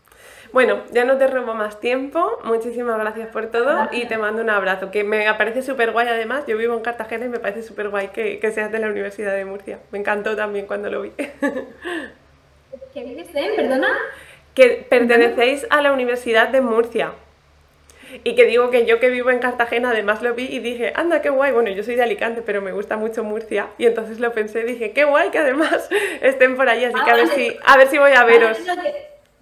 Bueno, 0.54 0.84
ya 0.92 1.04
no 1.04 1.18
te 1.18 1.26
robo 1.26 1.52
más 1.54 1.80
tiempo. 1.80 2.38
Muchísimas 2.44 2.96
gracias 2.96 3.26
por 3.26 3.46
todo 3.50 3.88
y 3.90 4.06
te 4.06 4.18
mando 4.18 4.40
un 4.40 4.50
abrazo. 4.50 4.92
Que 4.92 5.02
me 5.02 5.24
parece 5.34 5.62
súper 5.62 5.90
guay 5.90 6.06
además. 6.06 6.44
Yo 6.46 6.56
vivo 6.56 6.76
en 6.76 6.80
Cartagena 6.80 7.26
y 7.26 7.28
me 7.28 7.40
parece 7.40 7.64
súper 7.64 7.88
guay 7.88 8.10
que, 8.10 8.38
seas 8.54 8.70
de 8.70 8.78
la 8.78 8.86
Universidad 8.86 9.34
de 9.34 9.44
Murcia. 9.44 9.80
Me 9.90 9.98
encantó 9.98 10.36
también 10.36 10.66
cuando 10.66 10.90
lo 10.90 11.02
vi. 11.02 11.10
¿Qué 12.94 13.04
de? 13.04 13.52
¿Perdona? 13.56 13.88
Que 14.54 14.86
pertenecéis 14.88 15.66
a 15.70 15.82
la 15.82 15.92
Universidad 15.92 16.50
de 16.50 16.60
Murcia. 16.60 17.14
Y 18.22 18.36
que 18.36 18.44
digo 18.44 18.70
que 18.70 18.86
yo 18.86 19.00
que 19.00 19.10
vivo 19.10 19.30
en 19.30 19.40
Cartagena 19.40 19.90
además 19.90 20.22
lo 20.22 20.34
vi 20.34 20.44
y 20.44 20.60
dije, 20.60 20.92
anda, 20.94 21.20
qué 21.20 21.30
guay. 21.30 21.50
Bueno, 21.50 21.70
yo 21.70 21.82
soy 21.82 21.96
de 21.96 22.04
Alicante, 22.04 22.42
pero 22.42 22.62
me 22.62 22.70
gusta 22.70 22.96
mucho 22.96 23.24
Murcia. 23.24 23.70
Y 23.76 23.86
entonces 23.86 24.20
lo 24.20 24.32
pensé, 24.32 24.62
dije, 24.62 24.92
qué 24.92 25.02
guay 25.02 25.30
que 25.30 25.38
además 25.38 25.88
estén 26.20 26.54
por 26.54 26.68
ahí. 26.68 26.84
Así 26.84 26.94
que 27.04 27.10
a 27.10 27.16
ver 27.16 27.26
si, 27.26 27.56
a 27.64 27.76
ver 27.76 27.88
si 27.88 27.98
voy 27.98 28.12
a 28.12 28.22
veros. 28.22 28.56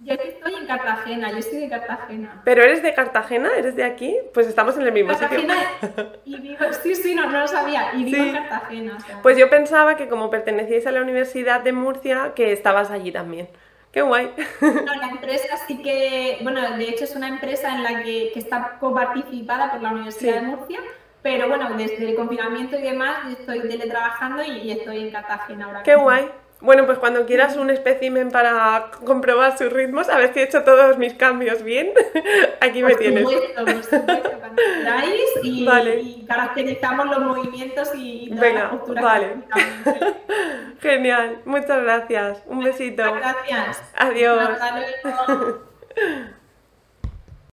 Yo 0.03 0.15
estoy 0.15 0.55
en 0.55 0.67
Cartagena, 0.67 1.31
yo 1.31 1.37
estoy 1.37 1.59
de 1.59 1.69
Cartagena. 1.69 2.41
¿Pero 2.43 2.61
eres 2.61 2.83
de 2.83 2.93
Cartagena? 2.93 3.49
¿Eres 3.57 3.75
de 3.75 3.85
aquí? 3.85 4.17
Pues 4.33 4.47
estamos 4.47 4.75
en 4.75 4.83
el 4.83 4.91
mismo 4.91 5.17
Cartagena 5.17 5.55
sitio. 5.79 6.11
Y 6.25 6.39
vivo, 6.41 6.65
sí, 6.81 6.93
sí, 6.95 7.15
no, 7.15 7.29
no 7.29 7.39
lo 7.39 7.47
sabía. 7.47 7.93
Y 7.95 8.03
vivo 8.03 8.23
en 8.23 8.33
Cartagena. 8.33 8.97
Pues 9.21 9.37
yo 9.37 9.49
pensaba 9.49 9.95
que 9.95 10.09
como 10.09 10.29
pertenecíais 10.29 10.85
a 10.87 10.91
la 10.91 11.01
Universidad 11.01 11.61
de 11.61 11.71
Murcia, 11.71 12.33
que 12.35 12.51
estabas 12.51 12.91
allí 12.91 13.11
también. 13.11 13.47
¡Qué 13.93 14.01
guay! 14.01 14.33
No, 14.59 14.95
la 14.95 15.09
empresa 15.09 15.55
sí 15.67 15.81
que, 15.81 16.39
bueno, 16.41 16.77
de 16.77 16.83
hecho 16.83 17.05
es 17.05 17.15
una 17.15 17.27
empresa 17.29 17.73
en 17.73 17.83
la 17.83 18.03
que, 18.03 18.31
que 18.33 18.39
está 18.39 18.77
coparticipada 18.79 19.71
por 19.71 19.81
la 19.81 19.91
Universidad 19.91 20.35
de 20.35 20.41
Murcia, 20.41 20.79
pero 21.21 21.47
bueno, 21.47 21.69
desde 21.77 22.09
el 22.09 22.15
confinamiento 22.15 22.77
y 22.77 22.81
demás 22.81 23.31
estoy 23.39 23.61
teletrabajando 23.61 24.43
y, 24.43 24.51
y 24.57 24.71
estoy 24.71 24.99
en 24.99 25.11
Cartagena 25.11 25.65
ahora. 25.65 25.83
¡Qué 25.83 25.95
guay! 25.95 26.27
Bueno, 26.63 26.85
pues 26.85 26.97
cuando 26.97 27.25
quieras 27.25 27.57
un 27.57 27.69
espécimen 27.69 28.31
para 28.31 28.89
comprobar 29.05 29.57
sus 29.57 29.71
ritmos, 29.71 30.07
a 30.07 30.17
ver 30.17 30.33
si 30.33 30.39
he 30.39 30.43
hecho 30.43 30.63
todos 30.63 30.97
mis 30.97 31.13
cambios 31.13 31.61
bien, 31.61 31.89
aquí 32.61 32.81
me 32.81 32.95
tienes. 32.95 33.23
Supuesto, 33.29 33.65
por 33.65 33.83
supuesto, 33.83 34.31
cuando 34.39 34.61
queráis 34.79 35.21
y, 35.43 35.65
Vale. 35.65 35.99
y 35.99 36.25
caracterizamos 36.25 37.05
los 37.07 37.19
movimientos 37.19 37.89
y 37.95 38.29
todas 38.29 38.41
Venga, 38.41 38.59
las 38.63 38.71
posturas. 38.71 39.03
vale. 39.03 39.27
que 39.27 39.61
aplicamos. 39.61 40.15
Genial, 40.79 41.41
muchas 41.43 41.83
gracias. 41.83 42.43
Un 42.45 42.63
besito. 42.63 43.13
Gracias. 43.13 43.83
Adiós. 43.97 44.49
Hasta 44.49 44.79
luego. 44.79 45.63